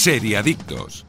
Seriadictos. 0.00 1.04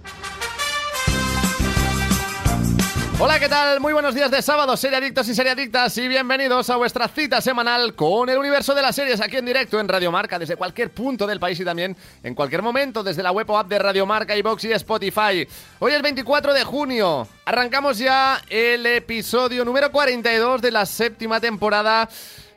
Hola, 3.19 3.39
¿qué 3.39 3.47
tal? 3.47 3.79
Muy 3.79 3.93
buenos 3.93 4.13
días 4.13 4.29
de 4.29 4.41
sábado, 4.41 4.75
seriadictos 4.75 5.29
y 5.29 5.33
seriadictas, 5.33 5.97
y 5.97 6.09
bienvenidos 6.09 6.69
a 6.69 6.75
vuestra 6.75 7.07
cita 7.07 7.39
semanal 7.39 7.95
con 7.95 8.29
el 8.29 8.37
universo 8.37 8.75
de 8.75 8.81
las 8.81 8.93
series 8.93 9.21
aquí 9.21 9.37
en 9.37 9.45
directo 9.45 9.79
en 9.79 9.87
Radio 9.87 10.11
Marca, 10.11 10.37
desde 10.37 10.57
cualquier 10.57 10.89
punto 10.89 11.25
del 11.25 11.39
país 11.39 11.57
y 11.61 11.63
también 11.63 11.95
en 12.21 12.35
cualquier 12.35 12.61
momento 12.61 13.01
desde 13.01 13.23
la 13.23 13.31
web 13.31 13.49
o 13.49 13.57
app 13.57 13.69
de 13.69 13.79
Radio 13.79 14.05
Marca, 14.05 14.35
iBox 14.35 14.65
y 14.65 14.73
Spotify. 14.73 15.47
Hoy 15.79 15.93
es 15.93 16.01
24 16.01 16.53
de 16.53 16.65
junio, 16.65 17.29
arrancamos 17.45 17.97
ya 17.97 18.41
el 18.49 18.85
episodio 18.85 19.63
número 19.63 19.89
42 19.89 20.61
de 20.61 20.71
la 20.71 20.85
séptima 20.85 21.39
temporada 21.39 22.09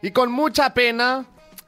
y 0.02 0.10
con 0.10 0.32
mucha 0.32 0.74
pena 0.74 1.26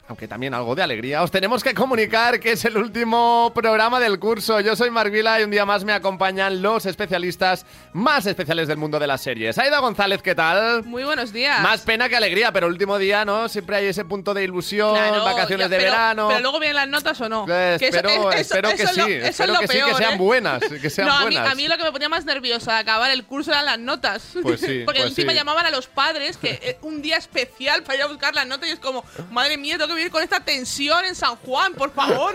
aunque 0.09 0.29
también 0.29 0.55
algo 0.55 0.75
de 0.75 0.83
alegría, 0.83 1.23
os 1.23 1.31
tenemos 1.31 1.65
que 1.65 1.75
comunicar 1.75 2.39
que 2.39 2.53
es 2.53 2.65
el 2.65 2.77
último 2.77 3.51
programa 3.55 3.99
del 3.99 4.19
curso. 4.21 4.61
Yo 4.61 4.77
soy 4.77 4.91
Mark 4.91 5.11
Vila 5.11 5.41
y 5.41 5.45
un 5.45 5.51
día 5.51 5.65
más 5.67 5.83
me 5.85 5.93
acompañan 5.93 6.63
los 6.63 6.87
especialistas 6.87 7.67
más 7.93 8.25
especiales 8.27 8.69
del 8.69 8.77
mundo 8.77 8.99
de 9.01 9.07
las 9.09 9.21
series. 9.21 9.59
Aida 9.59 9.79
González, 9.81 10.23
¿qué 10.23 10.35
tal? 10.35 10.85
Muy 10.85 11.03
buenos 11.05 11.33
días. 11.33 11.61
Más 11.61 11.81
pena 11.83 12.09
que 12.09 12.17
alegría, 12.17 12.53
pero 12.53 12.67
el 12.67 12.73
último 12.73 12.99
día, 12.99 13.25
¿no? 13.25 13.49
Siempre 13.49 13.77
hay 13.77 13.87
ese 13.87 14.05
punto 14.05 14.33
de 14.33 14.45
ilusión, 14.45 14.95
Claro, 14.95 15.25
vacaciones 15.25 15.67
ya, 15.69 15.77
de 15.77 15.85
verano. 15.85 16.29
Pero 16.29 16.41
luego 16.41 16.61
vienen 16.61 16.77
las 16.77 16.89
notas 16.89 17.21
o 17.21 17.29
no. 17.29 17.45
Eh, 17.49 17.77
Que 17.79 17.89
eso- 17.89 17.97
espero, 17.97 18.31
eso- 18.31 18.33
espero 18.33 18.69
que 18.71 18.83
eso 18.85 18.93
sí, 18.95 19.01
lo- 19.01 19.07
eso 19.07 19.17
es 19.25 19.31
espero 19.41 19.59
que 19.61 19.67
sí, 19.69 19.73
que 19.79 19.85
peor, 19.85 19.97
sean 19.97 20.15
¿eh? 20.15 20.19
buenas, 20.19 20.61
que 20.81 20.91
sean 20.91 21.09
no, 21.09 21.15
a 21.15 21.19
mí, 21.27 21.35
buenas. 21.35 21.51
a 21.51 21.55
mí 21.57 21.67
lo 21.69 21.77
que 21.77 21.83
me 21.85 21.91
ponía 21.93 22.09
más 22.09 22.25
nerviosa 22.25 22.75
de 22.75 22.79
acabar 22.79 23.11
el 23.11 23.25
curso 23.25 23.51
eran 23.51 23.65
las 23.67 23.79
notas. 23.79 24.23
Pues 24.41 24.61
sí, 24.61 24.83
Porque 24.87 25.01
pues 25.01 25.11
encima 25.11 25.33
sí. 25.33 25.39
llamaban 25.39 25.67
a 25.67 25.71
los 25.71 25.89
padres 25.89 26.37
que 26.37 26.61
eh, 26.63 26.79
un 26.83 27.03
día 27.03 27.17
especial 27.17 27.83
para 27.83 27.97
ir 27.97 28.03
a 28.03 28.07
buscar 28.07 28.35
las 28.35 28.47
notas 28.47 28.69
y 28.69 28.73
es 28.73 28.79
como, 28.79 29.05
madre 29.33 29.57
mía, 29.59 29.77
tengo 29.79 29.89
que 29.89 29.96
vivir 29.97 30.11
con 30.11 30.23
esta 30.23 30.41
tensión 30.41 31.05
en 31.05 31.15
San 31.15 31.37
Juan, 31.37 31.73
por 31.75 31.91
favor. 31.93 32.33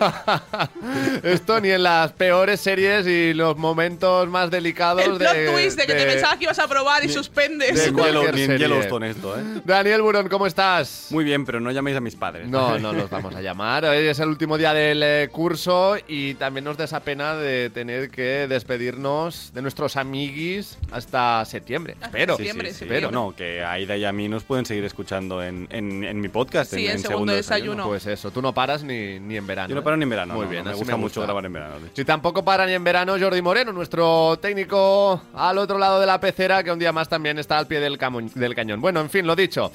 Esto 1.24 1.60
ni 1.62 1.70
en 1.70 1.84
las 1.84 2.12
peores 2.14 2.60
series 2.60 3.06
y 3.08 3.34
los 3.34 3.58
momentos 3.58 4.28
más 4.28 4.50
delicados 4.52 5.04
el 5.04 5.18
plot 5.18 5.34
de, 5.34 5.52
twist 5.52 5.80
de 5.80 5.86
que 5.88 5.94
te 5.94 6.06
pensabas 6.06 6.38
que 6.38 6.44
ibas 6.46 6.60
a 6.60 6.68
probar 6.68 7.04
y 7.06 7.10
suspendes. 7.10 7.76
de 7.76 7.92
Ni 7.92 7.98
cualquier 7.98 8.36
ni 8.36 8.42
en. 8.44 8.58
Yellowstone 8.58 9.10
esto, 9.10 9.38
¿eh? 9.40 9.44
Daniel 9.64 10.02
Burón, 10.02 10.28
¿cómo 10.30 10.48
estás? 10.48 11.08
Muy 11.12 11.24
bien, 11.24 11.46
pero 11.46 11.60
no 11.60 11.72
llaméis 11.72 11.98
a 11.98 12.02
mis 12.02 12.16
padres. 12.16 12.48
No, 12.48 12.78
no 12.80 12.94
los 12.94 13.10
vamos 13.10 13.34
a 13.36 13.42
llamar. 13.42 13.86
Hoy 13.86 14.08
es 14.08 14.20
el 14.20 14.30
último 14.30 14.58
día 14.58 14.74
del 14.74 15.02
eh, 15.04 15.30
curso 15.32 15.96
y 16.08 16.34
también 16.36 16.64
nos 16.66 16.78
da 16.78 16.86
esa 16.86 17.00
pena 17.02 17.36
de 17.36 17.70
tener 17.70 18.10
que 18.10 18.48
despedirnos 18.48 19.52
de 19.54 19.62
nuestros 19.62 19.96
amiguis 19.98 20.78
hasta 20.92 21.46
septiembre. 21.46 21.94
Hasta 21.96 22.08
Espero. 22.08 22.38
Sí, 22.38 22.44
sí, 22.44 22.48
Septiembre, 22.48 22.74
sí. 22.74 22.80
septiembre. 22.80 23.12
No, 23.12 23.36
que 23.36 23.64
Aida 23.64 23.96
y 23.98 24.06
a 24.06 24.12
mí 24.12 24.28
nos 24.28 24.44
pueden 24.44 24.66
seguir 24.66 24.84
escuchando 24.86 25.44
en, 25.44 25.68
en, 25.72 26.04
en 26.04 26.20
mi 26.20 26.30
podcast. 26.30 26.74
Sí, 26.74 26.86
en, 26.86 26.94
en 26.94 27.00
segundo 27.00 27.34
desayuno. 27.56 27.88
Pues 27.88 28.06
eso, 28.06 28.32
tú 28.32 28.42
no 28.42 28.54
paras 28.54 28.84
ni, 28.84 29.20
ni 29.20 29.38
en 29.38 29.48
verano. 29.48 29.70
Yo 29.70 29.76
no 29.76 29.82
¿eh? 29.82 29.84
paro 29.84 29.98
ni 29.98 30.04
en 30.04 30.10
verano. 30.10 30.34
Muy 30.34 30.46
no, 30.46 30.52
bien, 30.52 30.66
me 30.66 30.74
gusta 30.74 30.98
mucho 30.98 31.22
grabar 31.22 31.46
en 31.46 31.54
verano. 31.54 31.76
Y 31.96 32.04
tampoco 32.04 32.44
para 32.44 32.66
ni 32.66 32.74
en 32.74 32.84
verano 32.84 33.16
Jordi 33.20 33.42
Moreno, 33.42 33.72
nuestro 33.72 34.38
técnico 34.42 35.22
al 35.34 35.58
otro 35.58 35.78
lado 35.78 36.00
de 36.00 36.06
la 36.06 36.20
pecera, 36.20 36.64
que 36.64 36.72
un 36.72 36.80
día 36.80 36.92
más 36.92 37.10
también 37.10 37.38
está 37.40 37.58
al 37.58 37.68
pie 37.68 37.80
del, 37.80 37.98
del 38.36 38.56
cañón. 38.56 38.82
Bueno, 38.82 39.00
en 39.02 39.10
fin, 39.10 39.26
lo 39.28 39.36
dicho. 39.36 39.72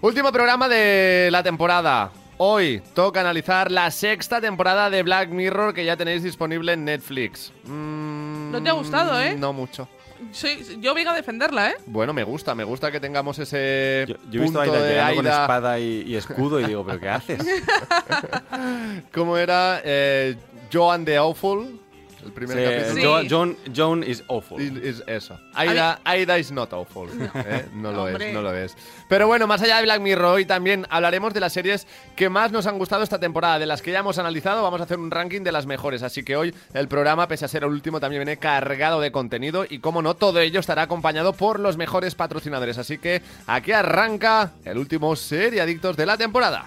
Último 0.00 0.30
programa 0.30 0.68
de 0.68 1.28
la 1.30 1.42
temporada. 1.42 2.10
Hoy 2.40 2.80
toca 2.94 3.20
analizar 3.20 3.72
la 3.72 3.90
sexta 3.90 4.40
temporada 4.40 4.90
de 4.90 5.02
Black 5.02 5.28
Mirror 5.30 5.74
que 5.74 5.84
ya 5.84 5.96
tenéis 5.96 6.22
disponible 6.22 6.72
en 6.74 6.84
Netflix. 6.84 7.52
Mm, 7.64 8.52
¿No 8.52 8.62
te 8.62 8.68
ha 8.68 8.74
gustado, 8.74 9.20
eh? 9.20 9.34
No 9.36 9.52
mucho. 9.52 9.88
Soy- 10.32 10.78
yo 10.80 10.94
vengo 10.94 11.10
a 11.10 11.14
defenderla, 11.16 11.70
¿eh? 11.70 11.74
Bueno, 11.86 12.12
me 12.12 12.24
gusta, 12.24 12.54
me 12.54 12.64
gusta 12.64 12.90
que 12.90 13.00
tengamos 13.00 13.38
ese 13.38 14.04
Yo, 14.08 14.16
yo 14.30 14.40
he 14.40 14.42
visto 14.44 14.60
a 14.60 14.64
punto 14.64 14.78
Aida 14.78 15.14
con 15.14 15.26
espada 15.26 15.78
y, 15.78 16.02
y 16.06 16.16
escudo 16.16 16.60
y 16.60 16.64
digo, 16.64 16.84
¿pero 16.84 17.00
qué 17.00 17.08
haces? 17.08 17.40
¿Cómo 19.12 19.36
era? 19.36 19.80
Eh, 19.84 20.36
Joan 20.72 21.04
the 21.04 21.16
Awful. 21.16 21.80
El 22.24 22.32
primer 22.32 22.56
Sí, 22.58 22.64
capítulo. 22.64 23.20
Sí. 23.22 23.28
Jo- 23.28 23.28
John, 23.30 23.56
John 23.74 24.02
is 24.04 24.24
awful. 24.28 24.60
Is- 24.60 24.72
is 24.98 25.02
eso. 25.06 25.38
Aida, 25.54 26.00
Aida 26.04 26.38
is 26.38 26.50
not 26.50 26.72
awful. 26.72 27.08
¿eh? 27.34 27.66
No 27.72 27.92
lo 27.92 28.04
Hombre. 28.04 28.28
es, 28.28 28.34
no 28.34 28.42
lo 28.42 28.54
es. 28.54 28.76
Pero 29.08 29.26
bueno, 29.26 29.46
más 29.46 29.62
allá 29.62 29.76
de 29.76 29.82
Black 29.84 30.00
Mirror, 30.00 30.24
hoy 30.34 30.44
también 30.44 30.86
hablaremos 30.90 31.32
de 31.34 31.40
las 31.40 31.52
series 31.52 31.86
que 32.16 32.28
más 32.28 32.50
nos 32.52 32.66
han 32.66 32.78
gustado 32.78 33.02
esta 33.02 33.18
temporada. 33.20 33.58
De 33.58 33.66
las 33.66 33.82
que 33.82 33.92
ya 33.92 34.00
hemos 34.00 34.18
analizado, 34.18 34.62
vamos 34.62 34.80
a 34.80 34.84
hacer 34.84 34.98
un 34.98 35.10
ranking 35.10 35.42
de 35.42 35.52
las 35.52 35.66
mejores. 35.66 36.02
Así 36.02 36.22
que 36.24 36.36
hoy 36.36 36.54
el 36.74 36.88
programa, 36.88 37.28
pese 37.28 37.44
a 37.44 37.48
ser 37.48 37.62
el 37.62 37.70
último, 37.70 38.00
también 38.00 38.20
viene 38.20 38.38
cargado 38.38 39.00
de 39.00 39.12
contenido. 39.12 39.64
Y 39.68 39.78
como 39.78 40.02
no, 40.02 40.14
todo 40.14 40.40
ello 40.40 40.60
estará 40.60 40.82
acompañado 40.82 41.32
por 41.32 41.60
los 41.60 41.76
mejores 41.76 42.14
patrocinadores. 42.14 42.78
Así 42.78 42.98
que 42.98 43.22
aquí 43.46 43.72
arranca 43.72 44.52
el 44.64 44.78
último 44.78 45.14
Serie 45.16 45.60
Adictos 45.60 45.96
de 45.96 46.06
la 46.06 46.16
temporada. 46.16 46.66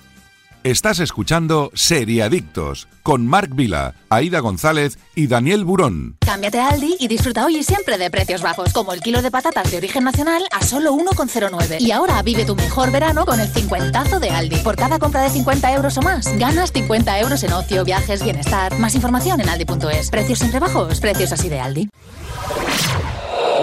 Estás 0.64 1.00
escuchando 1.00 1.72
Seriadictos 1.74 2.88
con 3.02 3.26
Marc 3.26 3.56
Vila, 3.56 3.96
Aida 4.10 4.42
González 4.42 5.00
y 5.16 5.26
Daniel 5.26 5.66
Burón. 5.66 6.18
Cámbiate 6.20 6.60
a 6.60 6.70
Aldi 6.70 6.98
y 7.00 7.08
disfruta 7.08 7.48
hoy 7.48 7.58
y 7.58 7.64
siempre 7.64 7.98
de 7.98 8.12
precios 8.12 8.44
bajos, 8.44 8.72
como 8.72 8.94
el 8.94 9.02
kilo 9.02 9.24
de 9.24 9.32
patatas 9.32 9.72
de 9.72 9.78
origen 9.78 10.04
nacional 10.04 10.44
a 10.52 10.64
solo 10.64 10.94
1,09. 10.94 11.82
Y 11.82 11.90
ahora 11.90 12.22
vive 12.22 12.46
tu 12.46 12.56
mejor 12.56 12.92
verano 12.92 13.26
con 13.26 13.40
el 13.40 13.48
cincuentazo 13.48 14.20
de 14.20 14.30
Aldi. 14.30 14.58
Por 14.58 14.76
cada 14.76 15.00
compra 15.00 15.24
de 15.24 15.32
50 15.32 15.74
euros 15.74 15.98
o 15.98 16.04
más, 16.04 16.28
ganas 16.38 16.72
50 16.72 17.20
euros 17.22 17.44
en 17.44 17.54
ocio, 17.54 17.84
viajes, 17.84 18.24
bienestar. 18.24 18.78
Más 18.78 18.94
información 18.94 19.42
en 19.42 19.50
aldi.es. 19.50 20.12
Precios 20.12 20.38
siempre 20.38 20.60
bajos, 20.60 21.00
precios 21.00 21.32
así 21.32 21.50
de 21.50 21.60
Aldi. 21.60 21.90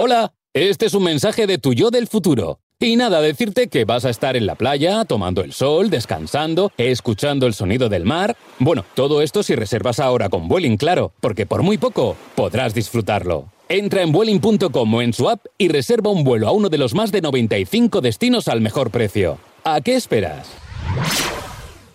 Hola, 0.01 0.33
este 0.53 0.87
es 0.87 0.93
un 0.93 1.03
mensaje 1.03 1.47
de 1.47 1.59
tu 1.59 1.73
yo 1.73 1.91
del 1.91 2.07
futuro. 2.07 2.59
Y 2.81 2.95
nada, 2.95 3.19
decirte 3.19 3.67
que 3.67 3.83
vas 3.83 4.05
a 4.05 4.09
estar 4.09 4.37
en 4.37 4.45
la 4.45 4.55
playa, 4.55 5.03
tomando 5.03 5.41
el 5.41 5.51
sol, 5.51 5.89
descansando, 5.89 6.71
escuchando 6.77 7.45
el 7.45 7.53
sonido 7.53 7.89
del 7.89 8.05
mar. 8.05 8.37
Bueno, 8.57 8.85
todo 8.93 9.21
esto 9.21 9.43
si 9.43 9.53
reservas 9.53 9.99
ahora 9.99 10.29
con 10.29 10.47
Vueling, 10.47 10.77
claro, 10.77 11.11
porque 11.19 11.45
por 11.45 11.61
muy 11.61 11.77
poco 11.77 12.15
podrás 12.35 12.73
disfrutarlo. 12.73 13.51
Entra 13.67 14.01
en 14.01 14.13
Vueling.com 14.13 14.93
o 14.93 15.01
en 15.01 15.11
su 15.11 15.29
app 15.29 15.45
y 15.57 15.67
reserva 15.67 16.09
un 16.09 16.23
vuelo 16.23 16.47
a 16.47 16.51
uno 16.53 16.69
de 16.69 16.77
los 16.77 16.95
más 16.95 17.11
de 17.11 17.19
95 17.19 17.99
destinos 17.99 18.47
al 18.47 18.61
mejor 18.61 18.91
precio. 18.91 19.39
¿A 19.65 19.81
qué 19.81 19.95
esperas? 19.95 20.49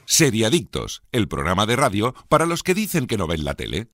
Seriadictos, 0.05 1.03
el 1.13 1.29
programa 1.29 1.65
de 1.65 1.77
radio 1.77 2.15
para 2.29 2.45
los 2.45 2.63
que 2.63 2.75
dicen 2.75 3.07
que 3.07 3.17
no 3.17 3.27
ven 3.27 3.45
la 3.45 3.55
tele. 3.55 3.89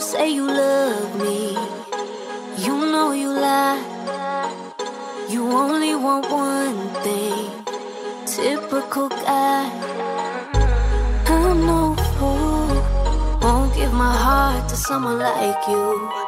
Say 0.00 0.30
you 0.30 0.46
love 0.46 1.14
me. 1.20 1.52
You 2.56 2.74
know 2.90 3.12
you 3.12 3.28
lie. 3.28 3.78
You 5.28 5.42
only 5.52 5.94
want 5.94 6.30
one 6.30 6.88
thing. 7.04 7.50
Typical 8.24 9.10
guy. 9.10 9.68
I'm 11.26 11.66
no 11.66 11.94
fool. 12.16 12.70
Oh, 12.82 13.38
won't 13.42 13.74
give 13.74 13.92
my 13.92 14.16
heart 14.16 14.68
to 14.70 14.76
someone 14.76 15.18
like 15.18 15.68
you. 15.68 16.19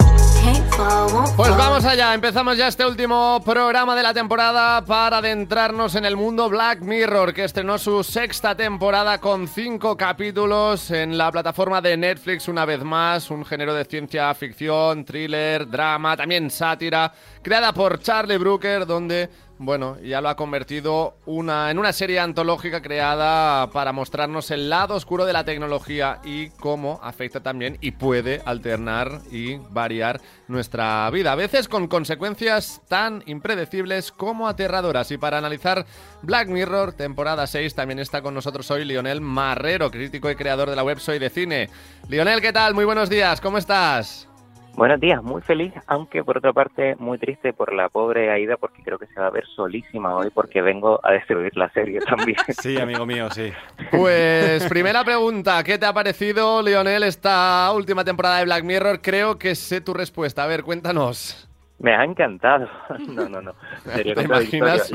Pues 1.37 1.57
vamos 1.57 1.85
allá, 1.85 2.15
empezamos 2.15 2.57
ya 2.57 2.69
este 2.69 2.87
último 2.87 3.43
programa 3.45 3.95
de 3.95 4.03
la 4.03 4.15
temporada 4.15 4.83
para 4.85 5.19
adentrarnos 5.19 5.95
en 5.97 6.05
el 6.05 6.17
mundo 6.17 6.49
Black 6.49 6.81
Mirror, 6.81 7.35
que 7.35 7.45
estrenó 7.45 7.77
su 7.79 8.03
sexta 8.03 8.55
temporada 8.55 9.19
con 9.19 9.49
cinco 9.49 9.97
capítulos 9.97 10.91
en 10.91 11.19
la 11.19 11.31
plataforma 11.31 11.81
de 11.81 11.97
Netflix 11.97 12.49
una 12.49 12.65
vez 12.65 12.83
más, 12.83 13.31
un 13.31 13.45
género 13.45 13.75
de 13.75 13.85
ciencia 13.85 14.33
ficción, 14.35 15.05
thriller, 15.05 15.69
drama, 15.69 16.17
también 16.17 16.51
sátira, 16.51 17.13
creada 17.43 17.73
por 17.73 17.99
Charlie 18.01 18.39
Brooker, 18.39 18.87
donde 18.87 19.29
bueno, 19.65 19.97
ya 20.01 20.21
lo 20.21 20.29
ha 20.29 20.37
convertido 20.37 21.17
en 21.27 21.79
una 21.79 21.93
serie 21.93 22.19
antológica 22.19 22.83
creada 22.83 23.71
para 23.71 23.93
mostrarnos 23.93 24.51
el 24.51 24.69
lado 24.69 24.97
oscuro 24.97 25.25
de 25.25 25.33
la 25.33 25.45
tecnología 25.45 26.19
y 26.25 26.51
cómo 26.51 26.99
afecta 27.03 27.41
también 27.41 27.79
y 27.81 27.93
puede 27.93 28.43
alternar 28.45 29.21
y 29.31 29.59
variar 29.71 30.21
nuestra 30.49 31.09
vida. 31.11 31.33
A 31.33 31.37
veces 31.37 31.69
con 31.69 31.87
consecuencias 31.87 32.83
tan 32.89 33.23
impredecibles 33.27 34.11
como 34.11 34.49
aterradoras. 34.49 35.11
Y 35.13 35.19
para 35.19 35.39
analizar 35.39 35.87
Black 36.23 36.49
Mirror, 36.49 36.95
temporada 36.95 37.47
6, 37.47 37.75
también 37.75 38.01
está 38.01 38.21
con 38.21 38.35
nosotros 38.35 38.69
hoy 38.73 38.85
Lionel 38.85 39.21
Marrero, 39.21 39.91
crítico 39.91 40.29
y 40.29 40.35
creador 40.35 40.71
de 40.71 40.77
la 40.77 40.83
web 40.83 40.99
Soy 40.99 41.21
de 41.21 41.31
Cine. 41.31 41.71
Lionel, 42.09 42.41
¿qué 42.41 42.53
tal? 42.53 42.75
Muy 42.75 42.85
buenos 42.85 43.09
días, 43.09 43.41
¿cómo 43.41 43.59
estás? 43.59 44.29
Buenos 44.75 45.01
días, 45.01 45.23
muy 45.23 45.43
feliz, 45.43 45.73
aunque 45.87 46.25
por 46.25 46.39
otra 46.39 46.53
parte 46.53 46.97
muy 46.97 47.19
triste 47.19 47.53
por 47.53 47.75
la 47.75 47.91
pobre 47.91 48.31
Aida 48.31 48.57
porque 48.57 48.83
creo 48.83 48.99
que 48.99 49.07
se 49.07 49.21
va 49.21 49.27
a 49.27 49.31
ver 49.31 49.45
solísima 49.55 50.17
hoy 50.17 50.31
porque 50.31 50.63
vengo 50.63 50.99
a 51.03 51.13
destruir 51.13 51.55
la 51.57 51.69
serie 51.71 52.01
también. 52.01 52.39
Sí, 52.63 52.81
amigo 52.81 53.05
mío, 53.05 53.29
sí. 53.31 53.53
Pues 53.91 54.67
primera 54.69 55.05
pregunta, 55.05 55.63
¿qué 55.63 55.79
te 55.79 55.85
ha 55.85 55.93
parecido, 55.93 56.63
Lionel, 56.63 57.03
esta 57.03 57.71
última 57.75 58.03
temporada 58.05 58.39
de 58.39 58.45
Black 58.45 58.65
Mirror? 58.65 59.01
Creo 59.03 59.39
que 59.39 59.55
sé 59.55 59.81
tu 59.81 59.93
respuesta. 59.93 60.45
A 60.45 60.47
ver, 60.47 60.63
cuéntanos. 60.63 61.49
Me 61.79 61.95
ha 61.95 62.05
encantado. 62.05 62.69
No, 63.09 63.29
no, 63.29 63.43
no. 63.43 63.55
Sería 63.85 64.15
¿Te 64.17 64.23
imaginas? 64.23 64.91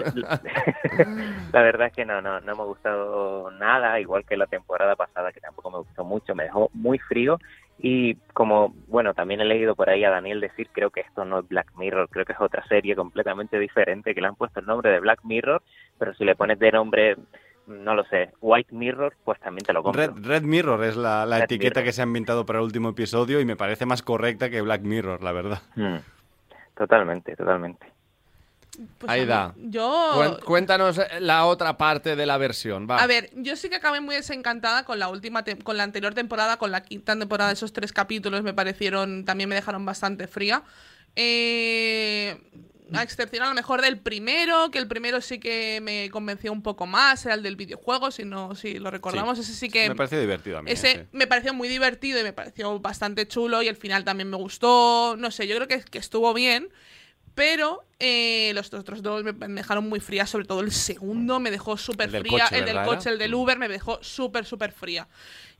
La 1.51 1.62
verdad 1.62 1.88
es 1.88 1.94
que 1.94 2.06
no, 2.06 2.21
no, 2.21 2.39
no 2.39 2.56
me 2.56 2.62
ha 2.62 2.65
gustado 2.65 3.51
nada, 3.51 4.00
igual 4.00 4.23
que 4.25 4.38
la 4.38 4.47
temporada 4.47 4.95
pasada, 4.95 5.31
que 5.31 5.41
tampoco 5.41 5.69
me 5.69 5.77
gustó 5.80 6.03
mucho, 6.03 6.33
me 6.33 6.44
dejó 6.44 6.69
muy 6.73 6.97
frío. 6.97 7.38
Y 7.79 8.15
como, 8.33 8.74
bueno, 8.88 9.13
también 9.13 9.41
he 9.41 9.45
leído 9.45 9.75
por 9.75 9.89
ahí 9.89 10.03
a 10.03 10.09
Daniel 10.09 10.41
decir, 10.41 10.69
creo 10.71 10.89
que 10.89 11.01
esto 11.01 11.25
no 11.25 11.39
es 11.39 11.47
Black 11.47 11.71
Mirror, 11.77 12.09
creo 12.09 12.25
que 12.25 12.33
es 12.33 12.41
otra 12.41 12.65
serie 12.68 12.95
completamente 12.95 13.59
diferente, 13.59 14.15
que 14.15 14.21
le 14.21 14.27
han 14.27 14.35
puesto 14.35 14.59
el 14.59 14.65
nombre 14.65 14.89
de 14.91 15.00
Black 15.00 15.19
Mirror, 15.24 15.62
pero 16.00 16.13
si 16.15 16.25
le 16.25 16.35
pones 16.35 16.57
de 16.59 16.71
nombre 16.71 17.15
no 17.68 17.95
lo 17.95 18.06
sé, 18.06 18.31
White 18.39 18.74
Mirror, 18.74 19.13
pues 19.25 19.39
también 19.41 19.65
te 19.65 19.74
lo 19.74 19.83
compro. 19.83 20.01
Red, 20.01 20.25
Red 20.25 20.44
Mirror 20.44 20.85
es 20.85 20.95
la, 20.95 21.25
la 21.25 21.39
etiqueta 21.39 21.81
Mirror. 21.81 21.83
que 21.83 21.91
se 21.91 22.01
ha 22.01 22.06
inventado 22.06 22.45
para 22.45 22.59
el 22.59 22.65
último 22.65 22.89
episodio 22.89 23.41
y 23.41 23.45
me 23.45 23.57
parece 23.57 23.85
más 23.85 24.01
correcta 24.01 24.50
que 24.50 24.62
Black 24.62 24.83
Mirror, 24.83 25.21
la 25.21 25.33
verdad. 25.33 25.62
Mm, 25.75 25.97
Totalmente, 26.77 27.35
totalmente. 27.35 27.88
Pues 29.00 29.12
Aida, 29.12 29.56
Yo. 29.57 30.39
cuéntanos 30.45 31.00
eh, 31.00 31.07
la 31.19 31.45
otra 31.45 31.77
parte 31.77 32.15
de 32.15 32.25
la 32.25 32.38
versión. 32.38 32.88
Va. 32.89 32.97
A 32.97 33.07
ver, 33.07 33.31
yo 33.35 33.56
sí 33.56 33.69
que 33.69 33.75
acabé 33.75 34.01
muy 34.01 34.15
desencantada 34.15 34.83
con 34.85 35.00
la 35.00 35.09
última, 35.09 35.44
con 35.63 35.77
la 35.77 35.83
anterior 35.83 36.13
temporada, 36.13 36.57
con 36.57 36.71
la 36.71 36.83
quinta 36.83 37.18
temporada. 37.18 37.51
Esos 37.51 37.74
tres 37.74 37.91
capítulos 37.91 38.44
me 38.44 38.53
parecieron, 38.53 39.25
también 39.25 39.50
me 39.50 39.56
dejaron 39.56 39.83
bastante 39.83 40.27
fría. 40.27 40.63
Eh, 41.15 42.38
a 42.94 43.03
excepción 43.03 43.44
a 43.44 43.50
lo 43.50 43.56
mejor 43.56 43.81
del 43.81 43.97
primero, 43.97 44.71
que 44.71 44.77
el 44.77 44.88
primero 44.88 45.21
sí 45.21 45.39
que 45.39 45.80
me 45.81 46.09
convenció 46.09 46.51
un 46.51 46.62
poco 46.62 46.85
más, 46.85 47.25
era 47.25 47.35
el 47.35 47.44
del 47.44 47.56
videojuego, 47.56 48.12
si 48.12 48.23
no, 48.23 48.56
si 48.56 48.80
lo 48.80 48.91
recordamos, 48.91 49.38
ese 49.39 49.53
sí 49.53 49.69
que 49.69 49.89
Me 49.89 49.95
parece 49.95 50.19
divertido 50.19 50.59
a 50.59 50.62
mí. 50.62 50.71
ese 50.71 50.91
ese. 50.91 51.07
me 51.12 51.27
pareció 51.27 51.53
muy 51.53 51.68
divertido 51.68 52.19
y 52.19 52.23
me 52.23 52.33
pareció 52.33 52.80
bastante 52.80 53.27
chulo 53.27 53.62
y 53.62 53.68
el 53.68 53.75
final 53.75 54.03
también 54.03 54.30
me 54.30 54.38
gustó. 54.38 55.15
No 55.18 55.31
sé, 55.31 55.47
yo 55.47 55.56
creo 55.56 55.68
que, 55.68 55.81
que 55.81 55.97
estuvo 55.97 56.33
bien. 56.33 56.69
Pero 57.37 57.85
eh, 57.99 58.51
los 58.55 58.73
otros 58.73 59.03
dos 59.03 59.23
me, 59.23 59.31
me 59.31 59.47
dejaron 59.61 59.87
muy 59.87 59.99
fría, 59.99 60.25
sobre 60.25 60.45
todo 60.45 60.61
el 60.61 60.71
segundo 60.71 61.39
me 61.39 61.51
dejó 61.51 61.77
súper 61.77 62.09
fría. 62.09 62.23
coche, 62.45 62.57
el 62.57 62.65
del 62.65 62.75
¿verdad, 62.77 62.85
coche, 62.95 63.09
el 63.11 63.19
del 63.19 63.35
Uber 63.35 63.59
me 63.59 63.67
dejó 63.67 63.99
súper, 64.01 64.43
súper 64.43 64.71
fría. 64.71 65.07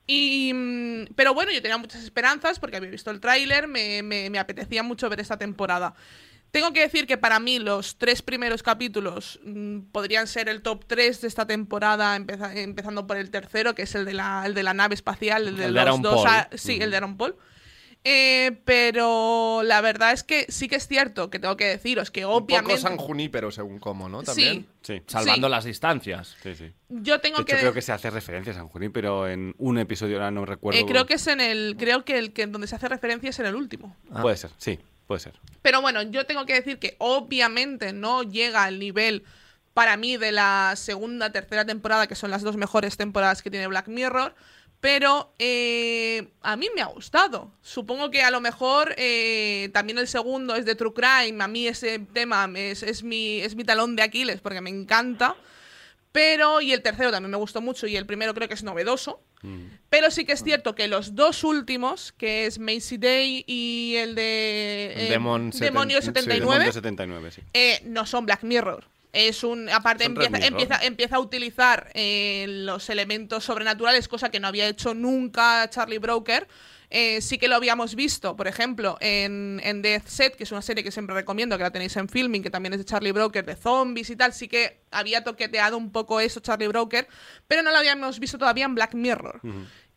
Y, 0.08 0.52
mm, 0.56 1.14
pero 1.16 1.36
bueno, 1.36 1.52
yo 1.52 1.62
tenía 1.62 1.78
muchas 1.78 2.04
esperanzas 2.04 2.60
porque 2.60 2.78
había 2.78 2.90
visto 2.90 3.12
el 3.12 3.20
tráiler, 3.20 3.68
me, 3.68 4.02
me- 4.02 4.32
me 4.32 4.40
apetecía 4.40 4.82
mucho 4.82 5.08
ver 5.08 5.20
esta 5.20 5.38
temporada. 5.38 5.94
Tengo 6.50 6.74
que 6.74 6.80
decir 6.80 7.06
que 7.06 7.18
para 7.20 7.40
mí 7.40 7.60
los 7.60 7.98
tres 8.00 8.24
primeros 8.24 8.64
capítulos 8.64 9.40
mm, 9.44 9.82
podrían 9.92 10.26
ser 10.26 10.50
el 10.50 10.64
top 10.64 10.84
3 10.88 11.22
de 11.22 11.28
esta 11.28 11.46
temporada, 11.46 12.16
empeza- 12.16 12.56
empezando 12.56 13.06
por 13.06 13.18
el 13.18 13.30
tercero, 13.30 13.76
que 13.76 13.84
es 13.84 13.94
el 13.94 14.04
de 14.06 14.14
la, 14.16 14.48
el 14.48 14.56
de 14.56 14.64
la 14.64 14.74
nave 14.74 14.96
espacial, 14.96 15.48
el 15.48 15.58
de 15.58 15.66
El 15.66 15.74
de 15.76 15.80
los 15.80 15.82
Aaron 15.82 16.02
dos. 16.02 16.26
A- 16.26 16.50
sí, 16.56 16.80
el 16.82 16.90
de 16.90 16.98
Aaron 16.98 17.18
Paul. 17.18 17.36
Eh, 18.10 18.62
pero 18.64 19.64
la 19.64 19.82
verdad 19.82 20.14
es 20.14 20.24
que 20.24 20.46
sí 20.48 20.70
que 20.70 20.78
es 20.78 20.88
cierto 20.88 21.30
que 21.30 21.40
tengo 21.40 21.58
que 21.58 21.66
deciros 21.66 22.10
que 22.10 22.26
Un 22.26 22.32
poco 22.32 22.44
obviamente 22.46 22.78
San 22.78 22.96
Junípero, 22.96 23.52
según 23.52 23.80
cómo, 23.80 24.08
¿no? 24.08 24.22
Sí. 24.22 24.26
También. 24.28 24.68
Sí, 24.82 25.02
Salvando 25.08 25.48
Sí. 25.48 25.52
las 25.52 25.66
distancias. 25.66 26.38
sí, 26.42 26.56
sí. 26.56 26.72
yo 26.88 27.20
tengo 27.20 27.40
De 27.40 27.42
hecho, 27.44 27.56
que, 27.56 27.60
creo 27.60 27.74
que 27.74 27.82
se 27.82 27.92
hace 27.92 28.10
referencia 28.10 28.54
a 28.54 28.56
San 28.56 28.70
Junín, 28.70 28.94
pero 28.94 29.28
en 29.28 29.54
un 29.58 29.78
episodio 29.78 30.16
ahora 30.16 30.32
no 30.32 30.46
recuerdo. 30.46 30.80
eh, 30.80 30.86
creo 30.88 31.06
que 31.06 31.16
es 31.16 31.28
en 31.28 31.42
el 31.42 31.76
creo 31.78 32.06
que 32.06 32.18
el 32.18 32.32
que 32.32 32.48
donde 32.48 32.68
se 32.68 32.78
hace 32.78 32.88
referencia 32.88 33.30
es 33.30 33.40
en 33.40 33.48
el 33.48 33.56
último. 33.56 33.94
Puede 34.22 34.38
ser, 34.38 34.52
sí, 34.58 34.80
puede 35.06 35.20
ser. 35.20 35.34
Pero 35.62 35.82
bueno, 35.82 36.02
yo 36.04 36.26
tengo 36.26 36.46
que 36.46 36.54
decir 36.54 36.80
que 36.80 36.96
obviamente 37.00 37.92
no 37.92 38.24
llega 38.24 38.64
al 38.64 38.80
nivel 38.80 39.26
para 39.74 39.98
mí 39.98 40.16
de 40.16 40.32
la 40.32 40.76
segunda, 40.78 41.34
tercera 41.34 41.66
temporada, 41.66 42.08
que 42.08 42.16
son 42.16 42.32
las 42.32 42.42
dos 42.42 42.56
mejores 42.56 42.96
temporadas 42.96 43.42
que 43.42 43.52
tiene 43.52 43.68
Black 43.68 43.90
Mirror. 43.90 44.34
Pero 44.80 45.34
eh, 45.40 46.28
a 46.42 46.56
mí 46.56 46.70
me 46.76 46.82
ha 46.82 46.86
gustado. 46.86 47.52
Supongo 47.62 48.12
que 48.12 48.22
a 48.22 48.32
lo 48.32 48.42
mejor 48.42 48.94
eh, 48.98 49.70
también 49.74 49.98
el 49.98 50.08
segundo 50.08 50.56
es 50.56 50.66
de 50.66 50.76
True 50.76 50.94
Crime. 50.94 51.44
A 51.44 51.48
mí 51.48 51.68
ese 51.68 52.00
tema 52.00 52.50
es, 52.56 52.84
es 52.84 53.04
mi, 53.04 53.40
es 53.40 53.56
mi 53.56 53.64
talón 53.64 53.96
de 53.96 54.04
Aquiles 54.04 54.40
porque 54.40 54.62
me 54.62 54.70
encanta. 54.70 55.36
Pero, 56.12 56.62
y 56.62 56.74
el 56.74 56.82
tercero 56.82 57.12
también 57.12 57.32
me 57.32 57.38
gustó 57.38 57.62
mucho 57.62 57.86
y 57.86 57.96
el 57.96 58.06
primero 58.06 58.34
creo 58.34 58.48
que 58.48 58.54
es 58.54 58.64
novedoso. 58.64 59.22
Pero 59.90 60.10
sí 60.10 60.26
que 60.26 60.34
es 60.34 60.44
cierto 60.44 60.74
que 60.74 60.88
los 60.88 61.16
dos 61.16 61.44
últimos, 61.44 62.12
que 62.12 62.48
es 62.48 62.58
Macy 62.60 62.98
Day 62.98 63.44
y 63.46 63.96
el 63.98 64.16
de 64.16 64.94
eh, 64.96 65.10
Demon 65.10 65.52
Demonio 65.52 66.02
sí, 66.02 66.08
79, 66.08 66.40
Demon 66.40 66.66
de 66.66 66.74
79, 66.74 67.32
sí. 67.32 67.42
eh, 67.54 67.82
no 67.86 68.06
son 68.06 68.26
Black 68.26 68.44
Mirror. 68.44 68.86
Es 69.18 69.44
un. 69.44 69.68
Aparte, 69.70 70.04
empieza, 70.04 70.38
empieza, 70.38 70.78
empieza 70.84 71.16
a 71.16 71.20
utilizar 71.20 71.90
eh, 71.96 72.46
los 72.48 72.88
elementos 72.92 73.44
sobrenaturales, 73.44 74.08
cosa 74.08 74.30
que 74.30 74.40
no 74.40 74.48
había 74.48 74.68
hecho 74.68 74.94
nunca 74.94 75.68
Charlie 75.72 75.98
Broker. 75.98 76.48
Eh, 76.92 77.20
sí 77.22 77.40
que 77.40 77.48
lo 77.48 77.56
habíamos 77.56 77.96
visto, 77.96 78.36
por 78.36 78.48
ejemplo, 78.48 78.96
en, 79.02 79.60
en 79.64 79.82
Death 79.82 80.06
Set, 80.06 80.36
que 80.36 80.44
es 80.44 80.52
una 80.52 80.62
serie 80.62 80.84
que 80.84 80.92
siempre 80.92 81.16
recomiendo, 81.16 81.58
que 81.58 81.64
la 81.64 81.72
tenéis 81.72 81.98
en 81.98 82.08
filming, 82.08 82.44
que 82.44 82.52
también 82.52 82.74
es 82.74 82.80
de 82.80 82.86
Charlie 82.86 83.12
Broker, 83.12 83.44
de 83.44 83.56
zombies 83.56 84.12
y 84.12 84.16
tal. 84.16 84.34
Sí 84.34 84.48
que 84.48 84.82
había 84.92 85.24
toqueteado 85.24 85.80
un 85.80 85.92
poco 85.92 86.20
eso 86.20 86.40
Charlie 86.40 86.68
Broker, 86.68 87.08
pero 87.48 87.64
no 87.64 87.72
lo 87.72 87.78
habíamos 87.78 88.20
visto 88.20 88.38
todavía 88.38 88.66
en 88.66 88.76
Black 88.76 88.94
Mirror. 88.94 89.42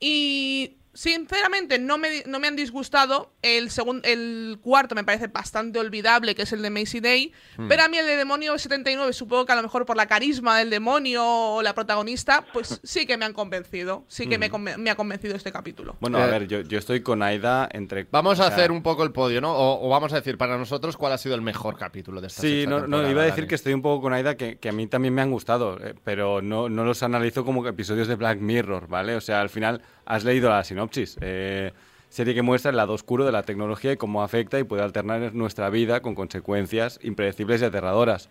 Y 0.00 0.78
sinceramente 1.00 1.78
no 1.78 1.96
me, 1.96 2.22
no 2.26 2.38
me 2.40 2.46
han 2.48 2.56
disgustado. 2.56 3.32
El, 3.42 3.70
segun- 3.70 4.02
el 4.04 4.58
cuarto 4.60 4.94
me 4.94 5.02
parece 5.02 5.28
bastante 5.28 5.78
olvidable, 5.78 6.34
que 6.34 6.42
es 6.42 6.52
el 6.52 6.60
de 6.60 6.68
Macy 6.68 7.00
Day. 7.00 7.32
Pero 7.68 7.82
a 7.84 7.88
mí 7.88 7.96
el 7.96 8.06
de 8.06 8.16
Demonio 8.16 8.58
79, 8.58 9.12
supongo 9.14 9.46
que 9.46 9.52
a 9.52 9.56
lo 9.56 9.62
mejor 9.62 9.86
por 9.86 9.96
la 9.96 10.06
carisma 10.06 10.58
del 10.58 10.68
demonio 10.68 11.24
o 11.26 11.62
la 11.62 11.74
protagonista, 11.74 12.44
pues 12.52 12.80
sí 12.84 13.06
que 13.06 13.16
me 13.16 13.24
han 13.24 13.32
convencido. 13.32 14.04
Sí 14.08 14.26
que 14.26 14.36
me, 14.38 14.50
conven- 14.50 14.76
me 14.76 14.90
ha 14.90 14.94
convencido 14.94 15.34
este 15.36 15.50
capítulo. 15.52 15.96
Bueno, 16.00 16.18
a 16.18 16.26
Eh, 16.26 16.30
ver, 16.30 16.46
yo, 16.46 16.60
yo 16.60 16.78
estoy 16.78 17.00
con 17.00 17.22
Aida 17.22 17.66
entre. 17.72 18.06
Vamos 18.10 18.38
a 18.38 18.44
o 18.44 18.46
sea, 18.48 18.54
hacer 18.56 18.70
un 18.70 18.82
poco 18.82 19.02
el 19.02 19.12
podio, 19.12 19.40
¿no? 19.40 19.52
O, 19.54 19.86
o 19.86 19.88
vamos 19.88 20.12
a 20.12 20.16
decir 20.16 20.36
para 20.36 20.58
nosotros 20.58 20.98
cuál 20.98 21.12
ha 21.14 21.18
sido 21.18 21.34
el 21.34 21.40
mejor 21.42 21.78
capítulo 21.78 22.20
de 22.20 22.26
esta 22.26 22.42
Sí, 22.42 22.60
sexta 22.62 22.70
no, 22.80 22.86
no, 22.86 23.10
iba 23.10 23.22
a 23.22 23.24
decir 23.24 23.38
Dani. 23.44 23.48
que 23.48 23.54
estoy 23.54 23.72
un 23.72 23.80
poco 23.82 24.02
con 24.02 24.12
Aida, 24.12 24.36
que, 24.36 24.58
que 24.58 24.68
a 24.68 24.72
mí 24.72 24.86
también 24.86 25.14
me 25.14 25.22
han 25.22 25.30
gustado, 25.30 25.78
eh, 25.82 25.94
pero 26.04 26.42
no, 26.42 26.68
no 26.68 26.84
los 26.84 27.02
analizo 27.02 27.44
como 27.44 27.66
episodios 27.66 28.06
de 28.06 28.16
Black 28.16 28.38
Mirror, 28.40 28.86
¿vale? 28.88 29.16
O 29.16 29.20
sea, 29.20 29.40
al 29.40 29.48
final 29.48 29.82
has 30.10 30.24
leído 30.24 30.50
la 30.50 30.64
sinopsis. 30.64 31.16
eh, 31.20 31.72
serie 32.08 32.34
que 32.34 32.42
muestra 32.42 32.70
el 32.70 32.76
lado 32.76 32.92
oscuro 32.92 33.24
de 33.24 33.32
la 33.32 33.44
tecnología 33.44 33.92
y 33.92 33.96
cómo 33.96 34.22
afecta 34.22 34.58
y 34.58 34.64
puede 34.64 34.82
alternar 34.82 35.32
nuestra 35.32 35.70
vida 35.70 36.02
con 36.02 36.16
consecuencias 36.16 36.98
impredecibles 37.02 37.62
y 37.62 37.66
aterradoras. 37.66 38.28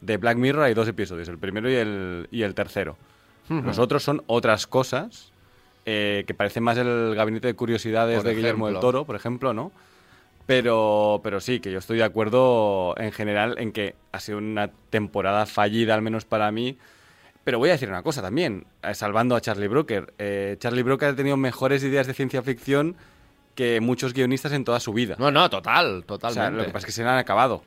De 0.00 0.16
Black 0.16 0.36
Mirror 0.36 0.64
hay 0.64 0.74
dos 0.74 0.88
episodios, 0.88 1.28
el 1.28 1.38
primero 1.38 1.70
y 1.70 1.74
el, 1.74 2.26
y 2.32 2.42
el 2.42 2.54
tercero. 2.54 2.96
Los 3.48 3.78
otros 3.78 4.02
son 4.02 4.22
otras 4.26 4.66
cosas, 4.66 5.30
eh, 5.84 6.24
que 6.26 6.34
parecen 6.34 6.62
más 6.62 6.78
el 6.78 7.14
gabinete 7.14 7.48
de 7.48 7.54
curiosidades 7.54 8.16
Por 8.18 8.28
de 8.28 8.34
Guillermo 8.34 8.66
del. 8.68 8.80
Toro, 8.80 9.04
por 9.04 9.14
ejemplo, 9.14 9.52
¿no? 9.52 9.72
Pero, 10.46 11.20
pero 11.22 11.38
sí, 11.40 11.60
que 11.60 11.70
yo 11.70 11.78
estoy 11.78 11.98
de 11.98 12.04
acuerdo 12.04 12.94
en 12.98 13.12
general 13.12 13.56
en 13.58 13.72
que 13.72 13.94
ha 14.10 14.20
sido 14.20 14.38
una 14.38 14.70
temporada 14.90 15.46
fallida, 15.46 15.94
al 15.94 16.02
menos 16.02 16.24
para 16.24 16.50
mí. 16.50 16.78
Pero 17.44 17.58
voy 17.58 17.70
a 17.70 17.72
decir 17.72 17.88
una 17.88 18.02
cosa 18.02 18.22
también, 18.22 18.66
eh, 18.82 18.94
salvando 18.94 19.34
a 19.34 19.40
Charlie 19.40 19.68
Brooker. 19.68 20.14
Eh, 20.18 20.56
Charlie 20.58 20.82
Brooker 20.82 21.08
ha 21.08 21.16
tenido 21.16 21.36
mejores 21.36 21.82
ideas 21.82 22.06
de 22.06 22.14
ciencia 22.14 22.42
ficción 22.42 22.96
que 23.54 23.80
muchos 23.80 24.14
guionistas 24.14 24.52
en 24.52 24.64
toda 24.64 24.80
su 24.80 24.92
vida. 24.92 25.16
No, 25.18 25.30
no, 25.30 25.50
total, 25.50 25.98
o 25.98 26.02
totalmente. 26.02 26.40
sea, 26.40 26.50
lo 26.50 26.64
que 26.64 26.70
pasa 26.70 26.78
es 26.78 26.86
que 26.86 26.92
se 26.92 27.02
le 27.02 27.10
han 27.10 27.18
acabado. 27.18 27.64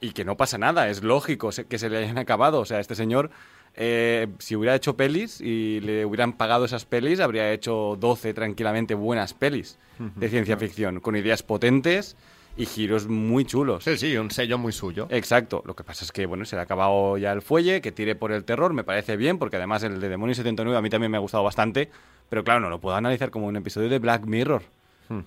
Y 0.00 0.12
que 0.12 0.24
no 0.24 0.36
pasa 0.36 0.58
nada, 0.58 0.88
es 0.88 1.02
lógico 1.02 1.50
que 1.68 1.78
se 1.78 1.90
le 1.90 1.98
hayan 1.98 2.18
acabado. 2.18 2.60
O 2.60 2.64
sea, 2.64 2.80
este 2.80 2.94
señor, 2.94 3.30
eh, 3.74 4.28
si 4.38 4.54
hubiera 4.54 4.74
hecho 4.74 4.96
pelis 4.96 5.40
y 5.40 5.80
le 5.80 6.04
hubieran 6.04 6.34
pagado 6.34 6.64
esas 6.64 6.84
pelis, 6.84 7.18
habría 7.18 7.50
hecho 7.52 7.96
12 7.98 8.32
tranquilamente 8.34 8.94
buenas 8.94 9.34
pelis 9.34 9.78
de 9.98 10.28
ciencia 10.28 10.56
ficción, 10.58 11.00
con 11.00 11.16
ideas 11.16 11.42
potentes 11.42 12.16
y 12.56 12.66
giros 12.66 13.08
muy 13.08 13.44
chulos. 13.44 13.84
Sí, 13.84 13.96
sí, 13.96 14.16
un 14.16 14.30
sello 14.30 14.58
muy 14.58 14.72
suyo. 14.72 15.06
Exacto. 15.10 15.62
Lo 15.66 15.74
que 15.74 15.84
pasa 15.84 16.04
es 16.04 16.12
que, 16.12 16.26
bueno, 16.26 16.44
se 16.44 16.56
le 16.56 16.60
ha 16.60 16.64
acabado 16.64 17.18
ya 17.18 17.32
el 17.32 17.42
fuelle, 17.42 17.80
que 17.80 17.92
tire 17.92 18.14
por 18.14 18.32
el 18.32 18.44
terror, 18.44 18.72
me 18.72 18.84
parece 18.84 19.16
bien, 19.16 19.38
porque 19.38 19.56
además 19.56 19.82
el 19.82 20.00
de 20.00 20.08
Demonio 20.08 20.34
79 20.34 20.76
a 20.76 20.82
mí 20.82 20.90
también 20.90 21.10
me 21.10 21.18
ha 21.18 21.20
gustado 21.20 21.44
bastante, 21.44 21.90
pero 22.28 22.44
claro, 22.44 22.60
no 22.60 22.70
lo 22.70 22.80
puedo 22.80 22.96
analizar 22.96 23.30
como 23.30 23.46
un 23.46 23.56
episodio 23.56 23.88
de 23.88 23.98
Black 23.98 24.24
Mirror. 24.26 24.62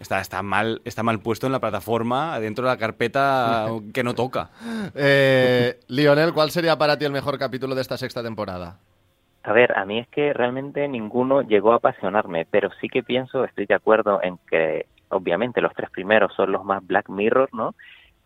Está, 0.02 0.20
está, 0.20 0.44
mal, 0.44 0.82
está 0.84 1.04
mal 1.04 1.20
puesto 1.20 1.46
en 1.46 1.54
la 1.54 1.62
plataforma, 1.62 2.38
dentro 2.42 2.66
de 2.66 2.72
la 2.72 2.78
carpeta 2.78 3.68
que 3.94 4.04
no 4.04 4.14
toca. 4.14 4.50
Eh, 4.94 5.80
Lionel, 5.88 6.34
¿cuál 6.34 6.52
sería 6.52 6.78
para 6.78 6.98
ti 6.98 7.06
el 7.06 7.14
mejor 7.14 7.40
capítulo 7.40 7.76
de 7.76 7.82
esta 7.82 7.98
sexta 7.98 8.22
temporada? 8.22 8.78
A 9.44 9.54
ver, 9.54 9.78
a 9.78 9.86
mí 9.86 10.00
es 10.00 10.08
que 10.10 10.34
realmente 10.34 10.86
ninguno 10.90 11.44
llegó 11.44 11.72
a 11.72 11.78
apasionarme, 11.78 12.46
pero 12.52 12.70
sí 12.82 12.90
que 12.90 13.04
pienso, 13.04 13.46
estoy 13.46 13.68
de 13.68 13.74
acuerdo 13.74 14.20
en 14.22 14.38
que 14.50 14.86
obviamente 15.10 15.62
los 15.62 15.74
tres 15.74 15.89
primeros 15.89 16.34
son 16.36 16.51
los 16.51 16.63
más 16.63 16.86
Black 16.86 17.10
Mirror, 17.10 17.50
¿no? 17.54 17.75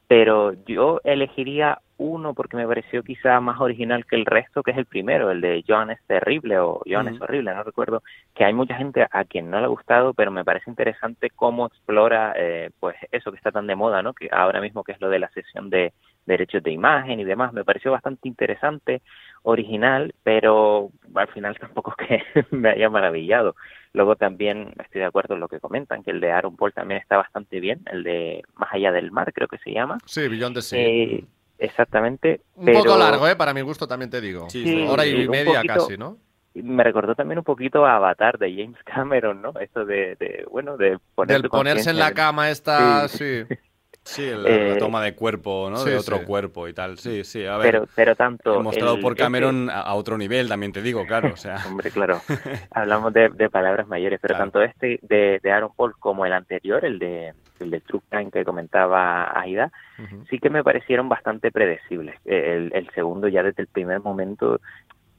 Pero 0.08 0.54
yo 0.66 1.00
elegiría 1.04 1.80
uno 1.98 2.34
porque 2.34 2.58
me 2.58 2.68
pareció 2.68 3.04
quizá 3.04 3.40
más 3.40 3.60
original 3.62 4.06
que 4.06 4.16
el 4.16 4.26
resto, 4.26 4.62
que 4.62 4.72
es 4.72 4.78
el 4.78 4.86
primero, 4.86 5.32
el 5.32 5.42
de 5.42 5.64
Joan 5.66 5.92
es 5.92 6.00
terrible 6.06 6.60
o 6.60 6.82
Joan 6.86 7.08
es 7.08 7.22
horrible, 7.22 7.54
no 7.54 7.64
recuerdo, 7.64 8.04
que 8.36 8.44
hay 8.44 8.54
mucha 8.54 8.76
gente 8.76 9.08
a 9.10 9.24
quien 9.24 9.50
no 9.50 9.60
le 9.60 9.66
ha 9.66 9.70
gustado, 9.70 10.14
pero 10.14 10.30
me 10.30 10.44
parece 10.44 10.70
interesante 10.70 11.30
cómo 11.30 11.68
explora 11.68 12.34
eh, 12.36 12.72
pues 12.80 12.96
eso 13.12 13.32
que 13.32 13.38
está 13.38 13.52
tan 13.52 13.68
de 13.68 13.76
moda, 13.76 14.02
¿no? 14.02 14.14
Que 14.14 14.28
ahora 14.32 14.60
mismo 14.60 14.84
que 14.84 14.92
es 14.92 15.02
lo 15.02 15.10
de 15.10 15.20
la 15.20 15.30
sesión 15.30 15.70
de 15.70 15.94
derechos 16.26 16.64
de 16.64 16.72
imagen 16.72 17.20
y 17.20 17.24
demás, 17.24 17.54
me 17.54 17.64
pareció 17.64 17.92
bastante 17.92 18.28
interesante, 18.28 19.02
original, 19.44 20.14
pero 20.24 20.90
al 21.16 21.28
final 21.30 21.58
tampoco 21.60 21.94
es 21.98 22.08
que 22.08 22.46
me 22.56 22.70
haya 22.70 22.90
maravillado. 22.90 23.56
Luego 23.94 24.16
también 24.16 24.74
estoy 24.84 25.02
de 25.02 25.06
acuerdo 25.06 25.36
en 25.36 25.40
lo 25.40 25.48
que 25.48 25.60
comentan, 25.60 26.04
que 26.04 26.12
el 26.12 26.20
de 26.20 26.32
Aaron 26.32 26.56
Paul 26.58 26.74
también 26.74 27.00
está 27.00 27.16
bastante 27.18 27.60
bien, 27.60 27.82
el 27.92 28.04
de 28.04 28.44
Más 28.56 28.70
allá 28.74 28.92
del 28.92 29.12
mar 29.12 29.32
creo 29.34 29.48
que 29.48 29.60
se 29.60 29.72
llama. 29.72 30.00
Sí, 30.06 30.28
Beyond 30.28 30.56
the 30.56 30.62
Sea. 30.64 30.80
Eh, 30.80 31.24
exactamente. 31.60 32.42
un 32.56 32.66
pero 32.66 32.80
poco 32.84 32.98
largo, 32.98 33.28
¿eh? 33.28 33.36
Para 33.36 33.54
mi 33.54 33.62
gusto 33.62 33.88
también 33.88 34.10
te 34.10 34.20
digo. 34.22 34.50
Sí, 34.50 34.64
Sí, 34.64 34.86
Hora 34.90 35.04
sí, 35.04 35.10
y 35.16 35.28
media 35.28 35.56
poquito- 35.62 35.74
casi, 35.74 35.98
¿no? 35.98 36.18
Me 36.56 36.84
recordó 36.84 37.16
también 37.16 37.40
un 37.40 37.44
poquito 37.44 37.84
a 37.84 37.96
Avatar 37.96 38.38
de 38.38 38.52
James 38.56 38.78
Cameron, 38.84 39.42
¿no? 39.42 39.54
Esto 39.60 39.86
de, 39.86 40.16
de 40.20 40.46
bueno, 40.52 40.78
de 40.78 41.00
poner 41.16 41.42
Del 41.42 41.50
ponerse 41.50 41.90
en 41.90 41.98
la 41.98 42.14
cama 42.14 42.52
esta, 42.52 43.08
Sí. 43.08 43.44
sí. 43.48 43.56
Sí, 44.06 44.30
la, 44.30 44.38
la 44.38 44.50
Eh, 44.50 44.76
toma 44.80 45.02
de 45.02 45.16
cuerpo, 45.16 45.70
¿no? 45.70 45.78
sí, 45.78 45.90
de 45.92 45.98
otro 45.98 46.20
sí. 46.20 46.26
cuerpo 46.26 46.68
y 46.68 46.74
tal. 46.74 46.98
Sí, 46.98 47.24
sí, 47.24 47.46
a 47.46 47.58
ver. 47.58 47.72
pero, 47.72 47.88
pero 47.96 48.16
tanto... 48.16 48.62
mostrado 48.62 48.96
el- 48.96 49.02
por 49.02 49.16
Cameron 49.16 49.70
a, 49.70 49.80
a 49.82 49.94
otro 49.94 50.18
nivel, 50.18 50.50
también 50.50 50.74
te 50.74 50.82
digo, 50.82 51.06
claro. 51.06 51.32
O 51.34 51.38
sea, 51.38 51.56
Hombre, 51.68 51.90
claro, 51.92 52.20
hablamos 52.72 53.14
de, 53.14 53.30
de 53.30 53.50
palabras 53.50 53.88
mayores, 53.88 54.20
pero 54.22 54.36
Claro. 54.36 54.52
tanto 54.52 54.62
este 54.62 55.00
de, 55.04 55.40
de 55.42 55.52
Aaron 55.52 55.72
Paul 55.76 55.94
como 56.00 56.26
el 56.26 56.34
anterior, 56.34 56.84
el 56.84 57.00
de 57.00 57.34
el 57.60 57.70
de 57.72 57.80
True 57.80 58.02
Crime 58.10 58.30
que 58.32 58.44
comentaba 58.44 59.40
Aida, 59.40 59.72
sí 60.30 60.38
que 60.40 60.50
me 60.50 60.64
parecieron 60.66 61.08
bastante 61.08 61.50
predecibles. 61.52 62.16
Eh, 62.26 62.56
El, 62.58 62.72
el 62.76 62.90
segundo 62.94 63.30
ya 63.30 63.42
desde 63.42 63.62
el 63.62 63.68
primer 63.70 64.02
momento 64.02 64.60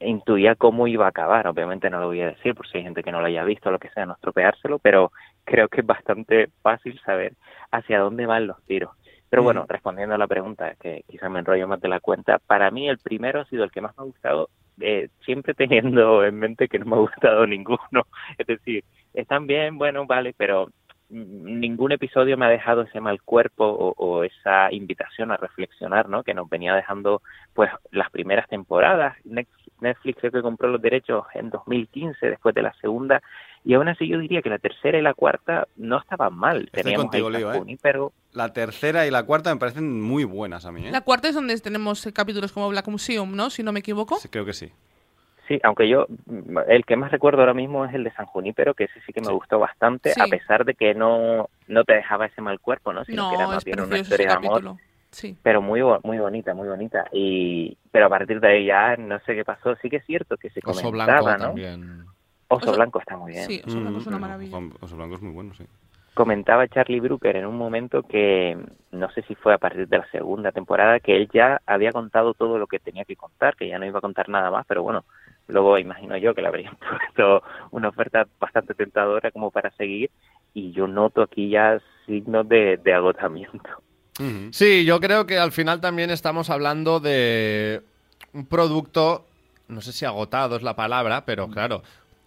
intuía 0.00 0.55
cómo 0.55 0.87
iba 0.87 1.07
a 1.07 1.09
acabar. 1.11 1.47
Obviamente 1.47 1.88
no 1.88 2.00
lo 2.00 2.09
voy 2.09 2.21
a 2.21 2.26
decir 2.26 2.55
por 2.55 2.67
si 2.69 2.79
hay 2.79 2.85
gente 2.85 3.03
que 3.03 3.12
no 3.12 3.21
lo 3.21 3.26
haya 3.26 3.45
visto 3.45 3.69
o 3.71 3.73
lo 3.73 3.79
que 3.79 3.88
sea, 3.91 4.05
no 4.05 4.12
estropeárselo, 4.14 4.79
pero 4.79 5.11
creo 5.44 5.68
que 5.68 5.80
es 5.80 5.86
bastante 5.86 6.48
fácil 6.62 6.98
saber 7.04 7.34
hacia 7.70 8.00
dónde 8.00 8.26
van 8.26 8.46
los 8.46 8.62
tiros. 8.64 8.90
Pero 9.30 9.42
bueno, 9.42 9.62
Ujú. 9.62 9.72
respondiendo 9.72 10.14
a 10.14 10.18
la 10.18 10.28
pregunta, 10.28 10.74
que 10.80 11.02
quizá 11.08 11.28
me 11.28 11.40
enrollo 11.40 11.66
más 11.66 11.80
de 11.80 11.88
la 11.88 12.00
cuenta, 12.00 12.38
para 12.38 12.70
mí 12.70 12.88
el 12.88 12.98
primero 12.98 13.40
ha 13.40 13.44
sido 13.46 13.64
el 13.64 13.72
que 13.72 13.80
más 13.80 13.96
me 13.96 14.02
ha 14.02 14.06
gustado, 14.06 14.48
eh, 14.80 15.08
siempre 15.24 15.54
teniendo 15.54 16.24
en 16.24 16.38
mente 16.38 16.68
que 16.68 16.78
no 16.78 16.86
me 16.86 16.96
ha 16.96 17.00
gustado 17.00 17.46
ninguno. 17.46 18.06
Es 18.38 18.46
decir, 18.46 18.84
están 19.12 19.46
bien, 19.46 19.76
bueno, 19.76 20.06
vale, 20.06 20.34
pero 20.36 20.68
mm, 21.08 21.58
ningún 21.58 21.92
episodio 21.92 22.36
me 22.36 22.46
ha 22.46 22.50
dejado 22.50 22.82
ese 22.82 23.00
mal 23.00 23.22
cuerpo 23.22 23.64
o, 23.64 23.94
o 23.96 24.22
esa 24.24 24.72
invitación 24.72 25.32
a 25.32 25.36
reflexionar, 25.36 26.08
¿no? 26.08 26.22
Que 26.22 26.34
nos 26.34 26.48
venía 26.48 26.74
dejando, 26.74 27.20
pues, 27.54 27.70
las 27.90 28.10
primeras 28.10 28.48
temporadas. 28.48 29.16
Netflix 29.24 30.20
creo 30.20 30.32
que 30.32 30.42
compró 30.42 30.68
los 30.68 30.80
derechos 30.80 31.24
en 31.34 31.50
2015, 31.50 32.30
después 32.30 32.54
de 32.54 32.62
la 32.62 32.72
segunda, 32.74 33.20
y 33.64 33.75
aún 33.75 33.88
así 33.88 34.06
yo 34.06 34.18
diría 34.18 34.42
que 34.42 34.50
la 34.50 34.59
tercera 34.59 34.99
y 34.99 35.02
la 35.02 35.14
cuarta 35.14 35.66
no 35.76 35.99
estaban 35.99 36.35
mal. 36.35 36.64
Estoy 36.66 36.83
Teníamos 36.83 37.06
contigo, 37.06 37.30
Leo, 37.30 37.49
San 37.49 37.56
¿eh? 37.56 37.59
Junípero, 37.61 38.12
la 38.33 38.52
tercera 38.52 39.06
y 39.06 39.11
la 39.11 39.23
cuarta 39.25 39.52
me 39.54 39.59
parecen 39.61 40.00
muy 40.00 40.25
buenas 40.25 40.66
a 40.66 40.73
mí, 40.73 40.87
¿eh? 40.87 40.90
La 40.90 41.00
cuarta 41.00 41.28
es 41.28 41.35
donde 41.35 41.59
tenemos 41.61 42.06
eh, 42.06 42.12
capítulos 42.12 42.52
como 42.52 42.68
Black 42.68 42.88
Museum, 42.88 43.35
¿no? 43.35 43.50
Si 43.50 43.62
no 43.62 43.73
me 43.73 43.80
equivoco. 43.80 44.16
Sí, 44.16 44.28
creo 44.28 44.44
que 44.44 44.52
sí. 44.52 44.71
Sí, 45.49 45.61
aunque 45.62 45.88
yo, 45.90 46.06
el 46.68 46.87
que 46.87 46.97
más 46.97 47.11
recuerdo 47.11 47.40
ahora 47.40 47.52
mismo 47.52 47.85
es 47.85 47.92
el 47.94 48.02
de 48.04 48.11
San 48.12 48.25
Junípero, 48.25 48.73
que 48.73 48.85
ese 48.85 48.99
sí 49.06 49.12
que 49.12 49.21
me 49.21 49.26
Sí. 49.26 49.33
gustó 49.35 49.59
bastante, 49.59 50.12
Sí. 50.14 50.21
a 50.21 50.26
pesar 50.26 50.64
de 50.64 50.73
que 50.75 50.94
no, 50.94 51.50
no 51.68 51.85
te 51.85 51.92
dejaba 51.94 52.25
ese 52.26 52.40
mal 52.40 52.61
cuerpo, 52.61 52.94
¿no? 52.94 53.04
Sino 53.04 53.28
que 53.28 53.35
era 53.37 53.44
No, 53.44 53.50
más 53.52 53.64
bien 53.64 53.78
una 53.80 53.99
historia 53.99 54.28
de 54.28 54.33
amor. 54.35 54.76
Sí. 55.11 55.37
pero 55.44 55.62
muy 55.62 55.80
muy 56.02 56.18
bonita, 56.18 56.54
muy 56.54 56.66
bonita. 56.66 57.04
Y 57.12 57.76
pero 57.92 58.06
a 58.06 58.09
partir 58.09 58.40
de 58.40 58.49
ahí 58.49 58.66
ya 58.66 58.97
no 58.97 59.21
sé 59.21 59.35
qué 59.37 59.44
pasó. 59.44 59.76
Sí 59.83 59.88
que 59.88 59.99
es 59.99 60.06
cierto 60.06 60.37
que 60.38 60.50
se 60.50 60.61
Oso 60.64 60.83
comentaba, 60.83 61.21
Blanco 61.21 61.38
¿no? 61.38 61.44
también. 61.44 62.04
Oso, 62.48 62.66
Oso- 62.66 62.74
Blanco 62.76 62.98
está 63.00 63.16
muy 63.16 63.32
bien. 63.32 63.46
Sí, 63.46 63.60
Oso 63.66 63.80
Blanco 63.80 63.98
es 64.00 64.06
una 64.06 64.18
Mm, 64.18 64.20
maravilla. 64.20 64.58
Oso 64.80 64.96
Blanco 64.96 65.14
es 65.16 65.22
muy 65.22 65.32
bueno, 65.32 65.54
sí. 65.54 65.64
Comentaba 66.14 66.68
Charlie 66.68 67.00
Brooker 67.00 67.34
en 67.36 67.46
un 67.46 67.56
momento 67.58 68.04
que 68.04 68.56
no 68.92 69.10
sé 69.10 69.22
si 69.22 69.34
fue 69.34 69.52
a 69.52 69.58
partir 69.58 69.88
de 69.88 69.98
la 69.98 70.08
segunda 70.12 70.52
temporada 70.52 71.00
que 71.00 71.16
él 71.16 71.28
ya 71.32 71.60
había 71.66 71.90
contado 71.90 72.34
todo 72.34 72.56
lo 72.58 72.68
que 72.68 72.78
tenía 72.78 73.04
que 73.04 73.16
contar, 73.16 73.56
que 73.56 73.66
ya 73.66 73.80
no 73.80 73.86
iba 73.86 73.98
a 73.98 74.02
contar 74.02 74.28
nada 74.28 74.48
más, 74.52 74.64
pero 74.68 74.84
bueno, 74.84 75.04
luego 75.48 75.76
imagino 75.76 76.16
yo 76.16 76.32
que 76.32 76.40
le 76.42 76.46
habrían 76.48 76.76
puesto 76.78 77.42
una 77.72 77.88
oferta 77.88 78.28
bastante 78.38 78.74
tentadora 78.74 79.32
como 79.32 79.50
para 79.50 79.72
seguir 79.72 80.10
y 80.52 80.70
yo 80.70 80.86
noto 80.86 81.20
aquí 81.22 81.48
ya 81.50 81.80
signos 82.06 82.48
de, 82.48 82.76
de 82.76 82.94
agotamiento. 82.94 83.68
Sí, 84.52 84.84
yo 84.84 85.00
creo 85.00 85.26
que 85.26 85.38
al 85.38 85.50
final 85.50 85.80
también 85.80 86.10
estamos 86.10 86.48
hablando 86.48 87.00
de 87.00 87.82
un 88.32 88.46
producto, 88.46 89.24
no 89.66 89.80
sé 89.80 89.90
si 89.90 90.04
agotado 90.04 90.54
es 90.54 90.62
la 90.62 90.76
palabra, 90.76 91.24
pero 91.26 91.48
claro, 91.48 91.82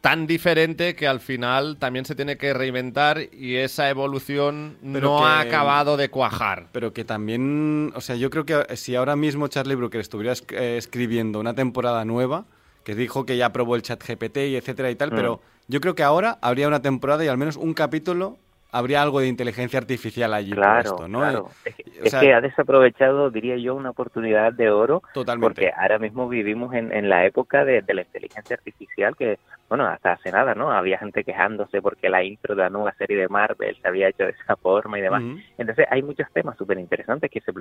tan 0.07 0.25
diferente 0.25 0.95
que 0.95 1.05
al 1.05 1.19
final 1.19 1.75
también 1.77 2.05
se 2.05 2.15
tiene 2.15 2.37
que 2.37 2.53
reinventar 2.53 3.19
y 3.33 3.55
esa 3.57 3.89
evolución 3.89 4.77
Pero 4.81 5.09
no 5.09 5.27
ha 5.27 5.41
acabado 5.41 5.97
de 5.97 6.09
cuajar. 6.09 6.67
Pero 6.71 6.93
que 6.93 7.03
también, 7.03 7.91
o 7.93 7.99
sea, 7.99 8.15
yo 8.15 8.29
creo 8.29 8.45
que 8.45 8.77
si 8.77 8.95
ahora 8.95 9.17
mismo 9.17 9.49
Charlie 9.49 9.75
Brooker 9.75 9.99
estuviera 9.99 10.33
eh, 10.51 10.75
escribiendo 10.77 11.41
una 11.41 11.53
temporada 11.55 12.05
nueva, 12.05 12.45
que 12.85 12.95
dijo 12.95 13.25
que 13.25 13.35
ya 13.35 13.51
probó 13.51 13.75
el 13.75 13.81
chat 13.81 14.01
GPT 14.01 14.37
y 14.47 14.55
etcétera 14.55 14.89
y 14.89 14.95
tal, 14.95 15.11
Mm. 15.11 15.15
pero 15.15 15.41
yo 15.67 15.81
creo 15.81 15.93
que 15.93 16.03
ahora 16.03 16.39
habría 16.41 16.69
una 16.69 16.81
temporada 16.81 17.25
y 17.25 17.27
al 17.27 17.37
menos 17.37 17.57
un 17.57 17.73
capítulo 17.73 18.37
habría 18.71 19.01
algo 19.01 19.19
de 19.19 19.27
inteligencia 19.27 19.79
artificial 19.79 20.33
allí 20.33 20.51
Claro, 20.51 20.89
puesto, 20.95 21.07
¿no? 21.07 21.19
claro. 21.19 21.49
Es, 21.65 21.75
que, 21.75 21.83
o 22.01 22.03
es 22.05 22.11
sea- 22.11 22.19
que 22.19 22.33
ha 22.33 22.41
desaprovechado, 22.41 23.29
diría 23.29 23.57
yo, 23.57 23.75
una 23.75 23.89
oportunidad 23.91 24.53
de 24.53 24.69
oro 24.69 25.01
Totalmente. 25.13 25.53
porque 25.63 25.71
ahora 25.75 25.99
mismo 25.99 26.27
vivimos 26.27 26.73
en, 26.73 26.91
en 26.91 27.09
la 27.09 27.25
época 27.25 27.63
de, 27.65 27.81
de 27.81 27.93
la 27.93 28.01
inteligencia 28.01 28.55
artificial 28.55 29.15
que, 29.15 29.39
bueno, 29.69 29.85
hasta 29.87 30.13
hace 30.13 30.31
nada, 30.31 30.53
¿no? 30.55 30.71
Había 30.71 30.97
gente 30.97 31.23
quejándose 31.23 31.81
porque 31.81 32.09
la 32.09 32.23
intro 32.23 32.55
de 32.55 32.63
la 32.63 32.69
nueva 32.69 32.93
serie 32.93 33.17
de 33.17 33.27
Marvel 33.27 33.77
se 33.81 33.87
había 33.87 34.09
hecho 34.09 34.23
de 34.23 34.31
esa 34.31 34.55
forma 34.55 34.97
y 34.99 35.01
demás. 35.01 35.23
Entonces 35.57 35.85
hay 35.89 36.03
muchos 36.03 36.27
temas 36.33 36.57
súper 36.57 36.79
interesantes 36.79 37.29
que 37.31 37.41
se, 37.41 37.51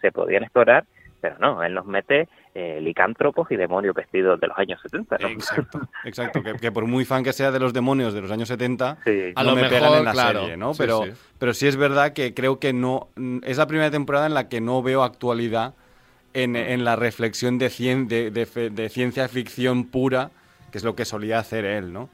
se 0.00 0.12
podían 0.12 0.42
explorar, 0.44 0.84
pero 1.22 1.38
no, 1.38 1.62
él 1.62 1.72
nos 1.72 1.86
mete 1.86 2.28
eh, 2.54 2.80
licántropos 2.82 3.50
y 3.50 3.56
demonios 3.56 3.94
vestidos 3.94 4.38
de 4.40 4.48
los 4.48 4.58
años 4.58 4.80
70, 4.82 5.16
¿no? 5.18 5.28
Exacto, 5.28 5.80
exacto. 6.04 6.42
Que, 6.42 6.54
que 6.54 6.72
por 6.72 6.86
muy 6.86 7.04
fan 7.04 7.22
que 7.22 7.32
sea 7.32 7.50
de 7.52 7.60
los 7.60 7.72
demonios 7.72 8.12
de 8.12 8.20
los 8.22 8.30
años 8.30 8.48
70, 8.48 8.98
Sí. 9.04 9.32
A 9.36 9.44
no 9.44 9.50
lo 9.50 9.54
me 9.54 9.62
mejor, 9.62 9.78
pegan 9.78 9.94
en 9.94 10.04
la 10.04 10.12
claro, 10.12 10.40
serie, 10.40 10.56
¿no? 10.56 10.72
sí, 10.72 10.78
pero, 10.78 11.04
sí. 11.04 11.12
pero 11.38 11.54
sí 11.54 11.66
es 11.68 11.76
verdad 11.76 12.12
que 12.12 12.34
creo 12.34 12.58
que 12.58 12.72
no. 12.72 13.08
mm, 13.16 13.38
Es 13.44 13.56
la 13.58 13.66
primera 13.68 13.90
temporada 13.90 14.26
en 14.26 14.34
la 14.34 14.48
que 14.48 14.60
no 14.60 14.82
veo 14.82 15.02
actualidad 15.04 15.74
en, 16.34 16.56
en 16.56 16.84
la 16.84 16.96
reflexión 16.96 17.58
de, 17.58 17.68
cien- 17.68 18.08
de, 18.08 18.30
de 18.30 18.46
fe- 18.46 18.70
de 18.70 18.88
ciencia 18.88 19.28
ficción 19.28 19.84
pura, 19.86 20.30
que 20.72 20.78
es 20.78 20.84
lo 20.84 20.96
que 20.96 21.04
solía 21.04 21.38
hacer 21.38 21.64
él, 21.64 21.92
¿no? 21.92 22.08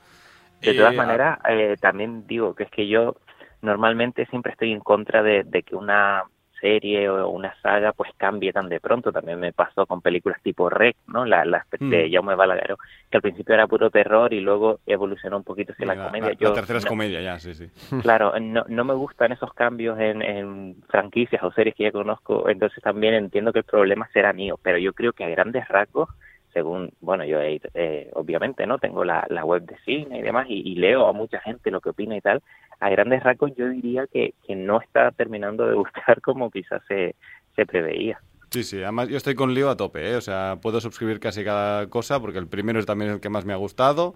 De 0.60 0.74
todas 0.74 0.92
Eh, 0.92 0.96
maneras, 0.96 1.38
eh, 1.48 1.76
también 1.80 2.26
digo 2.26 2.54
que 2.54 2.64
es 2.64 2.70
que 2.70 2.88
yo 2.88 3.16
normalmente 3.62 4.26
siempre 4.26 4.52
estoy 4.52 4.72
en 4.72 4.80
contra 4.80 5.22
de, 5.22 5.44
de 5.44 5.62
que 5.62 5.76
una 5.76 6.24
serie 6.60 7.08
o 7.08 7.28
una 7.30 7.54
saga 7.62 7.92
pues 7.92 8.10
cambie 8.16 8.52
tan 8.52 8.68
de 8.68 8.80
pronto. 8.80 9.12
También 9.12 9.38
me 9.40 9.52
pasó 9.52 9.86
con 9.86 10.00
películas 10.00 10.40
tipo 10.42 10.68
Rec, 10.68 10.96
¿no? 11.06 11.24
La, 11.24 11.44
la 11.44 11.64
de 11.78 12.08
Mm. 12.08 12.12
Jaume 12.12 12.34
Balagueró, 12.34 12.76
que 13.10 13.16
al 13.18 13.22
principio 13.22 13.54
era 13.54 13.66
puro 13.66 13.90
terror 13.90 14.32
y 14.32 14.40
luego 14.40 14.80
evolucionó 14.86 15.36
un 15.38 15.44
poquito 15.44 15.72
hacia 15.72 15.86
la, 15.86 15.94
la, 15.94 16.04
comedia. 16.06 16.28
la- 16.28 16.34
Yo 16.34 16.48
la 16.48 16.54
tercera 16.54 16.78
es 16.78 16.84
no- 16.84 16.88
comedia, 16.90 17.20
ya, 17.20 17.38
sí, 17.38 17.54
sí. 17.54 17.68
Claro, 18.02 18.32
no, 18.40 18.64
no 18.68 18.84
me 18.84 18.94
gustan 18.94 19.32
esos 19.32 19.52
cambios 19.54 19.98
en, 19.98 20.22
en 20.22 20.76
franquicias 20.88 21.42
o 21.42 21.52
series 21.52 21.74
que 21.74 21.84
ya 21.84 21.92
conozco, 21.92 22.48
entonces 22.48 22.82
también 22.82 23.14
entiendo 23.14 23.52
que 23.52 23.60
el 23.60 23.64
problema 23.64 24.08
será 24.12 24.32
mío, 24.32 24.58
pero 24.62 24.78
yo 24.78 24.92
creo 24.92 25.12
que 25.12 25.24
a 25.24 25.28
grandes 25.28 25.66
rasgos, 25.68 26.08
según, 26.52 26.90
bueno, 27.00 27.24
yo 27.24 27.40
he- 27.40 27.60
eh, 27.74 28.10
obviamente 28.14 28.66
no 28.66 28.78
tengo 28.78 29.04
la, 29.04 29.26
la 29.30 29.44
web 29.44 29.62
de 29.64 29.76
cine 29.84 30.18
y 30.18 30.22
demás 30.22 30.46
y, 30.48 30.60
y 30.68 30.74
leo 30.76 31.06
a 31.06 31.12
mucha 31.12 31.40
gente 31.40 31.70
lo 31.70 31.80
que 31.80 31.90
opina 31.90 32.16
y 32.16 32.20
tal, 32.20 32.42
a 32.80 32.88
grandes 32.90 33.22
rasgos 33.22 33.52
yo 33.56 33.68
diría 33.68 34.06
que, 34.12 34.34
que 34.46 34.54
no 34.56 34.80
está 34.80 35.10
terminando 35.12 35.66
de 35.66 35.74
gustar 35.82 36.20
como 36.22 36.50
quizás 36.50 36.82
se, 36.88 37.14
se 37.56 37.66
preveía. 37.66 38.20
Sí, 38.50 38.64
sí, 38.64 38.82
además 38.82 39.08
yo 39.08 39.16
estoy 39.18 39.34
con 39.34 39.52
Leo 39.52 39.68
a 39.68 39.76
tope, 39.76 40.10
¿eh? 40.12 40.16
o 40.16 40.20
sea, 40.22 40.56
puedo 40.62 40.80
suscribir 40.80 41.20
casi 41.20 41.44
cada 41.44 41.86
cosa 41.88 42.18
porque 42.20 42.38
el 42.38 42.46
primero 42.46 42.78
es 42.78 42.86
también 42.86 43.10
el 43.10 43.20
que 43.20 43.28
más 43.28 43.44
me 43.44 43.52
ha 43.52 43.56
gustado, 43.56 44.14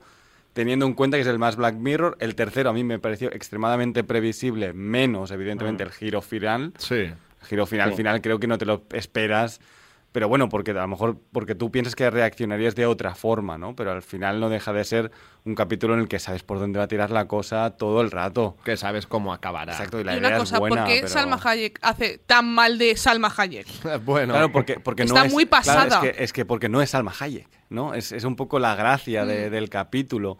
teniendo 0.54 0.86
en 0.86 0.94
cuenta 0.94 1.18
que 1.18 1.20
es 1.22 1.26
el 1.26 1.38
más 1.38 1.56
Black 1.56 1.74
Mirror, 1.74 2.16
el 2.18 2.34
tercero 2.34 2.70
a 2.70 2.72
mí 2.72 2.82
me 2.82 2.98
pareció 2.98 3.28
extremadamente 3.30 4.04
previsible, 4.04 4.72
menos 4.72 5.30
evidentemente 5.32 5.82
el 5.84 5.90
giro 5.90 6.22
final, 6.22 6.72
Sí. 6.78 6.94
el 6.94 7.46
giro 7.46 7.66
final 7.66 7.90
Sí. 7.90 7.96
final 7.96 8.22
creo 8.22 8.38
que 8.40 8.46
no 8.46 8.56
te 8.56 8.64
lo 8.64 8.82
esperas, 8.94 9.60
pero 10.12 10.28
bueno, 10.28 10.48
porque 10.48 10.70
a 10.72 10.74
lo 10.74 10.88
mejor 10.88 11.16
porque 11.32 11.54
tú 11.54 11.70
piensas 11.72 11.94
que 11.96 12.08
reaccionarías 12.10 12.74
de 12.74 12.86
otra 12.86 13.14
forma, 13.14 13.58
¿no? 13.58 13.74
Pero 13.74 13.92
al 13.92 14.02
final 14.02 14.38
no 14.40 14.48
deja 14.50 14.72
de 14.72 14.84
ser 14.84 15.10
un 15.44 15.54
capítulo 15.54 15.94
en 15.94 16.00
el 16.00 16.08
que 16.08 16.18
sabes 16.18 16.42
por 16.42 16.58
dónde 16.58 16.78
va 16.78 16.84
a 16.84 16.88
tirar 16.88 17.10
la 17.10 17.26
cosa 17.26 17.70
todo 17.76 18.00
el 18.02 18.10
rato. 18.10 18.56
Que 18.64 18.76
sabes 18.76 19.06
cómo 19.06 19.32
acabará. 19.32 19.72
Exacto, 19.72 19.98
y 20.00 20.04
la 20.04 20.14
y 20.14 20.18
idea 20.18 20.28
una 20.28 20.38
cosa, 20.38 20.56
es 20.56 20.60
buena, 20.60 20.76
¿por 20.84 20.86
qué 20.92 20.96
pero- 21.00 21.08
Salma 21.12 21.40
Hayek 21.42 21.78
hace 21.82 22.18
tan 22.18 22.46
mal 22.46 22.78
de 22.78 22.96
Salma 22.96 23.32
Hayek? 23.36 23.66
bueno, 24.04 24.34
Claro, 24.34 24.52
porque, 24.52 24.78
porque 24.80 25.04
no 25.04 25.14
Está 25.14 25.26
es, 25.26 25.32
muy 25.32 25.46
claro, 25.46 25.64
pasada. 25.64 26.06
es, 26.06 26.12
que, 26.16 26.24
es 26.24 26.32
que 26.32 26.44
porque 26.44 26.68
no 26.68 26.82
es 26.82 26.90
Salma 26.90 27.12
Hayek, 27.18 27.48
¿no? 27.70 27.94
Es, 27.94 28.12
es 28.12 28.24
un 28.24 28.36
poco 28.36 28.58
la 28.58 28.74
gracia 28.74 29.24
de- 29.24 29.48
Mm. 29.48 29.52
del 29.52 29.68
capítulo. 29.70 30.38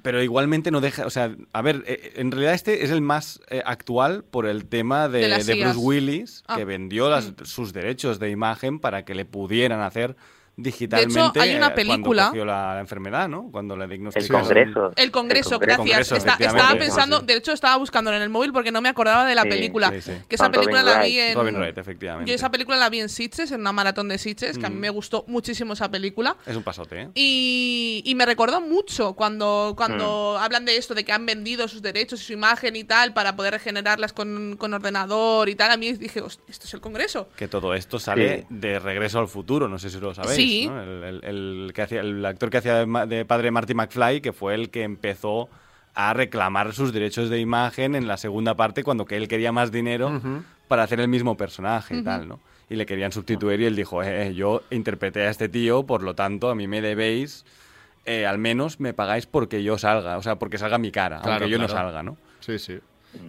Pero 0.00 0.22
igualmente 0.22 0.70
no 0.70 0.80
deja, 0.80 1.04
o 1.06 1.10
sea, 1.10 1.36
a 1.52 1.60
ver, 1.60 1.84
eh, 1.86 2.14
en 2.16 2.30
realidad 2.30 2.54
este 2.54 2.82
es 2.82 2.90
el 2.90 3.02
más 3.02 3.40
eh, 3.50 3.62
actual 3.66 4.24
por 4.24 4.46
el 4.46 4.64
tema 4.64 5.08
de, 5.08 5.28
De 5.28 5.54
Bruce. 5.62 5.78
Willis, 5.78 6.42
Ah. 6.46 6.56
que 6.56 6.64
vendió 6.64 7.10
las- 7.10 7.32
sus 7.44 7.74
derechos 7.74 8.18
de 8.18 8.30
imagen 8.30 8.78
para 8.78 9.04
que 9.04 9.14
le 9.14 9.26
pudieran 9.26 9.80
hacer 9.82 10.16
digitalmente 10.56 11.40
hay 11.40 11.54
una 11.56 11.68
eh, 11.68 11.70
película- 11.70 12.02
cuando 12.24 12.30
cogió 12.30 12.44
la, 12.44 12.74
la 12.74 12.80
enfermedad, 12.80 13.28
¿no? 13.28 13.48
Cuando 13.50 13.76
diagnosticaron. 13.76 14.40
El 14.42 14.42
Congreso. 14.48 14.92
El 14.96 15.10
Congreso, 15.10 15.54
El 15.54 15.60
gracias. 15.60 15.76
Congreso, 15.78 16.16
Está- 16.16 16.32
efectivamente, 16.34 16.62
estaba 16.66 16.78
pensando, 16.78 17.20
sí. 17.20 17.26
de 17.26 17.34
hecho 17.36 17.52
estaba 17.52 17.76
buscándolo 17.76 18.16
en 18.16 18.22
el 18.22 18.30
móvil 18.30 18.52
porque 18.52 18.70
no 18.72 18.80
me 18.80 18.88
acordaba 18.88 19.24
de 19.26 19.34
la 19.34 19.42
Sí, 19.42 19.48
película. 19.48 19.90
sí, 19.90 20.00
sí. 20.02 20.12
Que 20.28 20.34
esa 20.36 20.44
Con 20.44 20.52
película 20.52 20.80
Robin 20.82 20.92
la 20.94 20.98
Wright. 21.00 21.12
vi 21.12 21.18
en... 21.20 21.34
Robin 21.36 21.56
Wright, 21.56 21.78
efectivamente. 21.78 22.30
Yo 22.30 22.34
esa 22.34 22.50
película 22.50 22.76
la 22.76 22.88
vi 22.90 23.00
en 23.00 23.08
Sitges, 23.08 23.50
en 23.52 23.60
una 23.60 23.72
maratón 23.72 24.08
de 24.08 24.18
Sitges, 24.18 24.58
que 24.58 24.66
a 24.66 24.70
mí 24.70 24.76
Mm. 24.76 24.80
me 24.80 24.90
gustó 24.90 25.24
muchísimo 25.28 25.72
esa 25.74 25.90
película. 25.90 26.36
Es 26.46 26.56
un 26.56 26.62
pasote, 26.62 27.02
¿eh? 27.02 27.08
Y, 27.14 28.02
y 28.04 28.14
me 28.14 28.26
recordó 28.26 28.60
mucho 28.60 29.14
cuando, 29.14 29.74
cuando 29.76 30.36
Mm. 30.38 30.42
hablan 30.42 30.64
de 30.64 30.76
esto, 30.76 30.94
de 30.94 31.04
que 31.04 31.12
han 31.12 31.26
vendido 31.26 31.66
sus 31.68 31.82
derechos 31.82 32.20
y 32.20 32.24
su 32.24 32.32
imagen 32.32 32.76
y 32.76 32.84
tal 32.84 33.12
para 33.14 33.36
poder 33.36 33.54
regenerarlas 33.54 34.12
con, 34.12 34.56
con 34.58 34.74
ordenador 34.74 35.48
y 35.48 35.54
tal. 35.54 35.70
A 35.70 35.76
mí 35.76 35.92
dije, 35.92 36.20
"Host, 36.20 36.40
esto 36.48 36.66
es 36.66 36.74
el 36.74 36.80
Congreso. 36.80 37.28
Que 37.36 37.48
todo 37.48 37.74
esto 37.74 37.98
sale 37.98 38.40
Sí. 38.40 38.46
de 38.50 38.78
Regreso 38.78 39.18
al 39.18 39.28
Futuro, 39.28 39.68
no 39.68 39.78
sé 39.78 39.90
si 39.90 39.98
lo 39.98 40.14
sabéis. 40.14 40.41
Sí. 40.46 40.66
¿no? 40.66 40.82
El, 40.82 41.04
el- 41.04 41.24
el 41.24 41.72
que 41.74 41.82
hacía, 41.82 42.00
el 42.00 42.24
actor 42.24 42.50
que 42.50 42.58
hacía 42.58 42.84
de, 42.84 43.06
de 43.06 43.24
padre 43.24 43.50
Marty 43.50 43.74
McFly, 43.74 44.20
que 44.20 44.32
fue 44.32 44.54
el 44.54 44.70
que 44.70 44.82
empezó 44.82 45.48
a 45.94 46.14
reclamar 46.14 46.72
sus 46.72 46.92
derechos 46.92 47.28
de 47.28 47.38
imagen 47.40 47.94
en 47.94 48.06
la 48.08 48.16
segunda 48.16 48.54
parte, 48.56 48.82
cuando 48.82 49.04
que 49.04 49.16
él 49.16 49.28
quería 49.28 49.52
más 49.52 49.70
dinero 49.70 50.20
para 50.68 50.84
hacer 50.84 51.00
el 51.00 51.08
mismo 51.08 51.36
personaje 51.36 51.96
y 51.98 52.02
tal, 52.02 52.28
¿no? 52.28 52.40
Y 52.70 52.76
le 52.76 52.86
querían 52.86 53.12
sustituir 53.12 53.60
y 53.60 53.66
él 53.66 53.76
dijo, 53.76 54.02
eh, 54.02 54.28
eh, 54.28 54.34
yo 54.34 54.62
interpreté 54.70 55.20
a 55.26 55.30
este 55.30 55.50
tío, 55.50 55.82
por 55.84 56.02
lo 56.02 56.14
tanto, 56.14 56.48
a 56.48 56.54
mí 56.54 56.66
me 56.66 56.80
debéis, 56.80 57.44
eh, 58.06 58.24
al 58.24 58.38
menos 58.38 58.80
me 58.80 58.94
pagáis 58.94 59.26
porque 59.26 59.62
yo 59.62 59.76
salga, 59.76 60.16
o 60.16 60.22
sea, 60.22 60.36
porque 60.36 60.56
salga 60.56 60.78
mi 60.78 60.90
cara, 60.90 61.18
Claro, 61.20 61.32
aunque 61.44 61.50
yo 61.50 61.58
no 61.58 61.66
claro. 61.66 61.82
salga, 61.88 62.02
¿no? 62.02 62.16
Sí, 62.40 62.58
sí. 62.58 62.78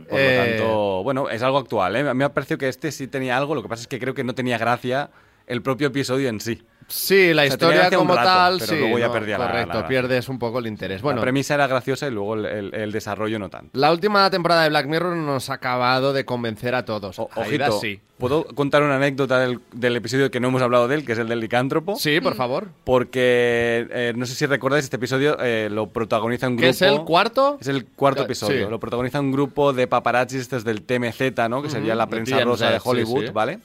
Por 0.09 0.17
Eh, 0.21 0.37
lo 0.37 0.41
tanto, 0.43 1.03
bueno, 1.03 1.29
es 1.29 1.41
algo 1.43 1.57
actual, 1.57 1.97
¿eh? 1.97 2.07
A 2.07 2.13
mí 2.13 2.19
me 2.19 2.23
ha 2.23 2.33
parecido 2.33 2.57
que 2.57 2.69
este 2.69 2.89
sí 2.93 3.07
tenía 3.07 3.35
algo, 3.35 3.53
lo 3.55 3.61
que 3.61 3.67
pasa 3.67 3.81
es 3.81 3.87
que 3.89 3.99
creo 3.99 4.13
que 4.13 4.23
no 4.23 4.33
tenía 4.33 4.57
gracia 4.57 5.09
el 5.47 5.61
propio 5.61 5.87
episodio 5.87 6.29
en 6.29 6.39
sí. 6.39 6.63
Sí, 6.95 7.33
la 7.33 7.41
O 7.43 7.47
sea, 7.47 7.57
tenía 7.57 7.73
historia 7.75 7.97
como 7.97 8.15
rato, 8.15 8.27
tal, 8.27 8.57
pero 8.59 8.71
sí. 8.71 8.77
luego 8.79 8.99
ya 8.99 9.07
no, 9.07 9.13
perdía 9.13 9.37
Correcto, 9.37 9.79
la- 9.81 9.87
pierdes 9.87 10.29
un 10.29 10.37
poco 10.37 10.59
el 10.59 10.67
interés. 10.67 11.01
Bueno, 11.01 11.17
la 11.17 11.21
premisa 11.23 11.55
era 11.55 11.65
graciosa 11.67 12.07
y 12.07 12.11
luego 12.11 12.35
el, 12.35 12.45
el- 12.45 12.73
el 12.75 12.91
desarrollo 12.91 13.39
no 13.39 13.49
tanto. 13.49 13.71
la 13.73 13.91
última 13.91 14.29
temporada 14.29 14.63
de 14.63 14.69
Black 14.69 14.85
Mirror 14.85 15.15
nos 15.15 15.49
ha 15.49 15.55
acabado 15.55 16.13
de 16.13 16.23
convencer 16.23 16.75
a 16.75 16.85
todos. 16.85 17.17
O- 17.19 17.29
ojito, 17.35 17.79
sí. 17.79 17.99
¿puedo 18.19 18.45
contar 18.45 18.83
una 18.83 18.95
anécdota 18.97 19.39
del, 19.39 19.59
del 19.73 19.95
episodio 19.95 20.29
que 20.31 20.39
no 20.39 20.49
hemos 20.49 20.61
hablado 20.61 20.87
de 20.87 20.95
él, 20.95 21.05
que 21.05 21.13
es 21.13 21.19
el 21.19 21.27
del 21.27 21.39
licántropo? 21.39 21.95
Sí, 21.97 22.21
por 22.21 22.35
favor. 22.35 22.67
Porque 22.83 23.87
eh, 23.91 24.13
no 24.15 24.25
sé 24.27 24.35
si 24.35 24.45
recordáis, 24.45 24.83
este 24.85 24.97
episodio 24.97 25.35
eh, 25.41 25.69
lo 25.71 25.87
protagoniza 25.87 26.47
un 26.47 26.55
grupo. 26.57 26.63
¿Qué 26.65 26.69
es 26.69 26.81
el 26.83 27.01
cuarto? 27.01 27.57
Es 27.59 27.67
el 27.67 27.85
cuarto 27.85 28.21
Eh, 28.21 28.25
episodio. 28.25 28.65
sí. 28.65 28.69
Lo 28.71 28.79
protagoniza 28.79 29.19
un 29.19 29.31
grupo 29.31 29.73
de 29.73 29.87
paparazzis 29.87 30.41
estos 30.41 30.63
del 30.63 30.83
TMZ, 30.83 31.49
¿no? 31.49 31.61
Que 31.63 31.69
sería 31.69 31.95
la 31.95 32.07
prensa 32.07 32.39
rosa 32.41 32.69
de 32.69 32.79
sí, 32.79 32.83
Hollywood, 32.87 33.25
sí. 33.25 33.31
¿vale? 33.33 33.59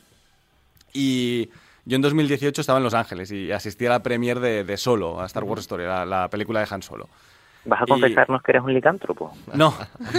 Y 0.92 1.50
yo 1.88 1.96
en 1.96 2.02
2018 2.02 2.60
estaba 2.60 2.78
en 2.78 2.84
Los 2.84 2.94
Ángeles 2.94 3.32
y 3.32 3.50
asistí 3.50 3.86
a 3.86 3.90
la 3.90 4.02
premiere 4.02 4.38
de, 4.40 4.62
de 4.64 4.76
Solo, 4.76 5.20
a 5.20 5.26
Star 5.26 5.42
Wars 5.44 5.62
Story, 5.62 5.84
la, 5.84 6.04
la 6.06 6.28
película 6.28 6.60
de 6.60 6.66
Han 6.70 6.82
Solo. 6.82 7.08
¿Vas 7.64 7.80
a 7.80 7.84
Y- 7.84 7.88
confesarnos 7.88 8.40
que 8.42 8.52
eres 8.52 8.62
un 8.62 8.72
licántropo? 8.72 9.32
No, 9.52 9.74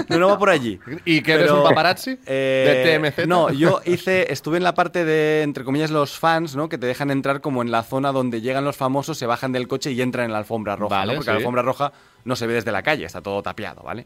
no, 0.10 0.20
no 0.20 0.28
va 0.28 0.38
por 0.38 0.50
allí. 0.50 0.78
¿Y 1.06 1.22
que 1.22 1.32
eres 1.34 1.46
Pero, 1.46 1.64
un 1.64 1.70
paparazzi? 1.70 2.18
eh, 2.28 3.00
¿De 3.02 3.12
TMZ? 3.12 3.28
No, 3.28 3.52
yo 3.52 3.80
hice, 3.86 4.32
estuve 4.32 4.58
en 4.58 4.64
la 4.64 4.74
parte 4.76 5.06
de, 5.06 5.42
entre 5.44 5.64
comillas, 5.64 5.90
los 5.90 6.20
fans, 6.20 6.56
¿no? 6.56 6.70
Que 6.70 6.78
te 6.78 6.86
dejan 6.86 7.10
entrar 7.12 7.40
como 7.42 7.62
en 7.62 7.72
la 7.72 7.82
zona 7.84 8.12
donde 8.12 8.42
llegan 8.42 8.66
los 8.66 8.76
famosos, 8.78 9.18
se 9.18 9.26
bajan 9.26 9.52
del 9.52 9.68
coche 9.68 9.92
y 9.92 10.02
entran 10.02 10.26
en 10.26 10.32
la 10.34 10.40
alfombra 10.40 10.76
roja, 10.76 10.98
Vale, 10.98 11.14
¿no? 11.14 11.18
Porque 11.20 11.26
sí. 11.32 11.32
la 11.32 11.38
alfombra 11.38 11.62
roja 11.64 11.92
no 12.26 12.36
se 12.36 12.46
ve 12.46 12.54
desde 12.56 12.72
la 12.72 12.84
calle, 12.84 13.06
está 13.06 13.22
todo 13.22 13.42
tapiado, 13.42 13.82
¿vale? 13.84 14.06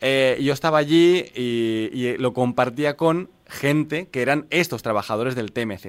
Eh, 0.00 0.38
yo 0.42 0.52
estaba 0.52 0.76
allí 0.78 1.24
y, 1.34 1.88
y 1.92 2.16
lo 2.18 2.34
compartía 2.34 2.96
con 2.96 3.30
gente 3.48 4.08
que 4.08 4.22
eran 4.22 4.46
estos 4.50 4.82
trabajadores 4.82 5.34
del 5.34 5.52
TMZ. 5.52 5.86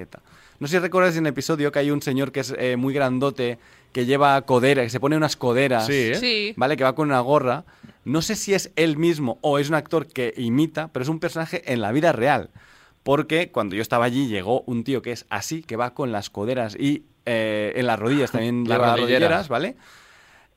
No 0.60 0.66
sé 0.66 0.76
si 0.76 0.78
recuerdas 0.78 1.16
en 1.16 1.26
el 1.26 1.30
episodio 1.30 1.70
que 1.72 1.78
hay 1.78 1.90
un 1.90 2.02
señor 2.02 2.32
que 2.32 2.40
es 2.40 2.54
eh, 2.58 2.76
muy 2.76 2.92
grandote, 2.94 3.58
que 3.92 4.06
lleva 4.06 4.40
codera, 4.42 4.82
que 4.82 4.90
se 4.90 5.00
pone 5.00 5.16
unas 5.16 5.36
coderas. 5.36 5.86
Sí, 5.86 5.92
¿eh? 5.92 6.14
Sí. 6.16 6.54
¿vale? 6.56 6.76
Que 6.76 6.84
va 6.84 6.94
con 6.94 7.08
una 7.08 7.20
gorra. 7.20 7.64
No 8.04 8.22
sé 8.22 8.36
si 8.36 8.54
es 8.54 8.70
él 8.76 8.96
mismo 8.96 9.38
o 9.40 9.58
es 9.58 9.68
un 9.68 9.74
actor 9.74 10.06
que 10.06 10.34
imita, 10.36 10.88
pero 10.88 11.02
es 11.02 11.08
un 11.08 11.20
personaje 11.20 11.62
en 11.72 11.80
la 11.80 11.92
vida 11.92 12.12
real. 12.12 12.50
Porque 13.02 13.50
cuando 13.50 13.76
yo 13.76 13.82
estaba 13.82 14.04
allí 14.04 14.28
llegó 14.28 14.62
un 14.62 14.84
tío 14.84 15.00
que 15.02 15.12
es 15.12 15.26
así, 15.30 15.62
que 15.62 15.76
va 15.76 15.94
con 15.94 16.12
las 16.12 16.30
coderas 16.30 16.74
y 16.78 17.04
eh, 17.24 17.72
en 17.76 17.86
las 17.86 17.98
rodillas 17.98 18.30
también 18.32 18.64
Las 18.68 18.78
lleva 18.78 18.96
rodilleras. 18.96 19.20
rodilleras, 19.20 19.48
¿vale? 19.48 19.76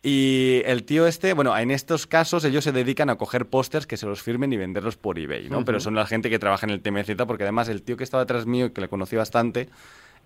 Y 0.03 0.63
el 0.65 0.83
tío 0.83 1.05
este, 1.05 1.33
bueno, 1.33 1.55
en 1.55 1.69
estos 1.69 2.07
casos 2.07 2.43
ellos 2.43 2.63
se 2.63 2.71
dedican 2.71 3.11
a 3.11 3.17
coger 3.17 3.45
pósters 3.45 3.85
que 3.85 3.97
se 3.97 4.07
los 4.07 4.23
firmen 4.23 4.51
y 4.51 4.57
venderlos 4.57 4.97
por 4.97 5.19
eBay, 5.19 5.47
¿no? 5.49 5.63
Pero 5.63 5.79
son 5.79 5.93
la 5.93 6.07
gente 6.07 6.29
que 6.31 6.39
trabaja 6.39 6.65
en 6.65 6.71
el 6.71 6.81
TMZ, 6.81 7.11
porque 7.27 7.43
además 7.43 7.67
el 7.69 7.83
tío 7.83 7.97
que 7.97 8.03
estaba 8.03 8.23
detrás 8.23 8.47
mío 8.47 8.65
y 8.67 8.69
que 8.71 8.81
le 8.81 8.87
conocí 8.87 9.15
bastante, 9.15 9.69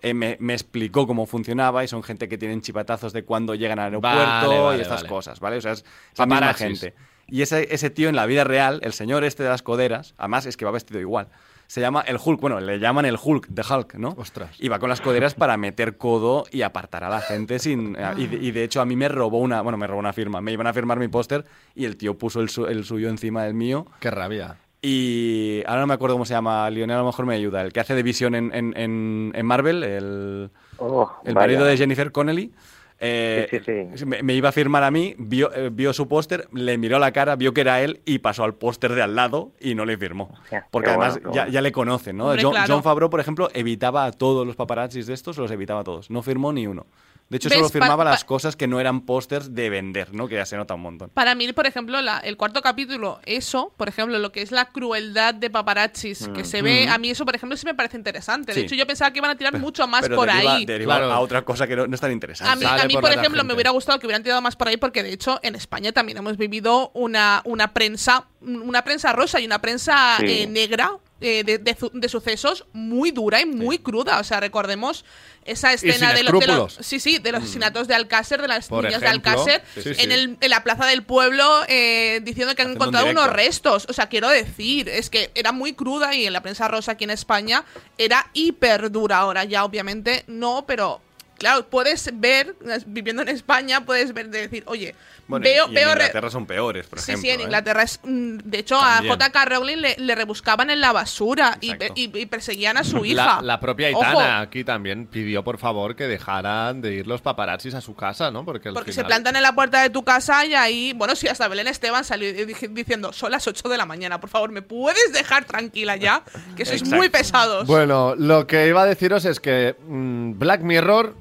eh, 0.00 0.14
me, 0.14 0.38
me 0.40 0.54
explicó 0.54 1.06
cómo 1.06 1.26
funcionaba 1.26 1.84
y 1.84 1.88
son 1.88 2.02
gente 2.02 2.26
que 2.26 2.38
tienen 2.38 2.62
chipatazos 2.62 3.12
de 3.12 3.24
cuando 3.24 3.54
llegan 3.54 3.78
al 3.78 3.86
aeropuerto 3.86 4.18
Vale, 4.48 4.60
vale, 4.60 4.78
y 4.78 4.80
estas 4.80 5.00
vale. 5.02 5.08
cosas, 5.10 5.40
¿vale? 5.40 5.56
O 5.58 5.60
sea, 5.60 5.72
es 5.72 5.84
misma 5.84 6.26
Paparazzis. 6.26 6.80
gente. 6.80 6.94
Y 7.28 7.42
ese, 7.42 7.74
ese 7.74 7.90
tío 7.90 8.08
en 8.08 8.16
la 8.16 8.24
vida 8.24 8.44
real, 8.44 8.80
el 8.82 8.94
señor 8.94 9.24
este 9.24 9.42
de 9.42 9.50
las 9.50 9.62
coderas, 9.62 10.14
además 10.16 10.46
es 10.46 10.56
que 10.56 10.64
va 10.64 10.70
vestido 10.70 11.00
igual. 11.00 11.28
Se 11.66 11.80
llama 11.80 12.02
el 12.02 12.18
Hulk, 12.24 12.40
bueno, 12.40 12.60
le 12.60 12.78
llaman 12.78 13.04
el 13.06 13.18
Hulk, 13.22 13.48
de 13.48 13.62
Hulk, 13.68 13.94
¿no? 13.94 14.10
Ostras. 14.16 14.50
Y 14.58 14.68
va 14.68 14.78
con 14.78 14.88
las 14.88 15.00
coderas 15.00 15.34
para 15.34 15.56
meter 15.56 15.96
codo 15.96 16.44
y 16.50 16.62
apartar 16.62 17.04
a 17.04 17.08
la 17.08 17.20
gente 17.20 17.58
sin... 17.58 17.96
eh, 17.98 18.12
Y 18.16 18.26
de, 18.28 18.36
y 18.36 18.50
de 18.52 18.64
hecho 18.64 18.80
a 18.80 18.84
mí 18.84 18.94
me 18.96 19.08
robó 19.08 19.38
una... 19.38 19.60
Bueno, 19.62 19.76
me 19.78 19.86
robó 19.86 19.98
una 19.98 20.12
firma. 20.12 20.40
Me 20.40 20.52
iban 20.52 20.66
a 20.66 20.72
firmar 20.72 20.98
mi 20.98 21.08
póster 21.08 21.44
y 21.74 21.84
el 21.84 21.96
tío 21.96 22.16
puso 22.16 22.40
el, 22.40 22.48
su- 22.48 22.66
el 22.66 22.84
suyo 22.84 23.08
encima 23.08 23.42
del 23.44 23.54
mío. 23.54 23.86
Qué 24.00 24.10
rabia. 24.10 24.56
Y 24.82 25.62
ahora 25.66 25.80
no 25.80 25.86
me 25.88 25.94
acuerdo 25.94 26.14
cómo 26.14 26.24
se 26.24 26.34
llama, 26.34 26.70
Lionel 26.70 26.96
a 26.96 27.00
lo 27.00 27.06
mejor 27.06 27.26
me 27.26 27.34
ayuda. 27.34 27.62
El 27.62 27.72
que 27.72 27.80
hace 27.80 27.94
de 27.94 28.02
visión 28.04 28.34
en, 28.36 28.54
en, 28.54 28.72
en- 28.76 29.32
en 29.34 29.46
Marvel, 29.46 29.82
el, 29.82 30.50
Oh, 30.78 31.10
el 31.24 31.34
marido 31.34 31.64
de 31.64 31.76
Jennifer 31.76 32.12
Connelly. 32.12 32.52
Eh, 32.98 33.46
Sí, 33.50 33.58
sí, 33.64 33.72
sí. 33.94 34.06
Me, 34.06 34.22
me 34.22 34.34
iba 34.34 34.48
a 34.48 34.52
firmar 34.52 34.82
a 34.82 34.90
mí, 34.90 35.14
vio, 35.18 35.52
eh, 35.54 35.70
vio 35.72 35.92
su 35.92 36.08
póster, 36.08 36.48
le 36.52 36.78
miró 36.78 36.98
la 36.98 37.12
cara, 37.12 37.36
vio 37.36 37.52
que 37.52 37.60
era 37.60 37.80
él 37.82 38.00
y 38.04 38.18
pasó 38.18 38.44
al 38.44 38.54
póster 38.54 38.94
de 38.94 39.02
al 39.02 39.14
lado 39.14 39.52
y 39.60 39.74
no 39.74 39.84
le 39.84 39.96
firmó. 39.96 40.34
Porque 40.70 40.90
además 40.90 41.14
bueno, 41.14 41.32
ya, 41.32 41.42
bueno. 41.42 41.52
ya 41.52 41.60
le 41.60 41.72
conocen, 41.72 42.16
¿no? 42.16 42.26
Hombre, 42.28 42.42
John, 42.42 42.52
claro. 42.52 42.74
John 42.74 42.82
Favreau, 42.82 43.10
por 43.10 43.20
ejemplo, 43.20 43.48
evitaba 43.54 44.04
a 44.06 44.12
todos 44.12 44.46
los 44.46 44.56
paparazzis 44.56 45.06
de 45.06 45.14
estos, 45.14 45.36
los 45.38 45.50
evitaba 45.50 45.80
a 45.80 45.84
todos. 45.84 46.10
No 46.10 46.22
firmó 46.22 46.52
ni 46.52 46.66
uno. 46.66 46.86
De 47.28 47.38
hecho, 47.38 47.48
¿Ves? 47.48 47.58
solo 47.58 47.68
firmaba 47.70 48.04
pa- 48.04 48.10
las 48.10 48.24
cosas 48.24 48.54
que 48.54 48.68
no 48.68 48.78
eran 48.78 49.00
pósters 49.00 49.52
de 49.52 49.68
vender, 49.68 50.14
¿no? 50.14 50.28
Que 50.28 50.36
ya 50.36 50.46
se 50.46 50.56
nota 50.56 50.74
un 50.74 50.82
montón. 50.82 51.10
Para 51.10 51.34
mí, 51.34 51.52
por 51.52 51.66
ejemplo, 51.66 52.00
la- 52.00 52.18
el 52.20 52.36
cuarto 52.36 52.62
capítulo, 52.62 53.18
eso, 53.26 53.72
por 53.76 53.88
ejemplo, 53.88 54.18
lo 54.20 54.30
que 54.30 54.42
es 54.42 54.52
la 54.52 54.66
crueldad 54.66 55.34
de 55.34 55.50
paparazzis 55.50 56.28
que 56.34 56.44
se 56.44 56.62
ve, 56.62 56.88
a 56.88 56.98
mí 56.98 57.10
eso, 57.10 57.24
por 57.24 57.34
ejemplo, 57.34 57.56
sí 57.56 57.66
me 57.66 57.74
parece 57.74 57.96
interesante. 57.96 58.52
De 58.54 58.60
Sí. 58.60 58.66
hecho, 58.66 58.74
yo 58.76 58.86
pensaba 58.86 59.10
que 59.12 59.18
iban 59.18 59.30
a 59.32 59.36
tirar 59.36 59.58
mucho 59.58 59.88
más 59.88 60.02
Pero 60.02 60.14
por 60.16 60.28
deriva, 60.32 60.54
ahí. 60.54 60.64
deriva 60.66 60.98
Claro. 60.98 61.12
a 61.12 61.18
otra 61.18 61.42
cosa 61.42 61.66
que 61.66 61.74
no, 61.74 61.86
no 61.88 61.94
es 61.96 62.00
tan 62.00 62.12
interesante. 62.12 62.52
A 62.52 62.54
mí, 62.56 62.64
a 62.82 62.86
mí, 62.86 62.94
por 62.96 63.10
ejemplo, 63.10 63.42
me 63.42 63.54
hubiera 63.54 63.70
gustado 63.70 63.98
que 63.98 64.06
hubieran 64.06 64.22
tirado 64.22 64.40
más 64.40 64.54
por 64.54 64.68
ahí 64.68 64.76
porque, 64.76 65.02
de 65.02 65.12
hecho, 65.12 65.40
en 65.42 65.56
España 65.56 65.90
también 65.90 66.18
hemos 66.18 66.36
vivido 66.36 66.90
una, 66.94 67.42
una 67.44 67.72
prensa 67.74 68.26
una 68.42 68.84
prensa 68.84 69.12
rosa 69.12 69.40
y 69.40 69.46
una 69.46 69.60
prensa 69.60 70.18
Sí. 70.20 70.42
eh, 70.42 70.46
negra 70.46 70.92
eh, 71.20 71.44
de, 71.44 71.58
de 71.58 71.74
su- 71.74 71.90
de 71.94 72.08
sucesos 72.08 72.64
muy 72.72 73.10
dura 73.10 73.40
y 73.40 73.46
muy 73.46 73.78
cruda. 73.78 74.18
O 74.20 74.24
sea, 74.24 74.38
recordemos 74.40 75.04
esa 75.44 75.72
escena 75.72 76.12
de, 76.12 76.24
lo- 76.24 76.38
de 76.40 76.46
los, 76.48 76.76
sí, 76.80 76.98
sí, 77.00 77.18
de 77.18 77.30
los 77.32 77.42
asesinatos 77.42 77.86
de 77.88 77.94
Alcácer, 77.94 78.42
de 78.42 78.48
las 78.48 78.66
Por 78.68 78.84
niñas 78.84 79.00
ejemplo. 79.02 79.30
de 79.44 79.52
Alcácer, 79.52 79.62
Sí, 79.82 80.02
en, 80.02 80.12
el- 80.12 80.36
en 80.40 80.50
la 80.50 80.64
plaza 80.64 80.86
del 80.86 81.04
pueblo 81.04 81.62
eh, 81.68 82.20
diciendo 82.24 82.54
que 82.54 82.62
han 82.62 82.68
Haciendo 82.68 82.84
un 82.84 82.94
encontrado 82.96 83.10
unos 83.10 83.32
restos. 83.34 83.86
O 83.88 83.92
sea, 83.92 84.08
quiero 84.08 84.28
decir, 84.28 84.88
es 84.88 85.08
que 85.08 85.30
era 85.34 85.52
muy 85.52 85.72
cruda 85.72 86.14
y 86.14 86.26
en 86.26 86.32
la 86.32 86.42
prensa 86.42 86.66
rosa 86.68 86.92
aquí 86.92 87.04
en 87.04 87.10
España 87.10 87.64
era 87.96 88.28
hiper 88.32 88.90
dura. 88.90 89.18
Ahora 89.18 89.44
ya, 89.44 89.64
obviamente, 89.64 90.24
no, 90.26 90.64
pero 90.66 91.00
claro, 91.38 91.66
puedes 91.68 92.08
ver, 92.14 92.54
viviendo 92.86 93.22
en 93.22 93.28
España, 93.28 93.84
puedes 93.84 94.12
ver 94.14 94.28
de 94.30 94.42
decir, 94.42 94.62
oye, 94.66 94.94
Bueno, 95.28 95.44
veo, 95.44 95.68
y 95.70 95.74
veo 95.74 95.90
en 95.90 95.96
re- 95.96 96.04
Inglaterra 96.04 96.30
son 96.30 96.46
peores, 96.46 96.86
por 96.86 96.98
Sí, 97.00 97.12
ejemplo. 97.12 97.22
sí, 97.22 97.30
en 97.30 97.40
¿eh? 97.40 97.42
Inglaterra 97.44 97.82
es. 97.82 98.00
mm, 98.04 98.36
De 98.44 98.58
hecho, 98.58 98.78
También. 98.78 99.12
a 99.12 99.14
J.K. 99.16 99.44
Rowling 99.46 99.76
le, 99.78 99.96
le 99.98 100.14
rebuscaban 100.14 100.70
en 100.70 100.80
la 100.80 100.92
basura 100.92 101.58
y, 101.60 101.70
Exacto. 101.72 101.94
y- 101.96 102.10
y 102.18 102.26
perseguían 102.26 102.76
a 102.76 102.84
su 102.84 103.04
hija. 103.04 103.36
La, 103.36 103.42
la 103.42 103.60
propia 103.60 103.88
Ojo, 103.90 104.04
Aitana 104.04 104.40
aquí 104.40 104.62
también 104.64 105.06
pidió 105.06 105.42
por 105.42 105.58
favor 105.58 105.96
que 105.96 106.06
dejaran 106.06 106.80
de 106.80 106.94
ir 106.94 107.06
los 107.06 107.20
paparazzis 107.22 107.74
a 107.74 107.80
su 107.80 107.94
casa, 107.96 108.30
¿no? 108.30 108.44
Porque, 108.44 108.70
se 108.92 109.04
plantan 109.04 109.34
en 109.36 109.42
la 109.42 109.52
puerta 109.54 109.82
de 109.82 109.90
tu 109.90 110.04
casa 110.04 110.44
y 110.46 110.54
ahí. 110.54 110.92
Bueno, 110.94 111.16
sí, 111.16 111.26
hasta 111.28 111.48
Belén 111.48 111.66
Esteban 111.66 112.04
salió 112.04 112.32
di- 112.32 112.44
di- 112.44 112.68
diciendo: 112.70 113.12
Son 113.12 113.30
las 113.32 113.46
8 113.46 113.68
de 113.68 113.76
la 113.76 113.84
mañana, 113.86 114.20
por 114.20 114.30
favor, 114.30 114.50
¿me 114.52 114.62
puedes 114.62 115.12
dejar 115.12 115.44
tranquila 115.44 115.96
ya? 115.96 116.22
Que 116.56 116.64
sois 116.64 116.84
muy 116.88 117.08
pesados. 117.08 117.66
Bueno, 117.66 118.14
lo 118.16 118.46
que 118.46 118.68
iba 118.68 118.82
a 118.82 118.86
deciros 118.86 119.24
es 119.24 119.40
que 119.40 119.74
mm, 119.86 120.38
Black 120.38 120.60
Mirror 120.62 121.14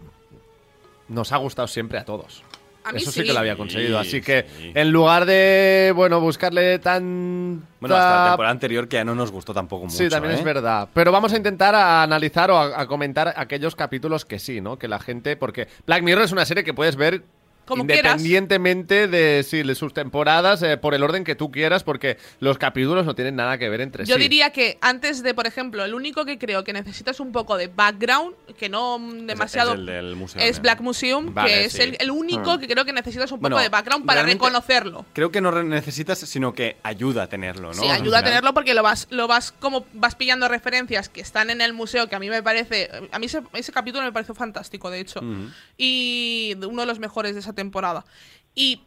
nos 1.07 1.31
ha 1.31 1.37
gustado 1.37 1.67
siempre 1.67 1.97
a 1.99 2.05
todos. 2.05 2.43
A 2.83 2.91
mí 2.91 2.97
Eso 2.99 3.11
sí, 3.11 3.21
sí. 3.21 3.25
que 3.25 3.33
lo 3.33 3.39
había 3.39 3.55
conseguido. 3.55 3.99
Sí, 4.03 4.07
Así 4.07 4.21
que 4.21 4.45
sí. 4.59 4.71
en 4.75 4.91
lugar 4.91 5.25
de, 5.25 5.91
bueno, 5.95 6.19
buscarle 6.21 6.77
tan... 6.77 7.65
Bueno, 7.79 7.95
hasta 7.95 8.19
la 8.25 8.27
temporada 8.29 8.51
anterior 8.51 8.87
que 8.87 8.97
ya 8.97 9.03
no 9.03 9.15
nos 9.15 9.31
gustó 9.31 9.55
tampoco 9.55 9.85
mucho. 9.85 9.97
Sí, 9.97 10.07
también 10.07 10.35
¿eh? 10.35 10.37
es 10.37 10.43
verdad. 10.43 10.87
Pero 10.93 11.11
vamos 11.11 11.33
a 11.33 11.37
intentar 11.37 11.73
a 11.73 12.03
analizar 12.03 12.51
o 12.51 12.57
a, 12.57 12.79
a 12.79 12.85
comentar 12.85 13.33
aquellos 13.37 13.75
capítulos 13.75 14.23
que 14.23 14.37
sí, 14.37 14.61
¿no? 14.61 14.77
Que 14.77 14.87
la 14.87 14.99
gente... 14.99 15.35
Porque 15.35 15.67
Black 15.87 16.03
Mirror 16.03 16.25
es 16.25 16.31
una 16.31 16.45
serie 16.45 16.63
que 16.63 16.75
puedes 16.75 16.95
ver 16.95 17.23
Como 17.65 17.85
quieras. 17.85 18.13
independientemente 18.21 19.07
de, 19.07 19.43
sí, 19.43 19.63
de 19.63 19.75
sus 19.75 19.93
temporadas, 19.93 20.61
eh, 20.61 20.77
por 20.77 20.93
el 20.93 21.03
orden 21.03 21.23
que 21.23 21.35
tú 21.35 21.51
quieras, 21.51 21.83
porque 21.83 22.17
los 22.39 22.57
capítulos 22.57 23.05
no 23.05 23.15
tienen 23.15 23.35
nada 23.35 23.57
que 23.57 23.69
ver 23.69 23.81
entre 23.81 24.05
Yo 24.05 24.15
sí. 24.15 24.21
diría 24.21 24.51
que 24.51 24.77
antes 24.81 25.23
de, 25.23 25.33
por 25.33 25.47
ejemplo, 25.47 25.83
el 25.83 25.93
único 25.93 26.25
que 26.25 26.37
creo 26.37 26.63
que 26.63 26.73
necesitas 26.73 27.19
un 27.19 27.31
poco 27.31 27.57
de 27.57 27.67
background, 27.67 28.35
que 28.57 28.69
no 28.69 28.99
demasiado. 29.23 29.73
es 29.73 29.79
el 29.79 29.85
del 29.85 30.15
museo, 30.15 30.41
es 30.41 30.57
¿no? 30.57 30.61
Black 30.63 30.81
Museum, 30.81 31.33
Vale, 31.33 31.49
que 31.49 31.65
es 31.65 31.73
sí. 31.73 31.81
el, 31.81 31.97
el 31.99 32.11
único 32.11 32.59
que 32.59 32.67
creo 32.67 32.85
que 32.85 32.93
necesitas 32.93 33.31
un 33.31 33.39
poco 33.39 33.49
Bueno, 33.49 33.59
de 33.59 33.69
background 33.69 34.05
para 34.05 34.23
reconocerlo. 34.23 35.05
Creo 35.13 35.31
que 35.31 35.41
no 35.41 35.51
necesitas, 35.63 36.19
sino 36.19 36.53
que 36.53 36.77
ayuda 36.83 37.23
a 37.23 37.27
tenerlo, 37.27 37.73
¿no? 37.73 37.81
Sí, 37.81 37.87
ayuda 37.89 38.19
a 38.19 38.23
tenerlo 38.23 38.53
porque 38.53 38.73
lo 38.73 38.83
vas, 38.83 39.07
lo 39.09 39.27
vas 39.27 39.51
como 39.51 39.85
vas 39.93 40.15
pillando 40.15 40.47
referencias 40.47 41.09
que 41.09 41.21
están 41.21 41.49
en 41.49 41.61
el 41.61 41.73
museo, 41.73 42.07
que 42.09 42.15
a 42.15 42.19
mí 42.19 42.29
me 42.29 42.43
parece, 42.43 42.89
a 43.11 43.17
mí 43.19 43.25
ese, 43.25 43.41
ese 43.53 43.71
capítulo 43.71 44.03
me 44.03 44.11
pareció 44.11 44.35
fantástico, 44.35 44.89
de 44.91 44.99
hecho, 44.99 45.21
y 45.77 46.55
uno 46.67 46.81
de 46.81 46.85
los 46.87 46.99
mejores 46.99 47.33
de 47.33 47.39
esa 47.39 47.53
temporada. 47.55 48.05
Y 48.53 48.81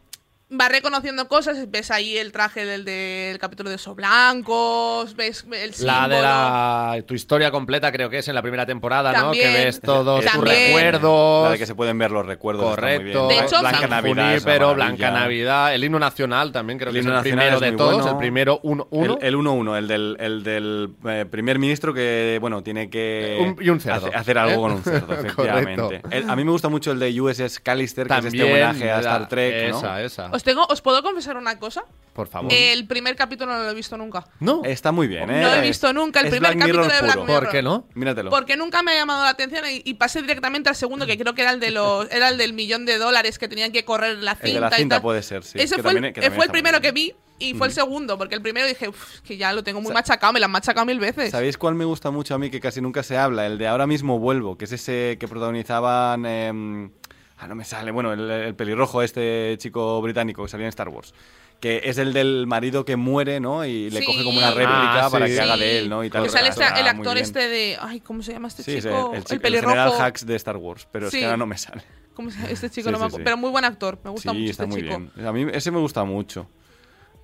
va 0.51 0.69
reconociendo 0.69 1.29
cosas, 1.29 1.71
ves 1.71 1.91
ahí 1.91 2.17
el 2.17 2.33
traje 2.33 2.65
del, 2.65 2.85
del 2.85 3.39
capítulo 3.39 3.69
de 3.69 3.77
esos 3.77 3.95
blancos, 3.95 5.15
ves 5.15 5.45
el 5.53 5.75
símbolo. 5.75 5.99
La 6.01 6.09
de 6.09 6.23
la 6.23 7.03
tu 7.07 7.15
historia 7.15 7.51
completa 7.51 7.93
creo 7.93 8.09
que 8.09 8.19
es 8.19 8.29
en 8.29 8.35
la 8.35 8.41
primera 8.43 8.65
temporada, 8.65 9.13
¿no? 9.13 9.19
También. 9.25 9.53
Que 9.53 9.65
ves 9.65 9.81
todos 9.81 10.25
tus 10.25 10.45
recuerdos. 10.45 11.45
La 11.45 11.51
de 11.53 11.59
que 11.59 11.67
se 11.67 11.75
pueden 11.75 11.99
ver 11.99 12.11
los 12.11 12.25
recuerdos. 12.25 12.71
está 12.71 12.81
muy 12.87 12.97
Correcto. 12.99 13.29
bien. 13.29 13.39
De 13.41 13.45
hecho, 13.47 13.61
Blanca 13.61 13.81
San 13.81 13.91
Navidad. 13.91 14.35
es 14.35 14.43
Junípero. 14.43 14.75
Blanca 14.75 15.11
Navidad, 15.11 15.75
el 15.75 15.85
himno 15.85 15.99
nacional 15.99 16.53
también 16.53 16.79
creo 16.79 16.89
El 16.91 16.95
que 16.95 17.01
es 17.01 17.05
himno 17.07 17.17
el 17.19 17.23
primero 17.23 17.55
es 17.57 17.61
de 17.61 17.73
todos, 17.73 17.95
bueno. 17.97 18.11
el 18.11 18.17
primero 18.17 18.61
1-1. 18.63 19.19
El, 19.21 19.27
el 19.27 19.37
1-1, 19.37 19.79
el 19.79 19.89
del, 19.89 20.17
el 20.19 20.43
del 20.45 20.91
eh, 21.07 21.27
primer 21.31 21.59
ministro 21.59 21.93
que, 21.93 22.39
bueno, 22.41 22.63
tiene 22.63 22.89
que 22.89 23.37
Un- 23.41 23.57
y 23.65 23.69
un 23.69 23.81
cerdo, 23.81 24.07
hace- 24.07 24.17
hacer 24.17 24.39
algo 24.39 24.53
¿eh? 24.55 24.57
con 24.63 24.73
un 24.73 24.83
cerdo, 24.83 25.13
efectivamente. 25.19 26.01
El- 26.11 26.29
a 26.31 26.37
mí 26.37 26.45
me 26.45 26.51
gusta 26.53 26.69
mucho 26.69 26.93
el 26.93 26.99
de 26.99 27.21
USS 27.21 27.61
Callister, 27.61 28.07
que 28.07 28.19
es 28.19 28.25
este 28.27 28.43
homenaje 28.45 28.91
a 28.91 28.99
Star 29.01 29.29
Trek, 29.29 29.71
¿no? 29.73 29.79
Esa, 29.79 30.03
esa. 30.03 30.31
Os, 30.39 30.45
tengo, 30.45 30.65
¿Os 30.69 30.81
puedo 30.81 31.03
confesar 31.03 31.37
una 31.37 31.59
cosa? 31.59 31.83
Por 32.13 32.29
favor. 32.29 32.53
El 32.53 32.87
primer 32.87 33.17
capítulo 33.17 33.53
no 33.53 33.65
lo 33.65 33.71
he 33.71 33.75
visto 33.75 33.97
nunca. 33.97 34.25
no. 34.39 34.63
Está 34.65 34.93
muy 34.93 35.09
bien, 35.09 35.29
¿eh? 35.31 35.43
No 35.43 35.53
he 35.53 35.61
visto 35.61 35.93
nunca 35.93 36.21
el 36.21 36.27
Es 36.27 36.31
primer 36.31 36.55
Black 36.55 36.67
Mirror 36.69 36.83
capítulo 36.87 36.95
de 36.95 37.03
Black 37.03 37.15
puro. 37.17 37.27
Mirror. 37.27 37.43
¿Por 37.45 37.53
qué 37.53 37.63
no? 37.63 37.87
Míratelo. 37.95 38.31
Porque 38.31 38.57
nunca 38.57 38.83
me 38.85 38.93
ha 38.93 38.95
llamado 38.95 39.25
la 39.25 39.31
atención 39.31 39.65
y, 39.69 39.83
y 39.85 39.95
pasé 39.95 40.21
directamente 40.23 40.69
al 40.69 40.77
segundo, 40.77 41.07
que 41.07 41.19
creo 41.19 41.35
que 41.35 41.43
era 41.43 41.51
el 41.51 41.59
de 41.59 41.73
los, 41.73 42.09
era 42.13 42.29
el 42.29 42.39
del 42.39 42.53
millón 42.53 42.87
de 42.87 42.99
dólares 42.99 43.37
que 43.41 43.49
tenían 43.49 43.73
que 43.73 43.85
correr 43.85 44.19
la 44.19 44.37
cinta. 44.37 44.47
El 44.49 44.55
de 44.55 44.61
la 44.61 44.69
y 44.69 44.79
cinta 44.79 44.95
tal. 44.97 45.03
puede 45.03 45.23
ser, 45.25 45.43
sí. 45.43 45.59
Ese 45.61 45.75
que 45.77 45.83
fue, 45.83 45.91
el, 45.91 45.97
también- 45.97 46.15
que 46.15 46.21
eh, 46.25 46.31
fue 46.31 46.45
el 46.45 46.51
primero 46.53 46.79
bien. 46.81 46.95
que 46.95 47.01
vi 47.01 47.15
y 47.41 47.55
fue 47.55 47.69
el 47.69 47.73
segundo, 47.73 48.17
porque 48.19 48.35
el 48.35 48.43
primero 48.43 48.67
dije, 48.67 48.89
"Uf, 48.89 49.21
que 49.21 49.37
ya 49.37 49.53
lo 49.53 49.63
tengo 49.65 49.81
muy 49.81 49.93
machacado, 49.93 50.33
me 50.33 50.39
lo 50.41 50.47
han 50.47 50.51
machacado 50.53 50.87
mil 50.87 50.99
veces. 51.01 51.31
¿Sabéis 51.31 51.57
cuál 51.59 51.75
me 51.77 51.85
gusta 51.85 52.11
mucho 52.11 52.35
a 52.35 52.39
mí 52.39 52.51
que 52.51 52.61
casi 52.61 52.81
nunca 52.81 53.03
se 53.05 53.17
habla? 53.17 53.47
El 53.47 53.59
de 53.59 53.67
Ahora 53.69 53.87
mismo 53.87 54.19
vuelvo, 54.21 54.57
que 54.59 54.65
es 54.67 54.73
ese 54.73 55.17
que 55.21 55.27
protagonizaban... 55.29 56.25
em, 56.27 56.91
ah, 57.39 57.47
no 57.49 57.55
me 57.55 57.65
sale. 57.65 57.91
Bueno, 57.91 58.13
el, 58.13 58.31
el 58.31 58.55
pelirrojo, 58.55 59.03
este 59.03 59.57
chico 59.59 60.01
británico 60.03 60.43
que 60.43 60.49
salía 60.49 60.67
en 60.67 60.71
Star 60.71 60.89
Wars. 60.89 61.15
Que 61.61 61.81
es 61.85 61.99
el 61.99 62.13
del 62.13 62.47
marido 62.47 62.85
que 62.85 62.95
muere, 62.95 63.41
¿no? 63.41 63.65
Y 63.65 63.91
le 63.91 63.99
Sí. 64.01 64.07
coge 64.07 64.23
como 64.23 64.39
una 64.39 64.51
réplica 64.53 65.07
Ah, 65.07 65.11
para 65.11 65.27
sí. 65.27 65.35
que 65.35 65.41
haga 65.41 65.57
de 65.57 65.79
él, 65.81 65.89
¿no? 65.89 66.05
Y 66.05 66.11
tal. 66.11 66.23
Que 66.23 66.29
sale 66.29 66.49
Está 66.51 66.79
el 66.79 66.87
actor 66.87 67.19
este 67.19 67.49
de. 67.49 67.77
Ay, 67.81 67.99
¿cómo 68.01 68.23
se 68.23 68.33
llama 68.33 68.47
este 68.47 68.63
Sí, 68.63 68.77
chico? 68.77 69.11
el, 69.13 69.19
el, 69.19 69.25
el 69.29 69.41
pelirrojo. 69.41 69.75
general 69.75 69.93
Hacks 70.01 70.25
de 70.25 70.37
Star 70.37 70.57
Wars, 70.57 70.87
pero 70.93 71.09
es 71.09 71.13
que 71.13 71.25
ahora 71.25 71.37
no 71.37 71.47
me 71.47 71.59
sale. 71.59 71.83
¿Cómo 72.15 72.31
se 72.31 72.37
llama 72.39 72.51
este 72.51 72.71
chico? 72.71 72.91
No 72.93 72.99
me. 73.01 73.11
Pero 73.11 73.37
muy 73.37 73.51
buen 73.51 73.65
actor. 73.65 73.99
Me 74.05 74.11
gusta 74.11 74.31
sí, 74.31 74.39
mucho 74.39 74.51
está 74.53 74.65
este 74.65 74.75
muy 74.77 74.83
chico. 74.89 75.11
bien. 75.17 75.27
A 75.27 75.33
mí 75.33 75.47
ese 75.53 75.71
me 75.73 75.79
gusta 75.81 76.05
mucho. 76.05 76.49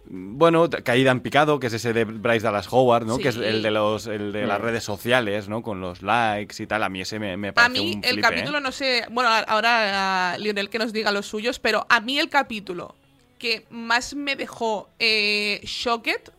Bueno, 0.06 0.68
Caída 0.68 1.10
en 1.10 1.20
picado, 1.20 1.58
que 1.58 1.68
es 1.68 1.72
ese 1.72 1.92
de 1.94 2.04
Bryce 2.04 2.40
Dallas 2.44 2.68
Howard, 2.70 3.06
¿no? 3.06 3.18
Que 3.18 3.28
es 3.28 3.36
el 3.36 3.62
de 3.62 3.70
los 3.70 4.06
el 4.06 4.32
de 4.32 4.46
las 4.46 4.60
redes 4.60 4.84
sociales, 4.84 5.48
¿no? 5.48 5.62
Con 5.62 5.80
los 5.80 6.02
likes 6.02 6.62
y 6.62 6.66
tal. 6.66 6.82
A 6.82 6.88
mí 6.90 7.00
ese 7.00 7.18
me, 7.18 7.36
me 7.38 7.48
A 7.48 7.52
parece 7.54 7.72
mí 7.80 7.92
un 7.96 8.04
el 8.04 8.10
flipe, 8.12 8.20
capítulo, 8.20 8.58
¿eh? 8.58 8.60
no 8.60 8.70
sé, 8.72 9.06
bueno, 9.10 9.30
a- 9.30 9.38
ahora 9.40 10.32
a 10.34 10.38
Lionel 10.38 10.68
que 10.68 10.78
nos 10.78 10.92
diga 10.92 11.10
los 11.10 11.26
suyos, 11.26 11.58
pero 11.58 11.86
a 11.88 12.00
mí 12.00 12.18
el 12.18 12.28
capítulo 12.28 12.94
que 13.38 13.66
más 13.70 14.14
me 14.14 14.36
dejó 14.36 14.88
eh, 14.98 15.60
shocked, 15.64 16.30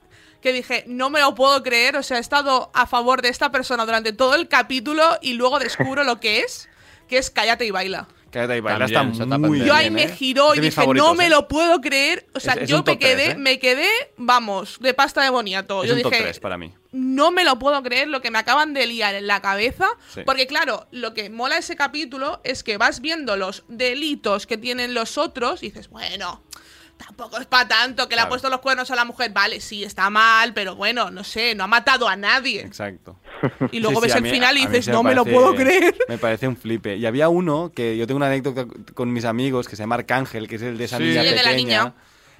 que 0.41 0.53
dije, 0.53 0.83
no 0.87 1.09
me 1.09 1.19
lo 1.19 1.33
puedo 1.33 1.61
creer, 1.63 1.95
o 1.97 2.03
sea, 2.03 2.17
he 2.17 2.21
estado 2.21 2.69
a 2.73 2.85
favor 2.85 3.21
de 3.23 3.29
esta 3.29 3.51
persona 3.51 3.83
durante 3.85 4.13
todo 4.13 4.35
el 4.35 4.47
capítulo 4.47 5.03
y 5.21 5.33
luego 5.33 5.57
descubro 5.59 6.03
lo 6.03 6.19
que 6.19 6.41
es, 6.41 6.69
que 7.09 7.17
es 7.17 7.29
Cállate 7.31 7.65
y 7.65 7.71
Baila. 7.71 8.07
Cállate 8.35 8.57
y 8.57 8.59
baila, 8.59 8.79
También, 8.87 9.11
está 9.13 9.23
esa 9.25 9.37
muy 9.37 9.57
etapa 9.61 9.67
Yo 9.67 9.73
ahí 9.73 9.89
me 9.89 10.07
giró 10.09 10.53
y 10.55 10.59
dije, 10.59 10.87
no 10.93 11.13
me 11.15 11.27
¿eh? 11.27 11.29
lo 11.29 11.47
puedo 11.47 11.79
creer. 11.79 12.27
O 12.33 12.39
sea, 12.39 12.53
Es- 12.55 12.63
es 12.63 12.69
yo 12.69 12.77
un 12.79 12.83
top 12.83 12.95
me 12.95 12.99
quedé, 12.99 13.15
tres, 13.23 13.35
¿eh? 13.35 13.37
me 13.37 13.59
quedé, 13.59 13.87
vamos, 14.17 14.77
de 14.81 14.93
pasta 14.93 15.23
de 15.23 15.29
boniato. 15.29 15.83
Es 15.83 15.89
yo 15.89 15.95
un 15.95 16.01
top 16.01 16.11
dije, 16.11 16.23
3 16.23 16.39
para 16.41 16.57
mí. 16.57 16.73
no 16.91 17.31
me 17.31 17.45
lo 17.45 17.57
puedo 17.59 17.81
creer 17.81 18.09
lo 18.09 18.21
que 18.21 18.31
me 18.31 18.37
acaban 18.39 18.73
de 18.73 18.85
liar 18.87 19.15
en 19.15 19.27
la 19.27 19.41
cabeza. 19.41 19.87
Sí. 20.13 20.21
Porque, 20.25 20.47
claro, 20.47 20.87
lo 20.91 21.13
que 21.13 21.29
mola 21.29 21.57
ese 21.57 21.75
capítulo 21.77 22.41
es 22.43 22.63
que 22.63 22.77
vas 22.77 22.99
viendo 22.99 23.37
los 23.37 23.63
delitos 23.69 24.45
que 24.47 24.57
tienen 24.57 24.93
los 24.93 25.17
otros 25.17 25.63
y 25.63 25.67
dices, 25.67 25.87
bueno, 25.89 26.43
tampoco 26.97 27.37
es 27.37 27.45
para 27.45 27.67
tanto 27.67 28.07
que 28.07 28.15
le 28.15 28.21
ha 28.21 28.23
Claro. 28.23 28.29
puesto 28.29 28.49
los 28.49 28.59
cuernos 28.61 28.89
a 28.91 28.95
la 28.95 29.03
mujer. 29.05 29.31
Vale, 29.31 29.59
sí, 29.59 29.83
está 29.83 30.09
mal, 30.09 30.53
pero 30.53 30.75
bueno, 30.75 31.11
no 31.11 31.23
sé, 31.23 31.53
no 31.55 31.63
ha 31.65 31.67
matado 31.67 32.07
a 32.07 32.15
nadie. 32.15 32.61
Exacto. 32.61 33.17
Y 33.71 33.79
luego 33.79 34.01
Sí, 34.01 34.01
sí, 34.01 34.07
ves 34.07 34.13
a 34.15 34.17
el 34.17 34.23
mí- 34.23 34.29
final 34.31 34.57
y 34.57 34.65
dices, 34.67 34.87
no 34.87 35.03
me 35.03 35.13
lo 35.15 35.23
parece- 35.23 35.35
puedo 35.39 35.55
creer. 35.55 35.95
Me 36.09 36.17
parece 36.17 36.47
un 36.47 36.57
flipe. 36.57 36.95
Y 36.97 37.05
había 37.05 37.29
uno 37.29 37.71
que 37.73 37.97
yo 37.97 38.05
tengo 38.07 38.17
una 38.17 38.27
anécdota 38.27 38.65
con 38.93 39.11
mis 39.13 39.25
amigos 39.25 39.67
que 39.67 39.75
se 39.75 39.83
llama 39.83 39.95
Arcángel, 39.95 40.47
que 40.47 40.55
es 40.55 40.61
el 40.61 40.77
de 40.77 40.83
esa 40.85 40.97
Sí. 40.97 41.03
niña 41.03 41.21
Sí, 41.21 41.27
el 41.29 41.35
de 41.35 41.43
la 41.43 41.49
pequeña. 41.51 41.83
niña. 41.83 41.93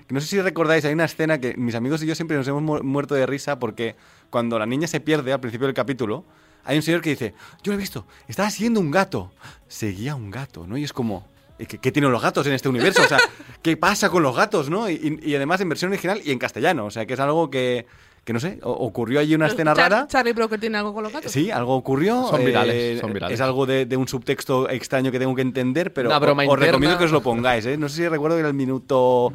Que 0.07 0.13
No 0.13 0.21
sé 0.21 0.27
si 0.27 0.41
recordáis, 0.41 0.85
hay 0.85 0.93
una 0.93 1.05
escena 1.05 1.39
que 1.39 1.55
mis 1.57 1.73
amigos 1.75 2.03
y 2.03 2.05
yo 2.07 2.13
siempre 2.15 2.37
nos 2.37 2.47
hemos 2.47 2.61
mu- 2.61 2.83
muerto 2.83 3.15
de 3.15 3.25
risa 3.25 3.57
porque 3.59 3.95
cuando 4.29 4.59
la 4.59 4.65
niña 4.65 4.87
se 4.87 4.99
pierde 4.99 5.33
al 5.33 5.39
principio 5.39 5.65
del 5.67 5.73
capítulo, 5.73 6.23
hay 6.63 6.77
un 6.77 6.83
señor 6.83 7.01
que 7.01 7.09
dice, 7.11 7.33
yo 7.63 7.71
lo 7.71 7.77
he 7.77 7.81
visto, 7.81 8.05
estaba 8.27 8.49
siguiendo 8.49 8.79
un 8.79 8.91
gato. 8.91 9.31
Seguía 9.67 10.15
un 10.15 10.29
gato, 10.31 10.65
¿no? 10.67 10.77
Y 10.77 10.83
es 10.83 10.93
como, 10.93 11.27
¿y 11.57 11.65
¿qué, 11.65 11.77
qué 11.79 11.91
tienen 11.91 12.11
los 12.11 12.21
gatos 12.21 12.45
en 12.47 12.53
este 12.53 12.69
universo? 12.69 13.01
O 13.03 13.07
sea, 13.07 13.17
¿qué 13.63 13.77
pasa 13.77 14.09
con 14.09 14.21
los 14.23 14.35
gatos, 14.35 14.69
no? 14.69 14.89
Y, 14.89 15.19
y- 15.23 15.31
y 15.31 15.35
además 15.35 15.61
en 15.61 15.69
versión 15.69 15.91
original 15.91 16.21
y 16.23 16.31
en 16.31 16.37
castellano. 16.39 16.85
O 16.85 16.91
sea, 16.91 17.05
que 17.07 17.13
es 17.15 17.19
algo 17.19 17.49
que, 17.49 17.85
que 18.25 18.33
no 18.33 18.39
sé, 18.41 18.59
o- 18.63 18.71
ocurrió 18.71 19.19
allí 19.21 19.33
una 19.35 19.47
escena 19.47 19.73
Char- 19.73 19.89
rara. 19.91 20.07
Charlie 20.07 20.33
Broker 20.33 20.59
tiene 20.59 20.77
algo 20.77 20.93
con 20.93 21.03
los 21.03 21.13
gatos. 21.13 21.31
Sí, 21.31 21.49
algo 21.51 21.75
ocurrió. 21.75 22.27
Son 22.27 22.41
eh, 22.41 22.45
virales, 22.45 22.99
son 22.99 23.13
virales. 23.13 23.35
Es 23.35 23.41
algo 23.41 23.65
de, 23.65 23.85
de 23.85 23.95
un 23.95 24.07
subtexto 24.07 24.67
extraño 24.69 25.11
que 25.11 25.19
tengo 25.19 25.33
que 25.35 25.43
entender, 25.43 25.93
pero 25.93 26.09
Una 26.09 26.19
broma 26.19 26.43
os, 26.47 26.59
recomiendo 26.59 26.97
que 26.97 27.05
os 27.05 27.11
lo 27.11 27.21
pongáis. 27.21 27.65
¿eh? 27.67 27.77
No 27.77 27.88
sé 27.88 27.95
si 27.97 28.07
recuerdo 28.09 28.35
que 28.35 28.39
era 28.41 28.49
el 28.49 28.53
minuto 28.55 29.31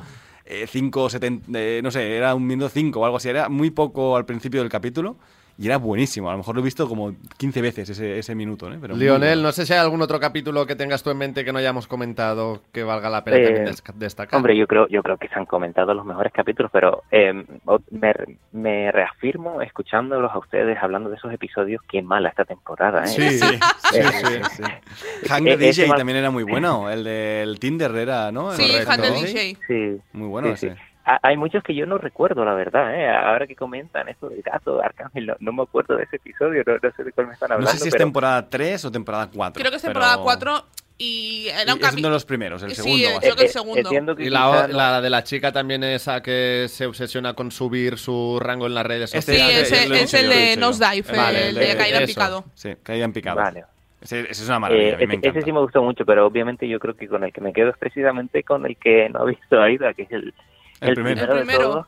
5, 0.66 1.10
70, 1.10 1.48
no 1.82 1.90
sé, 1.92 2.16
era 2.16 2.34
un 2.34 2.44
minuto 2.46 2.68
5 2.68 2.98
o 3.00 3.04
algo 3.04 3.16
así. 3.18 3.28
Era 3.28 3.48
muy 3.48 3.70
poco 3.70 4.16
al 4.16 4.26
principio 4.26 4.60
del 4.60 4.68
capítulo 4.68 5.16
y 5.60 5.66
era 5.66 5.76
buenísimo. 5.76 6.28
A 6.30 6.32
lo 6.32 6.38
mejor 6.38 6.54
lo 6.54 6.62
he 6.62 6.64
visto 6.64 6.88
como 6.88 7.14
15 7.36 7.60
veces 7.60 7.90
ese, 7.90 8.18
ese 8.18 8.34
minuto. 8.34 8.72
¿eh? 8.72 8.78
Pero 8.80 8.96
Lionel, 8.96 9.28
bueno. 9.34 9.42
no 9.42 9.52
sé 9.52 9.66
si 9.66 9.74
hay 9.74 9.78
algún 9.78 10.00
otro 10.00 10.18
capítulo 10.18 10.66
que 10.66 10.74
tengas 10.74 11.02
tú 11.02 11.10
en 11.10 11.18
mente 11.18 11.44
que 11.44 11.52
no 11.52 11.58
hayamos 11.58 11.86
comentado 11.86 12.62
que 12.72 12.82
valga 12.82 13.10
la 13.10 13.22
pena 13.24 13.36
Eh, 13.36 13.44
también 13.44 13.64
des- 13.66 13.82
destacar. 13.96 14.36
Hombre, 14.38 14.56
yo 14.56 14.66
creo, 14.66 14.88
yo 14.88 15.02
creo 15.02 15.18
que 15.18 15.28
se 15.28 15.34
han 15.34 15.44
comentado 15.44 15.92
los 15.92 16.06
mejores 16.06 16.32
capítulos, 16.32 16.70
pero 16.72 17.02
eh, 17.10 17.44
me, 17.90 18.14
me 18.52 18.90
reafirmo 18.90 19.60
escuchándolos 19.60 20.32
a 20.32 20.38
ustedes 20.38 20.78
hablando 20.80 21.10
de 21.10 21.16
esos 21.16 21.30
episodios, 21.32 21.82
qué 21.90 22.00
mala 22.00 22.30
esta 22.30 22.46
temporada, 22.46 23.04
¿eh? 23.04 23.08
Sí, 23.08 23.28
sí, 23.38 23.38
sí, 23.38 23.98
Eh, 23.98 24.42
sí. 24.56 24.62
Eh, 24.64 25.56
the 25.56 25.56
DJ 25.56 25.88
también 25.94 26.16
era 26.18 26.30
muy 26.30 26.44
bueno. 26.44 26.88
El 26.88 27.04
del 27.04 27.58
Tinder 27.60 27.94
era, 27.96 28.32
¿no? 28.32 28.52
Sí, 28.52 28.66
the 28.66 29.10
DJ. 29.10 29.56
Sí, 29.66 30.00
Muy 30.12 30.28
bueno 30.28 30.48
sí, 30.56 30.56
sí. 30.56 30.66
ese. 30.68 30.89
Ha- 31.04 31.18
Hay 31.22 31.36
muchos 31.36 31.62
que 31.62 31.74
yo 31.74 31.86
no 31.86 31.98
recuerdo, 31.98 32.44
la 32.44 32.54
verdad, 32.54 32.94
¿eh? 32.94 33.08
Ahora 33.08 33.46
que 33.46 33.56
comentan 33.56 34.08
esto 34.08 34.28
del 34.28 34.42
gato 34.42 34.82
Arcángel, 34.82 35.26
no, 35.26 35.34
no 35.40 35.52
me 35.52 35.62
acuerdo 35.62 35.96
de 35.96 36.04
ese 36.04 36.16
episodio, 36.16 36.62
no, 36.66 36.74
no 36.82 36.90
sé 36.96 37.04
de 37.04 37.12
cuál 37.12 37.28
me 37.28 37.32
están 37.34 37.48
No 37.48 37.54
hablando. 37.56 37.72
sé 37.72 37.78
si 37.78 37.88
es 37.88 37.94
pero- 37.94 38.04
temporada 38.04 38.48
3 38.48 38.84
o 38.84 38.90
temporada 38.92 39.28
4. 39.34 39.58
Creo 39.60 39.70
que 39.70 39.76
es 39.76 39.82
pero- 39.82 39.94
temporada 39.94 40.18
4 40.22 40.64
y 40.98 41.48
era 41.48 41.74
un 41.74 41.82
Es 41.82 41.92
uno 41.94 42.02
de 42.08 42.10
los 42.10 42.24
primeros, 42.26 42.62
el 42.62 42.70
Sí, 42.70 42.76
segundo. 42.76 43.08
eh, 43.08 43.16
a 43.16 43.20
creo 43.20 43.34
que 43.34 43.42
el 43.42 43.46
Eh, 43.48 43.52
segundo. 43.52 43.78
entiendo 43.80 44.14
que 44.14 44.24
Y 44.24 44.28
la, 44.30 44.66
no- 44.66 44.74
la 44.76 45.00
de 45.00 45.08
la 45.10 45.24
chica 45.24 45.50
también 45.50 45.82
esa 45.84 46.22
que 46.22 46.66
se 46.68 46.84
obsesiona 46.84 47.32
con 47.32 47.50
subir 47.50 47.96
su 47.96 48.38
rango 48.38 48.66
en 48.66 48.74
las 48.74 48.84
redes 48.84 49.14
Este 49.14 49.32
Sí, 49.32 49.38
sociales. 49.38 49.72
he 49.72 49.74
es 49.76 49.82
el 49.82 49.88
lo 49.88 49.94
he 49.94 49.98
de 49.98 50.02
dicho 50.50 50.60
yo. 50.60 50.60
Nosedive, 50.60 51.16
Vale, 51.16 51.38
el 51.42 51.48
el 51.48 51.54
de 51.54 51.66
de- 51.66 51.76
caída 51.76 51.98
en 52.00 52.06
picado. 52.06 52.44
Sí, 52.54 52.74
caída 52.82 53.04
en 53.06 53.12
picado. 53.14 53.36
Vale. 53.36 53.64
Ese, 54.02 54.20
ese 54.20 54.30
es 54.30 54.48
una 54.48 54.58
maravilla, 54.60 54.88
Eh, 54.88 54.94
a 54.94 54.96
mí 54.98 55.06
me 55.08 55.14
encanta. 55.16 55.38
ese 55.38 55.44
sí 55.46 55.52
me 55.52 55.60
gustó 55.60 55.82
mucho, 55.82 56.04
pero 56.06 56.26
obviamente 56.26 56.66
yo 56.68 56.78
creo 56.78 56.94
que 56.96 57.06
con 57.08 57.22
el 57.24 57.32
que 57.34 57.40
me 57.42 57.52
quedo 57.52 57.68
es 57.70 57.76
precisamente 57.78 58.42
con 58.44 58.64
el 58.66 58.76
que 58.76 59.08
no 59.10 59.20
ha 59.20 59.24
visto 59.26 59.60
Aida, 59.60 59.92
que 59.92 60.02
es 60.02 60.12
el, 60.12 60.32
El 60.80 60.94
primero. 60.94 61.14
primero, 61.16 61.32
El 61.34 61.38
primero. 61.46 61.58
de 61.58 61.64
todos, 61.64 61.86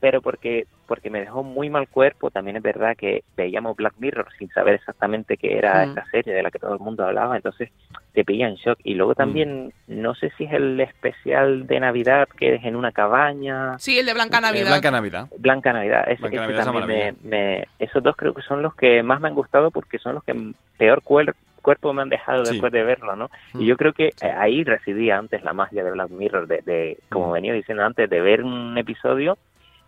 pero 0.00 0.22
porque 0.22 0.66
porque 0.86 1.10
me 1.10 1.20
dejó 1.20 1.42
muy 1.42 1.68
mal 1.68 1.86
cuerpo. 1.86 2.30
También 2.30 2.56
es 2.56 2.62
verdad 2.62 2.96
que 2.96 3.22
veíamos 3.36 3.76
Black 3.76 3.92
Mirror 3.98 4.28
sin 4.38 4.48
saber 4.48 4.72
exactamente 4.72 5.36
qué 5.36 5.58
era 5.58 5.84
Mm. 5.84 5.88
esta 5.90 6.06
serie 6.10 6.32
de 6.32 6.42
la 6.42 6.50
que 6.50 6.58
todo 6.58 6.72
el 6.72 6.80
mundo 6.80 7.04
hablaba, 7.04 7.36
entonces 7.36 7.68
te 8.14 8.24
pilla 8.24 8.48
en 8.48 8.54
shock. 8.54 8.78
Y 8.84 8.94
luego 8.94 9.14
también, 9.14 9.74
no 9.86 10.14
sé 10.14 10.32
si 10.38 10.44
es 10.44 10.52
el 10.54 10.80
especial 10.80 11.66
de 11.66 11.80
Navidad 11.80 12.26
que 12.38 12.54
es 12.54 12.64
en 12.64 12.74
una 12.74 12.90
cabaña, 12.92 13.78
Sí, 13.78 13.98
el 13.98 14.06
de 14.06 14.14
Blanca 14.14 14.38
Eh, 14.38 14.40
Navidad. 14.40 14.66
Blanca 14.70 14.90
Navidad. 14.90 15.28
Blanca 15.38 15.72
Navidad. 15.74 16.04
Ese, 16.08 16.22
Blanca 16.22 16.36
ese 16.36 16.40
Navidad 16.40 16.60
es 16.60 16.66
una 16.68 16.80
también 16.80 17.16
me, 17.24 17.28
me- 17.28 17.68
esos 17.78 18.02
dos 18.02 18.16
creo 18.16 18.32
que 18.32 18.40
son 18.42 18.62
los 18.62 18.74
que 18.74 19.02
más 19.02 19.20
me 19.20 19.28
han 19.28 19.34
gustado 19.34 19.70
porque 19.70 19.98
son 19.98 20.14
los 20.14 20.24
que 20.24 20.34
peor 20.78 21.02
cuer- 21.02 21.34
cuerpo 21.68 21.92
me 21.92 22.00
han 22.00 22.08
dejado 22.08 22.46
Sí. 22.46 22.52
después 22.52 22.72
de 22.72 22.82
verlo, 22.82 23.14
¿no? 23.14 23.28
Mm. 23.52 23.60
Y 23.60 23.66
yo 23.66 23.76
creo 23.76 23.92
que 23.92 24.06
eh, 24.08 24.30
ahí 24.38 24.64
residía 24.64 25.18
antes 25.18 25.42
la 25.42 25.52
magia 25.52 25.84
de 25.84 25.90
Black 25.90 26.08
Mirror, 26.10 26.46
de, 26.46 26.62
de 26.64 26.98
como 27.10 27.28
Mm. 27.28 27.32
venía 27.32 27.52
diciendo 27.52 27.84
antes, 27.84 28.08
de 28.08 28.20
ver 28.22 28.42
un 28.42 28.78
episodio 28.78 29.36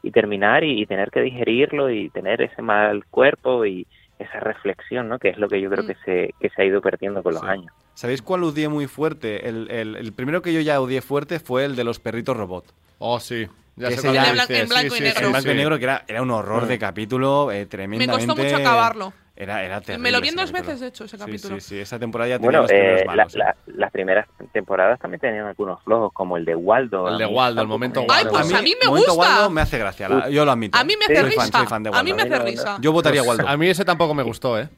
y 0.03 0.11
terminar 0.11 0.63
y, 0.63 0.83
y 0.83 0.85
tener 0.85 1.11
que 1.11 1.23
digerirlo 1.23 1.89
y 1.91 2.11
tener 2.11 2.43
ese 2.43 2.61
mal 2.61 3.05
cuerpo 3.07 3.65
y 3.65 3.87
esa 4.19 4.41
reflexión, 4.41 5.09
¿no? 5.09 5.19
Que 5.19 5.31
es 5.31 5.39
lo 5.39 5.49
que 5.49 5.59
yo 5.61 5.71
creo 5.71 5.85
Mm. 5.85 5.87
que 5.87 5.95
se, 6.05 6.35
que 6.39 6.51
se 6.51 6.61
ha 6.61 6.65
ido 6.67 6.83
perdiendo 6.83 7.23
con 7.23 7.33
los 7.33 7.41
Sí. 7.43 7.49
años. 7.49 7.73
¿Sabéis 7.95 8.21
cuál 8.21 8.45
odié 8.45 8.69
muy 8.69 8.87
fuerte? 8.87 9.49
El, 9.49 9.71
el- 9.71 9.97
el 9.97 10.13
primero 10.13 10.43
que 10.43 10.53
yo 10.53 10.61
ya 10.61 10.81
odié 10.83 11.01
fuerte 11.01 11.39
fue 11.41 11.65
el 11.65 11.77
de 11.77 11.85
los 11.85 11.99
perritos 11.99 12.37
robot. 12.37 12.65
Oh, 12.99 13.19
sí. 13.21 13.47
Ya 13.77 13.89
Ese 13.89 13.97
sé 13.99 14.03
cuál 14.09 14.15
ya-. 14.15 14.29
En 14.29 14.35
blan- 14.37 14.51
en 14.51 14.67
Sí, 14.67 14.73
blanco 14.73 14.95
y 14.95 14.99
sí, 14.99 15.03
negro. 15.05 15.19
sí, 15.19 15.25
en 15.25 15.31
blanco 15.33 15.49
sí. 15.49 15.53
y 15.53 15.57
negro, 15.57 15.79
que 15.79 15.85
era, 15.85 16.05
era 16.09 16.23
un 16.23 16.31
horror 16.31 16.67
de 16.67 16.79
capítulo 16.79 17.51
eh, 17.53 17.61
Me 17.61 17.67
tremendamente... 17.67 18.27
costó 18.27 18.43
mucho 18.43 18.57
acabarlo. 18.57 19.13
Era, 19.37 19.65
era 19.65 19.81
terrible. 19.81 20.03
Me 20.03 20.11
lo 20.13 20.21
vi 20.21 20.29
ese 20.29 20.35
en 20.35 20.37
dos 20.43 20.51
capítulo. 20.51 20.67
veces, 20.69 20.81
de 20.83 20.87
hecho, 20.89 21.05
ese 21.07 21.17
Sí, 21.17 21.25
capítulo. 21.25 21.55
Sí, 21.61 21.61
sí, 21.69 21.79
esa 21.79 21.99
temporada 21.99 22.29
ya 22.29 22.37
tenía 22.37 22.47
Bueno, 22.49 22.63
los 22.63 22.71
eh, 22.71 23.05
la-. 23.07 23.23
¿eh? 23.23 23.27
la- 23.35 23.57
las 23.69 23.91
primeras 23.91 24.27
temporadas 24.53 25.01
también 25.01 25.19
tenían 25.21 25.47
algunos 25.47 25.83
flojos, 25.83 26.13
como 26.13 26.37
el 26.37 26.45
de 26.45 26.55
Waldo. 26.55 27.09
El 27.09 27.17
de 27.17 27.25
Waldo, 27.25 27.63
el 27.63 27.69
momento 27.69 28.03
me- 28.03 28.07
Ay, 28.13 28.27
pues 28.29 28.53
a 28.53 28.61
mí 28.61 28.75
me 28.83 28.87
momento 28.89 29.15
gusta. 29.15 29.31
Waldo 29.37 29.51
me 29.51 29.61
hace 29.63 29.79
gracia, 29.79 30.09
la- 30.11 30.29
yo 30.29 30.45
lo 30.45 30.51
admito. 30.53 30.77
A 30.77 30.85
mí 30.85 30.93
me 30.99 31.07
Sí, 31.07 31.13
hace 31.13 31.21
soy 31.23 31.31
risa. 31.31 31.41
fan, 31.43 31.53
soy 31.53 31.67
fan 31.69 31.83
de 31.85 31.89
a 31.89 32.03
mí 32.03 32.13
Waldo. 32.13 32.29
me 32.29 32.35
hace 32.37 32.45
risa. 32.45 32.77
Yo 32.83 32.93
votaría 32.93 33.23
Waldo. 33.23 33.49
A 33.49 33.57
mí 33.57 33.67
ese 33.69 33.85
tampoco 33.87 34.13
me 34.13 34.23
gustó, 34.23 34.59
¿eh? 34.59 34.69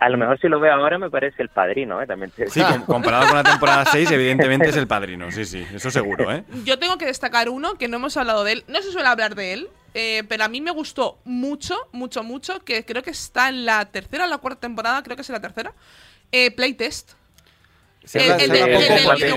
A 0.00 0.08
lo 0.08 0.16
mejor 0.16 0.40
si 0.40 0.48
lo 0.48 0.58
veo 0.60 0.72
ahora 0.72 0.98
me 0.98 1.10
parece 1.10 1.42
el 1.42 1.50
padrino, 1.50 2.00
¿eh? 2.00 2.06
También 2.06 2.30
te- 2.30 2.48
Sí, 2.48 2.62
com- 2.62 2.82
comparado 2.86 3.26
con 3.28 3.36
la 3.36 3.42
temporada 3.44 3.84
6, 3.84 4.10
evidentemente 4.10 4.70
es 4.70 4.76
el 4.76 4.86
padrino. 4.86 5.30
Sí, 5.30 5.44
sí, 5.44 5.66
eso 5.74 5.90
seguro, 5.90 6.32
¿eh? 6.32 6.42
Yo 6.64 6.78
tengo 6.78 6.96
que 6.96 7.04
destacar 7.06 7.50
uno 7.50 7.74
que 7.74 7.86
no 7.86 7.98
hemos 7.98 8.16
hablado 8.16 8.42
de 8.42 8.52
él. 8.52 8.64
No 8.66 8.80
se 8.80 8.90
suele 8.92 9.08
hablar 9.08 9.34
de 9.34 9.52
él, 9.52 9.68
eh, 9.92 10.22
pero 10.26 10.44
a 10.44 10.48
mí 10.48 10.62
me 10.62 10.70
gustó 10.70 11.18
mucho, 11.24 11.76
mucho, 11.92 12.22
mucho. 12.22 12.60
Que 12.60 12.84
creo 12.86 13.02
que 13.02 13.10
está 13.10 13.50
en 13.50 13.66
la 13.66 13.84
tercera 13.84 14.24
o 14.24 14.26
la 14.28 14.38
cuarta 14.38 14.60
temporada, 14.60 15.02
creo 15.02 15.16
que 15.16 15.22
es 15.22 15.28
en 15.28 15.34
la 15.34 15.40
tercera. 15.40 15.74
Eh, 16.32 16.50
Playtest. 16.50 17.12
Se 18.04 18.24
El- 18.24 18.40
el 18.40 18.56
el 18.56 18.78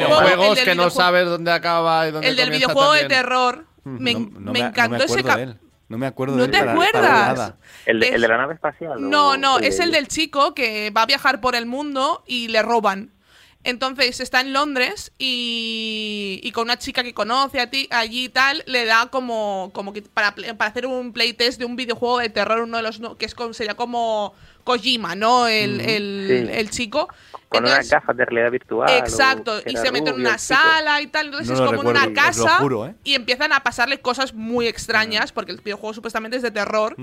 Juegos 0.06 0.50
el 0.50 0.56
del 0.56 0.64
que 0.64 0.76
no 0.76 0.90
sabes 0.90 1.26
dónde 1.26 1.52
acaba 1.52 2.08
y 2.08 2.12
dónde 2.12 2.30
El 2.30 2.38
del 2.38 2.50
videojuego 2.52 2.94
de 2.94 3.06
terror. 3.06 3.66
Me, 3.84 4.14
No, 4.14 4.20
no 4.20 4.26
me 4.30 4.40
no 4.40 4.52
me 4.54 4.60
encantó 4.62 5.14
de 5.14 5.44
él. 5.44 5.58
No 5.94 6.00
me 6.00 6.08
acuerdo 6.08 6.36
¿No 6.36 6.48
de 6.48 6.52
te 6.52 6.58
para 6.58 6.72
acuerdas? 6.72 7.04
nada. 7.04 7.58
¿El, 7.86 8.00
de, 8.00 8.08
Es- 8.08 8.16
el 8.16 8.22
de 8.22 8.28
la 8.28 8.38
nave 8.38 8.56
espacial? 8.56 8.94
o- 8.94 9.00
No, 9.00 9.38
no, 9.38 9.60
es 9.60 9.80
el 9.80 9.92
de- 9.92 9.98
del 9.98 10.08
chico 10.08 10.56
que 10.56 10.90
va 10.90 11.04
a 11.04 11.06
viajar 11.06 11.40
por 11.40 11.54
el 11.56 11.68
mundo 11.68 12.24
y 12.26 12.48
le 12.48 12.64
roban. 12.64 13.12
Entonces 13.64 14.20
está 14.20 14.42
en 14.42 14.54
Londres 14.54 15.12
y, 15.20 16.40
y 16.42 16.52
con 16.52 16.64
una 16.64 16.80
chica 16.80 17.04
que 17.04 17.14
conoce 17.14 17.60
a 17.60 17.70
ti 17.70 17.88
allí 17.92 18.26
y 18.26 18.30
tal, 18.30 18.64
le 18.66 18.86
da 18.86 19.06
como, 19.12 19.70
como 19.72 19.94
que 19.94 20.02
para, 20.02 20.34
para 20.34 20.66
hacer 20.72 20.88
un 20.88 21.14
playtest 21.14 21.60
de 21.60 21.66
un 21.66 21.76
videojuego 21.76 22.18
de 22.18 22.30
terror, 22.30 22.62
uno 22.62 22.78
de 22.78 22.84
los 22.84 23.00
no- 23.00 23.16
que 23.18 23.26
es 23.28 23.36
como, 23.36 23.54
sería 23.54 23.76
como 23.76 24.34
Kojima, 24.64 25.14
¿no? 25.16 25.46
El, 25.48 25.80
el, 25.80 26.26
Sí. 26.50 26.54
el 26.60 26.70
chico. 26.72 27.08
Con 27.54 27.66
Entonces- 27.66 27.92
unas 27.92 28.02
gafas 28.02 28.18
de 28.18 28.26
realidad 28.26 28.52
virtual. 28.52 28.90
Exacto, 28.98 29.60
y 29.66 29.78
se 29.78 29.92
mete 29.92 30.10
en 30.10 30.16
una 30.16 30.38
sala 30.38 31.02
y 31.02 31.08
tal, 31.08 31.28
entonces 31.28 31.50
No 31.50 31.54
es 31.54 31.60
como 31.62 31.82
en 31.84 31.88
una 31.88 32.06
recuerdo, 32.06 32.10
lo 32.40 32.46
casa 32.46 32.58
juro, 32.58 32.88
¿eh? 32.88 32.96
y 33.04 33.14
empiezan 33.14 33.54
a 33.54 33.60
pasarle 33.62 34.00
cosas 34.00 34.34
muy 34.34 34.68
extrañas 34.68 35.32
porque 35.32 35.52
el 35.52 35.60
videojuego 35.62 35.94
supuestamente 35.94 36.38
es 36.38 36.44
de 36.44 36.52
terror 36.52 36.96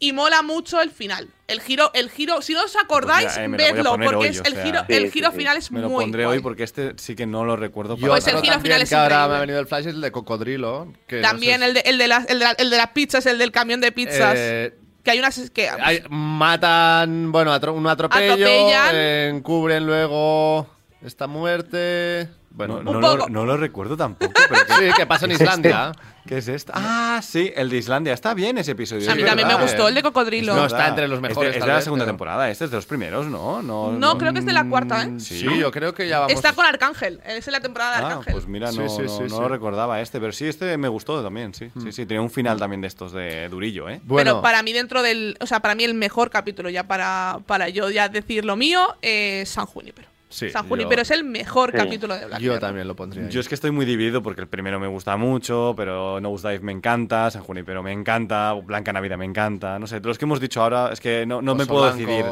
y 0.00 0.12
mola 0.12 0.42
mucho 0.42 0.80
el 0.80 0.90
final. 0.90 1.28
El 1.48 1.60
giro, 1.60 1.90
el 1.92 2.08
giro, 2.08 2.40
si 2.40 2.54
no 2.54 2.62
os 2.64 2.76
acordáis, 2.76 3.26
Pues 3.32 3.38
eh, 3.38 3.48
vedlo 3.48 3.92
porque 3.96 4.14
hoy, 4.16 4.26
es 4.28 4.42
el 4.44 4.52
sea. 4.54 4.64
giro, 4.64 4.80
Sí, 4.86 4.92
el 4.94 5.10
giro 5.10 5.30
sí. 5.32 5.36
final 5.38 5.56
es 5.56 5.72
Me 5.72 5.80
lo 5.80 5.88
muy 5.88 6.04
pondré 6.04 6.24
guay. 6.24 6.36
hoy 6.36 6.42
porque 6.42 6.62
este 6.62 6.92
sí 6.98 7.16
que 7.16 7.26
no 7.26 7.44
lo 7.44 7.56
recuerdo. 7.56 7.96
Yo 7.96 8.06
Pues 8.06 8.24
el 8.28 8.34
giro 8.34 8.52
también 8.52 8.62
final 8.62 8.82
es 8.82 8.88
que 8.90 8.94
ahora 8.94 9.26
me 9.26 9.34
ha 9.36 9.40
venido 9.40 9.58
el 9.58 9.66
flash 9.66 9.86
es 9.88 9.94
el 9.94 10.00
de 10.00 10.12
cocodrilo. 10.12 10.92
que 11.08 11.16
no 11.16 11.22
También 11.22 11.60
sé 11.60 11.66
el 11.66 11.74
de, 11.74 11.80
el, 11.80 11.98
de 11.98 12.06
las, 12.06 12.28
el, 12.30 12.38
de 12.38 12.44
la- 12.44 12.52
el 12.52 12.70
de 12.70 12.76
las 12.76 12.88
pizzas, 12.90 13.26
el 13.26 13.38
del 13.38 13.50
camión 13.50 13.80
de 13.80 13.90
pizzas. 13.90 14.34
eh, 14.36 14.77
que 15.02 15.10
hay 15.10 15.18
unas 15.18 15.50
que 15.50 15.68
hay- 15.68 16.02
matan, 16.10 17.32
bueno, 17.32 17.52
atro- 17.54 17.74
un 17.74 17.86
atropello, 17.86 18.32
Atropellan. 18.34 18.90
eh, 18.94 19.32
encubren 19.34 19.86
luego 19.86 20.66
esta 21.02 21.26
muerte. 21.26 22.28
Bueno, 22.50 22.82
no, 22.82 22.94
lo, 23.00 23.28
no 23.28 23.44
lo 23.44 23.56
recuerdo 23.56 23.96
tampoco. 23.96 24.32
Pero 24.48 24.60
¿qué, 24.66 24.74
sí, 24.88 24.94
que 24.96 25.06
pasa 25.06 25.26
en 25.26 25.32
Islandia. 25.40 25.92
Qué 26.28 26.38
es 26.38 26.48
esto? 26.48 26.72
Ah, 26.76 27.20
sí, 27.22 27.52
el 27.56 27.70
de 27.70 27.76
Islandia. 27.78 28.12
Está 28.12 28.34
bien 28.34 28.58
ese 28.58 28.72
episodio. 28.72 29.08
a 29.08 29.12
es 29.12 29.18
mí 29.18 29.24
también 29.24 29.48
me 29.48 29.54
gustó 29.56 29.88
el 29.88 29.94
de 29.94 30.02
cocodrilo. 30.02 30.54
No, 30.54 30.66
Es 30.66 30.72
está 30.72 30.88
entre 30.88 31.08
los 31.08 31.16
Es 31.18 31.22
de- 31.22 31.28
mejores, 31.28 31.54
Es 31.56 31.60
de, 31.62 31.66
la 31.66 31.74
vez, 31.76 31.84
segunda 31.84 32.04
pero- 32.04 32.12
temporada. 32.12 32.50
Este 32.50 32.64
es 32.66 32.70
de 32.70 32.76
los 32.76 32.86
primeros, 32.86 33.26
¿no? 33.26 33.62
No, 33.62 33.92
No, 33.92 34.18
creo 34.18 34.32
que 34.32 34.38
es 34.40 34.46
de 34.46 34.52
la 34.52 34.68
cuarta, 34.68 35.02
¿eh? 35.04 35.18
Sí, 35.18 35.44
yo 35.58 35.70
creo 35.70 35.94
que 35.94 36.06
ya 36.08 36.20
vamos. 36.20 36.32
Está 36.34 36.52
con 36.52 36.66
Arcángel, 36.66 37.20
es 37.26 37.46
en 37.48 37.52
la 37.52 37.60
temporada 37.60 37.96
de 37.98 38.02
Ah, 38.04 38.06
Arcángel. 38.08 38.32
pues 38.34 38.46
mira, 38.46 38.66
no, 38.66 38.72
sí, 38.72 38.78
no- 39.02 39.08
sí, 39.08 39.22
no 39.22 39.28
sí. 39.28 39.40
lo 39.40 39.48
recordaba 39.48 40.00
este, 40.00 40.20
pero 40.20 40.32
sí, 40.32 40.46
este 40.46 40.76
me 40.76 40.88
gustó 40.88 41.22
también, 41.22 41.54
sí. 41.54 41.70
Sí, 41.82 41.92
sí, 41.92 42.06
tenía 42.06 42.20
un 42.20 42.30
final 42.30 42.58
también 42.58 42.80
de 42.80 42.88
estos 42.88 43.12
de 43.12 43.48
durillo, 43.48 43.88
¿eh? 43.88 44.00
Bueno, 44.04 44.32
Pero 44.32 44.42
para 44.42 44.62
mí 44.62 44.72
dentro 44.72 45.02
del, 45.02 45.36
o 45.40 45.46
sea, 45.46 45.60
para 45.60 45.74
mí 45.74 45.84
el 45.84 45.94
mejor 45.94 46.30
capítulo 46.30 46.68
ya 46.70 46.84
para, 46.86 47.38
para 47.46 47.68
yo 47.68 47.90
ya 47.90 48.08
decir 48.08 48.44
lo 48.44 48.56
mío 48.56 48.96
es 49.02 49.48
San 49.48 49.66
Junípero. 49.66 50.07
Sí, 50.30 50.50
San 50.50 50.64
yo- 50.64 50.68
Junípero 50.68 51.02
es 51.02 51.10
el 51.10 51.24
mejor 51.24 51.70
Sí. 51.70 51.76
capítulo 51.78 52.14
de 52.14 52.26
Black 52.26 52.38
yo 52.40 52.50
Mirror. 52.52 52.60
también 52.60 52.86
lo 52.88 52.94
pondría. 52.94 53.24
ahí. 53.24 53.30
Yo 53.30 53.40
es 53.40 53.48
que 53.48 53.54
estoy 53.54 53.70
muy 53.70 53.86
dividido 53.86 54.22
porque 54.22 54.40
el 54.42 54.48
primero 54.48 54.78
me 54.78 54.86
gusta 54.86 55.16
mucho, 55.16 55.74
pero 55.76 56.20
Nosedive 56.20 56.60
me 56.60 56.72
encanta, 56.72 57.30
San 57.30 57.42
Junipero 57.42 57.82
me 57.82 57.92
encanta, 57.92 58.52
Blanca 58.52 58.92
Navidad 58.92 59.16
me 59.16 59.24
encanta, 59.24 59.78
no 59.78 59.86
sé, 59.86 60.00
de 60.00 60.06
los 60.08 60.18
que 60.18 60.24
hemos 60.26 60.38
dicho 60.40 60.62
ahora 60.62 60.90
es 60.92 61.00
que 61.00 61.24
no, 61.26 61.40
no 61.40 61.54
me 61.54 61.64
puedo 61.66 61.82
Blanco. 61.82 61.96
decidir. 61.98 62.26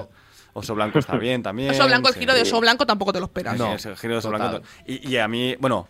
Oso 0.52 0.74
Blanco 0.74 0.98
está 0.98 1.16
bien 1.18 1.42
también. 1.42 1.70
Oso 1.70 1.86
Blanco, 1.86 2.08
el 2.08 2.14
sí. 2.14 2.20
giro 2.20 2.34
de 2.34 2.42
Oso 2.42 2.60
Blanco 2.60 2.86
tampoco 2.86 3.12
te 3.12 3.18
lo 3.20 3.26
esperas. 3.26 3.54
Sí, 3.54 3.58
No, 3.62 3.74
es 3.74 3.84
el 3.86 3.96
giro 3.96 4.14
de 4.14 4.18
Oso 4.18 4.30
total. 4.30 4.48
Blanco. 4.50 4.66
Y, 4.86 5.10
y 5.10 5.16
a 5.18 5.28
mí, 5.28 5.54
bueno, 5.58 5.86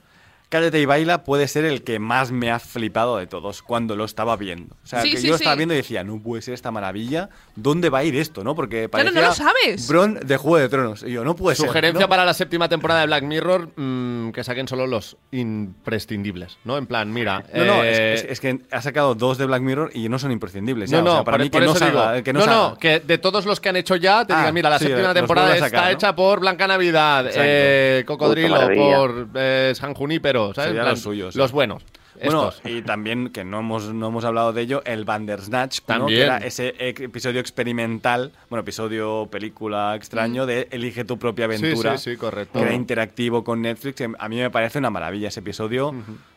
Cállate 0.48 0.78
y 0.80 0.84
baila 0.86 1.24
puede 1.24 1.48
ser 1.48 1.64
el 1.64 1.82
que 1.82 1.98
más 1.98 2.30
me 2.30 2.50
ha 2.52 2.58
flipado 2.60 3.16
de 3.18 3.26
todos 3.26 3.62
cuando 3.62 3.96
lo 3.96 4.04
estaba 4.04 4.36
viendo. 4.36 4.76
O 4.84 4.86
sea, 4.86 5.02
Sí, 5.02 5.10
que 5.10 5.16
sí, 5.18 5.26
yo 5.26 5.34
estaba 5.34 5.54
sí. 5.54 5.58
viendo 5.58 5.74
y 5.74 5.78
decía, 5.78 6.04
no 6.04 6.20
puede 6.22 6.40
ser 6.42 6.54
esta 6.54 6.70
maravilla, 6.70 7.30
¿dónde 7.56 7.90
va 7.90 7.98
a 7.98 8.04
ir 8.04 8.14
esto? 8.16 8.44
¿no? 8.44 8.54
Porque 8.54 8.88
Claro, 8.88 9.10
parecía 9.10 9.20
no 9.22 9.26
lo 9.28 9.34
sabes. 9.34 9.88
Bron 9.88 10.14
de 10.14 10.36
Juego 10.36 10.58
de 10.58 10.68
Tronos. 10.68 11.02
Y 11.02 11.10
yo, 11.12 11.24
no 11.24 11.34
puede 11.34 11.56
ser. 11.56 11.66
Sugerencia 11.66 12.02
¿no? 12.02 12.08
para 12.08 12.24
la 12.24 12.32
séptima 12.32 12.68
temporada 12.68 13.00
de 13.00 13.06
Black 13.06 13.24
Mirror, 13.24 13.70
mm, 13.76 14.30
que 14.30 14.44
saquen 14.44 14.68
solo 14.68 14.86
los 14.86 15.16
imprescindibles, 15.32 16.58
¿no? 16.64 16.78
En 16.78 16.86
plan, 16.86 17.12
mira... 17.12 17.42
No, 17.52 17.64
no, 17.64 17.84
eh, 17.84 18.14
es, 18.14 18.22
es- 18.24 18.30
es 18.32 18.40
que 18.40 18.60
ha 18.70 18.82
sacado 18.82 19.14
dos 19.14 19.38
de 19.38 19.46
Black 19.46 19.62
Mirror 19.62 19.90
y 19.94 20.08
no 20.08 20.18
son 20.18 20.30
imprescindibles. 20.32 20.90
No, 20.90 20.98
ya. 20.98 21.02
no, 21.04 21.10
o 21.10 21.14
sea, 21.16 21.24
para 21.24 21.36
por, 21.38 21.44
mí 21.44 21.50
por 21.50 21.60
que 21.60 21.66
no 21.66 21.74
salga, 21.74 22.12
digo, 22.12 22.24
que 22.24 22.32
no, 22.32 22.38
no, 22.40 22.44
salga. 22.44 22.68
no, 22.70 22.78
que 22.78 23.00
de 23.00 23.18
todos 23.18 23.46
los 23.46 23.60
que 23.60 23.68
han 23.68 23.76
hecho 23.76 23.96
ya, 23.96 24.24
te 24.24 24.32
Ah, 24.32 24.38
digan, 24.38 24.54
mira, 24.54 24.70
la 24.70 24.78
sí, 24.78 24.86
séptima 24.86 25.12
temporada 25.14 25.56
está 25.56 25.90
hecha 25.90 26.14
por 26.14 26.40
Blanca 26.40 26.66
Navidad, 26.66 27.26
eh, 27.34 28.04
Cocodrilo, 28.06 28.60
por 28.76 29.28
eh, 29.34 29.72
San 29.74 29.94
Junípero, 29.94 30.35
plan, 30.54 30.76
los 30.76 31.00
suyos. 31.00 31.36
Los 31.36 31.52
buenos. 31.52 31.84
Bueno, 32.22 32.48
estos. 32.48 32.62
y 32.64 32.82
también, 32.82 33.28
que 33.30 33.44
no 33.44 33.60
hemos, 33.60 33.92
no 33.92 34.08
hemos 34.08 34.24
hablado 34.24 34.52
de 34.52 34.62
ello, 34.62 34.82
el 34.84 35.04
Bandersnatch, 35.04 35.80
¿no? 35.88 36.06
Que 36.06 36.22
era 36.22 36.38
ese 36.38 36.74
episodio 36.78 37.40
experimental, 37.40 38.32
bueno, 38.48 38.62
episodio, 38.62 39.28
película 39.30 39.94
extraño 39.94 40.46
de 40.46 40.68
Elige 40.70 41.04
tu 41.04 41.18
propia 41.18 41.44
aventura. 41.44 41.98
sí, 41.98 42.12
sí, 42.12 42.16
correcto. 42.16 42.58
Que 42.58 42.64
era 42.64 42.74
interactivo 42.74 43.44
con 43.44 43.62
Netflix. 43.62 44.02
A 44.18 44.28
mí 44.28 44.36
me 44.36 44.50
parece 44.50 44.78
una 44.78 44.90
maravilla 44.90 45.28
ese 45.28 45.40
episodio, 45.40 45.94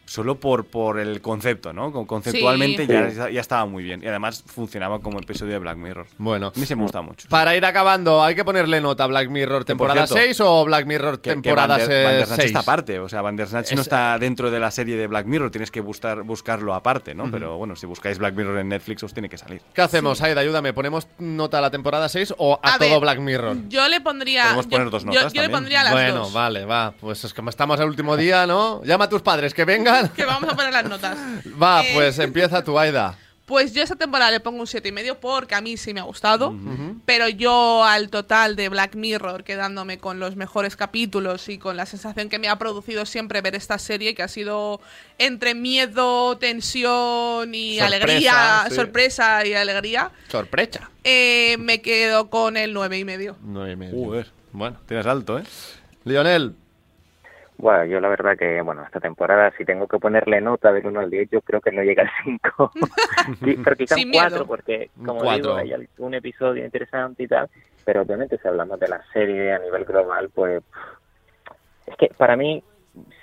solo 0.10 0.39
por, 0.39 0.65
por 0.65 1.00
el 1.00 1.22
concepto, 1.22 1.72
¿no? 1.72 1.91
Con- 1.91 2.06
Conceptualmente 2.08 2.86
Sí. 2.88 3.15
ya, 3.15 3.30
ya 3.30 3.39
estaba 3.41 3.65
muy 3.65 3.84
bien. 3.84 4.02
Y 4.04 4.08
además 4.08 4.43
funcionaba 4.48 5.00
como 5.00 5.19
episodio 5.19 5.54
de 5.54 5.60
Black 5.60 5.78
Mirror. 5.78 6.08
Bueno, 6.17 6.52
A 6.56 6.60
mí 6.60 6.65
se 6.65 6.76
me 6.76 6.82
gusta 6.84 7.02
mucho. 7.02 7.28
para 7.30 7.56
ir 7.56 7.63
acabando, 7.65 8.24
¿hay 8.24 8.34
que 8.34 8.43
ponerle 8.43 8.82
nota 8.82 9.04
a 9.04 9.08
Black 9.08 9.30
Mirror 9.30 9.65
temporada 9.65 10.08
cierto, 10.08 10.24
6 10.26 10.41
o 10.41 10.65
Black 10.65 10.86
Mirror 10.88 11.22
Que, 11.22 11.30
que 11.30 11.41
temporada 11.41 11.78
Bander- 11.78 11.86
6? 11.88 12.04
Bandersnatch 12.06 12.39
está 12.45 12.60
aparte, 12.60 13.00
o 13.00 13.08
sea, 13.08 13.22
Bandersnatch 13.22 13.72
no 13.74 13.82
Es- 13.82 13.88
está 13.88 14.17
dentro 14.17 14.50
de 14.50 14.60
la 14.60 14.72
serie 14.72 14.98
de 14.98 15.06
Black 15.08 15.28
Mirror, 15.28 15.52
tienes 15.52 15.69
que 15.69 15.82
buscar, 15.82 16.24
buscarlo 16.24 16.74
aparte, 16.74 17.13
¿no? 17.13 17.30
Pero 17.30 17.58
bueno, 17.58 17.76
si 17.76 17.86
buscáis 17.86 18.17
Black 18.17 18.34
Mirror 18.36 18.58
en 18.60 18.69
Netflix 18.69 19.04
os 19.04 19.13
tiene 19.13 19.30
que 19.30 19.38
salir. 19.38 19.62
¿Qué 19.74 19.82
hacemos, 19.84 20.22
Aida? 20.24 20.41
Ayúdame, 20.41 20.74
¿ponemos 20.74 21.08
nota 21.19 21.60
a 21.60 21.62
la 21.62 21.69
temporada 21.69 22.10
6 22.10 22.34
o 22.38 22.60
a, 22.63 22.74
A 22.76 22.78
todo 22.80 22.89
ver, 22.89 23.00
Black 23.00 23.19
Mirror? 23.19 23.58
Yo 23.69 23.88
le 23.88 24.02
pondría. 24.02 24.43
Podemos 24.45 24.65
yo- 24.65 24.72
poner 24.72 24.89
dos 24.89 25.06
notas 25.06 25.34
Yo, 25.34 25.41
le 25.43 25.50
pondría 25.50 25.84
las 25.84 25.93
bueno, 25.93 26.15
dos. 26.22 26.34
vale, 26.34 26.65
va. 26.65 26.93
Pues 27.00 27.24
es 27.24 27.34
que 27.34 27.41
estamos 27.48 27.80
al 27.80 27.88
último 27.89 28.17
día, 28.17 28.48
¿no? 28.48 28.84
Llama 28.84 29.06
a 29.06 29.10
tus 29.10 29.22
padres 29.22 29.54
que 29.54 29.65
vengan. 29.65 29.98
Que 30.15 30.25
vamos 30.25 30.49
a 30.49 30.55
poner 30.55 30.71
las 30.73 30.85
notas. 30.85 31.17
Va, 31.62 31.83
Eh, 31.83 31.91
pues 31.93 32.19
empieza 32.19 32.63
tu 32.63 32.77
Aida. 32.79 33.17
Pues 33.45 33.73
yo 33.73 33.81
esta 33.81 33.95
temporada 33.95 34.29
le 34.29 34.39
pongo 34.41 34.59
un 34.59 34.67
siete 34.67 34.89
y 34.89 34.91
medio 34.91 35.19
porque 35.19 35.55
a 35.55 35.62
mí 35.62 35.75
sí 35.75 35.91
me 35.91 35.99
ha 35.99 36.03
gustado. 36.03 36.53
Pero 37.05 37.27
yo 37.29 37.83
al 37.83 38.12
total 38.12 38.55
de 38.55 38.69
Black 38.69 38.93
Mirror, 38.95 39.43
quedándome 39.43 39.97
con 39.97 40.19
los 40.19 40.35
mejores 40.35 40.75
capítulos 40.75 41.49
y 41.49 41.57
con 41.57 41.75
la 41.75 41.88
sensación 41.88 42.29
que 42.29 42.38
me 42.38 42.47
ha 42.47 42.59
producido 42.59 43.07
siempre 43.07 43.41
ver 43.41 43.55
esta 43.55 43.79
serie, 43.79 44.13
que 44.13 44.21
ha 44.21 44.27
sido 44.27 44.81
entre 45.17 45.55
miedo, 45.55 46.38
tensión 46.38 47.55
y 47.55 47.79
Sorpresa, 47.79 47.85
alegría, 47.88 48.65
sí. 48.69 48.75
sorpresa 48.75 49.45
y 49.47 49.53
alegría, 49.55 50.12
Sorpresa. 50.27 50.91
eh, 51.03 51.57
me 51.59 51.81
quedo 51.81 52.29
con 52.29 52.55
el 52.55 52.71
nueve 52.71 52.99
y 52.99 53.03
medio. 53.03 53.35
Nueve 53.41 53.71
y 53.71 53.75
medio. 53.75 53.97
Joder. 54.05 54.31
Bueno. 54.51 54.77
Tienes 54.88 55.07
alto, 55.07 55.39
¿eh? 55.39 55.43
Lionel. 56.03 56.55
Bueno, 57.62 57.84
yo 57.86 58.00
la 58.00 58.08
verdad 58.08 58.38
que, 58.38 58.62
bueno, 58.62 58.84
esta 58.86 59.02
temporada, 59.02 59.52
si 59.58 59.65
tengo 59.65 59.86
que 59.86 60.00
ponerle 60.00 60.39
nota 60.39 60.72
del 60.72 60.86
1 60.88 61.00
al 61.02 61.10
10, 61.10 61.30
yo 61.30 61.41
creo 61.41 61.60
que 61.60 61.72
no 61.74 61.84
llega 61.84 62.04
al 62.04 62.10
5. 62.24 62.72
Sí, 63.43 63.58
pero 63.63 63.76
quizá 63.76 63.95
Sin 63.95 64.08
un 64.08 64.12
miedo. 64.12 64.28
4, 64.30 64.48
porque, 64.48 64.89
como 65.06 65.19
cuatro. 65.22 65.58
digo, 65.58 65.76
hay 65.78 65.88
un 65.98 66.13
episodio 66.13 66.63
interesante 66.63 67.24
y 67.24 67.28
tal, 67.28 67.50
pero 67.84 68.02
obviamente 68.04 68.38
si 68.38 68.48
hablamos 68.48 68.80
de 68.80 68.88
la 68.88 69.02
serie 69.12 69.52
a 69.54 69.60
nivel 69.60 69.84
global, 69.84 70.30
pues 70.34 70.63
es 71.86 71.95
que 71.98 72.08
para 72.17 72.36
mí, 72.38 72.63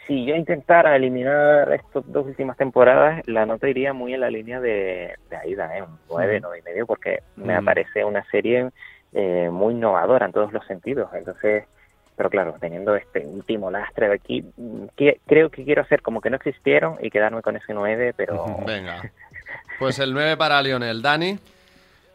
si 0.07 0.27
yo 0.27 0.35
intentara 0.37 0.95
eliminar 0.97 1.73
estas 1.73 2.05
dos 2.13 2.27
últimas 2.27 2.57
temporadas, 2.59 3.23
la 3.27 3.47
nota 3.47 3.69
iría 3.69 3.93
muy 3.95 4.13
en 4.15 4.21
la 4.21 4.31
línea 4.31 4.61
de, 4.61 5.15
de 5.31 5.37
Aida, 5.37 5.77
¿eh? 5.79 5.83
un 5.83 5.99
9, 6.11 6.41
9 6.43 6.59
y 6.59 6.63
medio, 6.63 6.87
porque 6.87 7.21
me 7.37 7.59
Mm. 7.61 7.65
parece 7.65 8.05
una 8.05 8.23
serie 8.31 8.69
eh, 9.13 9.49
muy 9.51 9.73
innovadora 9.75 10.27
en 10.27 10.33
todos 10.33 10.53
los 10.53 10.65
sentidos. 10.67 11.09
Entonces, 11.15 11.65
pero 12.17 12.31
claro, 12.31 12.55
teniendo 12.61 12.97
este 12.97 13.27
último 13.27 13.71
lastre 13.71 14.09
de 14.09 14.15
aquí, 14.15 14.45
que- 14.97 15.21
creo 15.27 15.51
que 15.51 15.65
quiero 15.65 15.83
hacer 15.83 16.03
como 16.03 16.21
que 16.21 16.31
no 16.31 16.37
existieron 16.37 16.97
y 17.01 17.11
quedarme 17.11 17.43
con 17.43 17.57
ese 17.57 17.73
9, 17.75 18.15
pero 18.17 18.45
Venga. 18.67 19.03
Pues 19.79 19.99
el 19.99 20.13
9 20.15 20.37
para 20.37 20.61
Lionel. 20.63 21.03
Dani. 21.03 21.39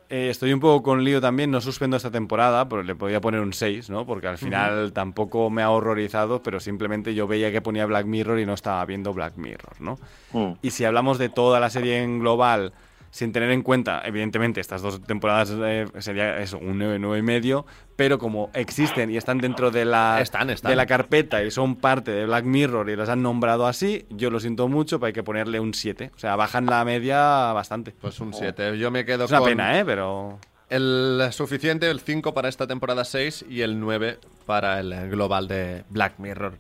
Eh, 0.10 0.30
estoy 0.30 0.52
un 0.52 0.60
poco 0.60 0.84
con 0.84 1.04
lío 1.06 1.22
también, 1.22 1.52
no 1.52 1.62
suspendo 1.62 1.96
esta 1.96 2.12
temporada, 2.12 2.68
pero 2.68 2.84
le 2.84 2.96
podía 2.96 3.22
poner 3.22 3.40
un 3.40 3.54
6, 3.54 3.90
¿no? 3.90 4.06
Porque 4.06 4.28
al 4.28 4.38
final 4.38 4.92
tampoco 4.92 5.50
me 5.50 5.62
ha 5.62 5.70
horrorizado, 5.70 6.44
pero 6.44 6.60
simplemente 6.60 7.14
yo 7.14 7.28
veía 7.28 7.50
que 7.52 7.62
ponía 7.62 7.86
Black 7.86 8.06
Mirror 8.08 8.40
y 8.40 8.46
no 8.46 8.54
estaba 8.54 8.84
viendo 8.86 9.14
Black 9.14 9.38
Mirror, 9.38 9.80
¿no? 9.80 9.98
mm, 10.34 10.54
Y 10.62 10.72
si 10.72 10.84
hablamos 10.84 11.18
de 11.18 11.30
toda 11.30 11.62
la 11.62 11.70
serie 11.70 12.04
en 12.04 12.20
global, 12.20 12.74
sin 13.12 13.32
tener 13.34 13.52
en 13.52 13.62
cuenta, 13.62 14.02
evidentemente, 14.06 14.62
estas 14.62 14.82
dos 14.82 15.02
temporadas 15.04 15.54
eh, 15.56 15.86
sería 16.00 16.40
eso, 16.40 16.58
un 16.58 16.80
9, 16.80 16.98
9 16.98 17.20
y 17.20 17.22
medio, 17.22 17.66
pero 17.96 18.18
como 18.18 18.50
existen 18.54 19.12
y 19.12 19.18
están 19.18 19.38
dentro 19.38 19.70
de 19.70 19.86
la, 19.86 20.20
Están, 20.22 20.50
están. 20.50 20.72
de 20.72 20.76
la 20.78 20.86
carpeta 20.86 21.44
y 21.44 21.52
son 21.52 21.76
parte 21.76 22.12
de 22.12 22.26
Black 22.26 22.46
Mirror 22.46 22.90
y 22.90 22.96
las 22.96 23.10
han 23.10 23.22
nombrado 23.22 23.68
así, 23.68 24.06
yo 24.10 24.32
lo 24.32 24.40
siento 24.40 24.68
mucho, 24.70 25.00
pero 25.00 25.08
hay 25.08 25.14
que 25.14 25.24
ponerle 25.24 25.60
un 25.60 25.74
7. 25.74 26.12
O 26.16 26.20
sea, 26.20 26.36
bajan 26.38 26.66
la 26.66 26.84
media 26.86 27.52
bastante. 27.54 27.92
Pues 28.00 28.20
un 28.22 28.34
7. 28.34 28.78
Yo 28.78 28.90
me 28.92 29.06
quedo 29.06 29.26
Es 29.26 29.32
una 29.32 29.40
con... 29.40 29.50
pena, 29.50 29.78
¿eh? 29.78 29.86
Pero... 29.86 30.40
el 30.70 31.28
suficiente, 31.32 31.90
el 31.92 32.00
5 32.00 32.34
para 32.34 32.48
esta 32.48 32.66
temporada 32.66 33.04
6 33.04 33.46
y 33.50 33.62
el 33.62 33.80
9 33.80 34.20
para 34.46 34.80
el 34.80 35.10
global 35.10 35.50
de 35.50 35.84
Black 35.90 36.18
Mirror. 36.18 36.58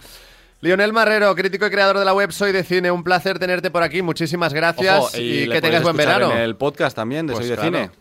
Lionel 0.62 0.94
Marrero, 0.94 1.34
crítico 1.36 1.66
y 1.66 1.72
creador 1.72 1.98
de 1.98 2.06
la 2.06 2.14
web 2.14 2.32
Soy 2.32 2.52
de 2.52 2.64
Cine, 2.64 2.92
un 2.92 3.04
placer 3.04 3.40
tenerte 3.40 3.72
por 3.72 3.82
aquí, 3.82 4.04
muchísimas 4.04 4.54
gracias 4.54 5.00
Ojo, 5.00 5.18
y, 5.18 5.50
que 5.50 5.60
tengas 5.60 5.82
buen 5.82 5.98
verano. 5.98 6.32
En 6.32 6.38
el 6.38 6.56
podcast 6.56 6.96
también 6.96 7.26
de 7.26 7.34
Pues 7.34 7.48
Soy 7.48 7.56
de 7.56 7.62
claro. 7.62 7.78
Cine. 7.78 7.92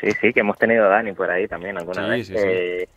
Sí, 0.00 0.12
sí, 0.20 0.32
que 0.32 0.40
hemos 0.40 0.58
tenido 0.58 0.84
a 0.84 0.88
Dani 0.88 1.12
por 1.12 1.30
ahí 1.30 1.48
también 1.48 1.78
alguna 1.78 2.04
Sí, 2.04 2.10
vez. 2.10 2.26
sí, 2.26 2.34
sí. 2.34 2.38
Eh, 2.44 2.88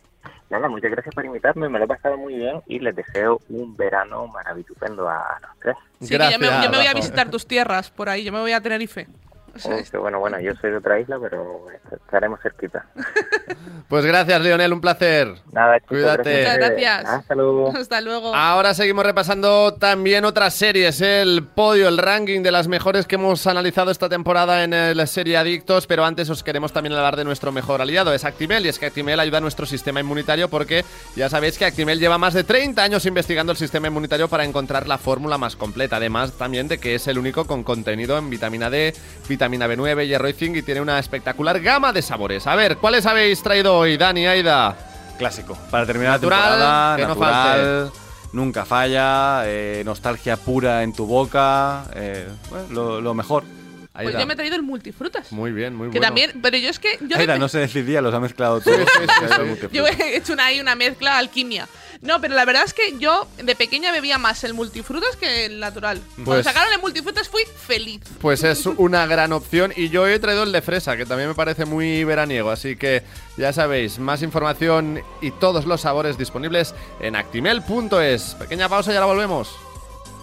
nada, 0.50 0.68
muchas 0.68 0.90
gracias 0.90 1.14
por 1.14 1.24
invitarme, 1.24 1.68
me 1.70 1.78
lo 1.78 1.86
he 1.86 1.88
pasado 1.88 2.16
muy 2.18 2.34
bien 2.34 2.60
y 2.66 2.78
les 2.78 2.94
deseo 2.94 3.40
un 3.48 3.74
verano 3.74 4.26
maravilloso 4.28 4.84
a 5.08 5.38
los 5.40 5.50
tres. 5.58 5.76
Sí, 6.00 6.08
que 6.10 6.12
yo 6.14 6.18
me, 6.38 6.46
Gracias, 6.46 6.64
yo 6.64 6.70
me 6.70 6.76
voy 6.76 6.86
a 6.86 6.94
visitar 6.94 7.30
tus 7.30 7.46
tierras 7.46 7.90
por 7.90 8.10
ahí, 8.10 8.22
yo 8.22 8.32
me 8.32 8.40
voy 8.40 8.52
a 8.52 8.60
Tenerife. 8.60 9.08
O 9.54 9.58
sea, 9.58 9.76
Oh, 9.76 9.82
qué 9.90 9.98
bueno, 9.98 10.18
bueno, 10.18 10.40
yo 10.40 10.54
soy 10.60 10.70
de 10.70 10.76
otra 10.78 10.98
isla, 11.00 11.18
pero 11.20 11.66
estaremos 11.90 12.40
cerquita. 12.40 12.86
Pues 13.88 14.06
gracias, 14.06 14.40
Lionel, 14.40 14.72
un 14.72 14.80
placer. 14.80 15.34
Nada, 15.52 15.78
chicos, 15.78 15.98
Cuídate. 15.98 16.38
Muchas 16.38 16.56
gracias. 16.56 17.04
Hasta 17.04 17.34
luego. 17.34 17.76
Hasta 17.76 18.00
luego. 18.00 18.34
Ahora 18.34 18.72
seguimos 18.72 19.04
repasando 19.04 19.74
también 19.74 20.24
otras 20.24 20.54
series, 20.54 21.02
¿eh? 21.02 21.20
el 21.20 21.44
podio, 21.44 21.88
el 21.88 21.98
ranking 21.98 22.40
de 22.42 22.52
las 22.52 22.68
mejores 22.68 23.06
que 23.06 23.16
hemos 23.16 23.46
analizado 23.46 23.90
esta 23.90 24.08
temporada 24.08 24.64
en 24.64 24.72
el 24.72 25.06
Serie 25.06 25.36
Adictos, 25.36 25.86
pero 25.86 26.06
antes 26.06 26.30
os 26.30 26.42
queremos 26.42 26.72
también 26.72 26.94
hablar 26.94 27.16
de 27.16 27.24
nuestro 27.24 27.52
mejor 27.52 27.82
aliado, 27.82 28.14
es 28.14 28.24
Actimel, 28.24 28.64
y 28.64 28.70
es 28.70 28.78
que 28.78 28.86
Actimel 28.86 29.20
ayuda 29.20 29.38
a 29.38 29.42
nuestro 29.42 29.66
sistema 29.66 30.00
inmunitario 30.00 30.48
porque 30.48 30.86
ya 31.14 31.28
sabéis 31.28 31.58
que 31.58 31.66
Actimel 31.66 31.98
lleva 32.00 32.16
más 32.16 32.32
de 32.32 32.44
30 32.44 32.82
años 32.82 33.04
investigando 33.04 33.52
el 33.52 33.58
sistema 33.58 33.88
inmunitario 33.88 34.26
para 34.26 34.44
encontrar 34.46 34.88
la 34.88 34.96
fórmula 34.96 35.36
más 35.36 35.54
completa, 35.54 35.96
además 35.96 36.32
también 36.32 36.66
de 36.66 36.78
que 36.78 36.94
es 36.94 37.06
el 37.08 37.18
único 37.18 37.46
con 37.46 37.62
contenido 37.62 38.16
en 38.16 38.30
vitamina 38.30 38.70
D, 38.70 38.94
vitamina 39.28 39.41
B9, 39.48 40.06
hierro 40.06 40.28
y 40.28 40.32
zinc 40.32 40.56
y 40.56 40.62
tiene 40.62 40.80
una 40.80 40.98
espectacular 40.98 41.60
gama 41.60 41.92
de 41.92 42.02
sabores. 42.02 42.46
A 42.46 42.54
ver, 42.54 42.76
¿cuáles 42.76 43.06
habéis 43.06 43.42
traído 43.42 43.76
hoy, 43.76 43.96
Dani, 43.96 44.26
Aida? 44.26 44.76
Clásico. 45.18 45.56
Para 45.70 45.86
terminar 45.86 46.14
Natural, 46.14 46.40
la 46.40 46.46
temporada, 46.56 46.96
que 46.96 47.02
no 47.02 47.08
natural, 47.08 47.92
nunca 48.32 48.64
falla, 48.64 49.42
eh, 49.46 49.82
nostalgia 49.84 50.36
pura 50.36 50.82
en 50.82 50.92
tu 50.92 51.06
boca, 51.06 51.84
eh, 51.94 52.28
bueno, 52.50 52.66
lo, 52.70 53.00
lo 53.00 53.14
mejor. 53.14 53.44
Pues 53.92 54.06
Aida. 54.08 54.20
yo 54.20 54.26
me 54.26 54.32
he 54.32 54.36
traído 54.36 54.56
el 54.56 54.62
multifrutas. 54.62 55.30
Muy 55.32 55.52
bien, 55.52 55.74
muy 55.74 55.88
que 55.88 55.98
bueno. 55.98 56.06
también, 56.06 56.40
pero 56.40 56.56
yo 56.56 56.68
es 56.70 56.78
que 56.78 56.98
yo, 57.02 57.16
Aida, 57.18 57.36
no 57.38 57.48
se 57.48 57.58
decidía, 57.58 58.00
los 58.00 58.14
ha 58.14 58.20
mezclado 58.20 58.60
todos. 58.60 58.78
yo 59.72 59.86
he 59.86 60.16
hecho 60.16 60.32
una, 60.32 60.46
ahí 60.46 60.60
una 60.60 60.74
mezcla 60.74 61.18
alquimia. 61.18 61.68
No, 62.00 62.20
pero 62.20 62.34
la 62.34 62.44
verdad 62.44 62.64
es 62.64 62.74
que 62.74 62.98
yo 62.98 63.28
de 63.42 63.54
pequeña 63.54 63.92
bebía 63.92 64.18
más 64.18 64.42
el 64.44 64.54
multifrutas 64.54 65.14
que 65.16 65.44
el 65.46 65.60
natural. 65.60 66.00
Pues- 66.16 66.24
Cuando 66.24 66.42
sacaron 66.42 66.72
el 66.72 66.80
multifrutas 66.80 67.28
fui 67.28 67.42
feliz. 67.44 68.00
Pues 68.20 68.42
es 68.42 68.66
una 68.76 69.06
gran 69.06 69.32
opción 69.32 69.72
y 69.76 69.88
yo 69.88 70.06
he 70.08 70.18
traído 70.18 70.42
el 70.42 70.52
de 70.52 70.62
fresa, 70.62 70.96
que 70.96 71.06
también 71.06 71.28
me 71.28 71.34
parece 71.34 71.64
muy 71.64 72.02
veraniego, 72.04 72.50
así 72.50 72.76
que 72.76 73.02
ya 73.36 73.52
sabéis, 73.52 73.98
más 73.98 74.22
información 74.22 75.00
y 75.20 75.30
todos 75.32 75.64
los 75.66 75.82
sabores 75.82 76.18
disponibles 76.18 76.74
en 77.00 77.14
actimel.es. 77.14 78.34
Pequeña 78.34 78.68
pausa 78.68 78.90
y 78.92 78.96
ahora 78.96 79.06
volvemos. 79.06 79.50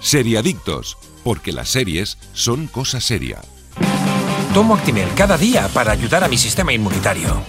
Seriadictos, 0.01 0.97
porque 1.23 1.51
las 1.53 1.69
series 1.69 2.17
son 2.33 2.67
cosa 2.67 2.99
seria. 2.99 3.41
Tomo 4.53 4.75
Actimel 4.75 5.07
cada 5.15 5.37
día 5.37 5.67
para 5.73 5.91
ayudar 5.91 6.23
a 6.23 6.27
mi 6.27 6.37
sistema 6.37 6.73
inmunitario. 6.73 7.41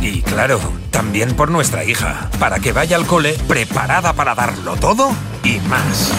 Y 0.00 0.22
claro, 0.22 0.60
también 0.90 1.34
por 1.34 1.50
nuestra 1.50 1.82
hija, 1.82 2.30
para 2.38 2.60
que 2.60 2.72
vaya 2.72 2.96
al 2.96 3.06
cole 3.06 3.36
preparada 3.48 4.12
para 4.12 4.34
darlo 4.36 4.76
todo 4.76 5.10
y 5.42 5.58
más. 5.68 6.12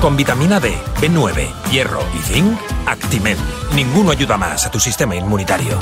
Con 0.00 0.16
vitamina 0.16 0.60
D, 0.60 0.76
B9, 1.00 1.48
hierro 1.70 2.00
y 2.16 2.22
zinc, 2.22 2.58
Actimel. 2.86 3.38
Ninguno 3.74 4.12
ayuda 4.12 4.36
más 4.36 4.66
a 4.66 4.70
tu 4.70 4.78
sistema 4.78 5.16
inmunitario. 5.16 5.78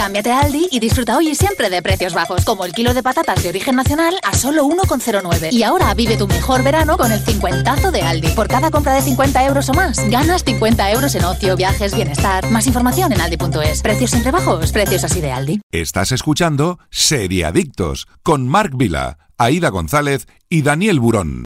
Cámbiate 0.00 0.32
a 0.32 0.40
Aldi 0.40 0.66
y 0.70 0.80
disfruta 0.80 1.18
hoy 1.18 1.28
y 1.28 1.34
siempre 1.34 1.68
de 1.68 1.82
precios 1.82 2.14
bajos, 2.14 2.42
como 2.46 2.64
el 2.64 2.72
kilo 2.72 2.94
de 2.94 3.02
patatas 3.02 3.42
de 3.42 3.50
origen 3.50 3.76
nacional 3.76 4.16
a 4.22 4.34
solo 4.34 4.64
1,09. 4.64 5.52
Y 5.52 5.62
ahora 5.62 5.92
vive 5.92 6.16
tu 6.16 6.26
mejor 6.26 6.62
verano 6.62 6.96
con 6.96 7.12
el 7.12 7.20
cincuentazo 7.20 7.90
de 7.90 8.00
Aldi. 8.00 8.28
Por 8.28 8.48
cada 8.48 8.70
compra 8.70 8.94
de 8.94 9.02
50 9.02 9.44
euros 9.44 9.68
o 9.68 9.74
más, 9.74 10.08
ganas 10.08 10.42
50 10.42 10.90
euros 10.92 11.14
en 11.16 11.24
ocio, 11.26 11.54
viajes, 11.54 11.94
bienestar. 11.94 12.50
Más 12.50 12.66
información 12.66 13.12
en 13.12 13.20
aldi.es. 13.20 13.82
Precios 13.82 14.14
entre 14.14 14.30
bajos, 14.30 14.72
precios 14.72 15.04
así 15.04 15.20
de 15.20 15.32
Aldi. 15.32 15.60
Estás 15.70 16.12
escuchando 16.12 16.78
Seriadictos 16.88 18.08
con 18.22 18.48
Marc 18.48 18.72
Vila, 18.74 19.18
Aida 19.36 19.68
González 19.68 20.26
y 20.48 20.62
Daniel 20.62 20.98
Burón. 20.98 21.44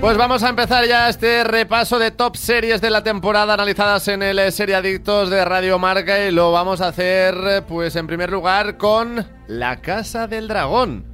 Pues 0.00 0.16
vamos 0.16 0.44
a 0.44 0.48
empezar 0.48 0.86
ya 0.86 1.08
este 1.08 1.42
repaso 1.42 1.98
de 1.98 2.12
top 2.12 2.36
series 2.36 2.80
de 2.80 2.88
la 2.88 3.02
temporada 3.02 3.54
analizadas 3.54 4.06
en 4.06 4.22
el 4.22 4.38
eh, 4.38 4.52
Serie 4.52 4.76
Adictos 4.76 5.28
de 5.28 5.44
Radio 5.44 5.76
Marca 5.80 6.24
y 6.24 6.30
lo 6.30 6.52
vamos 6.52 6.80
a 6.80 6.88
hacer 6.88 7.34
eh, 7.34 7.62
pues 7.66 7.96
en 7.96 8.06
primer 8.06 8.30
lugar 8.30 8.76
con 8.76 9.26
La 9.48 9.80
Casa 9.82 10.28
del 10.28 10.46
Dragón. 10.46 11.07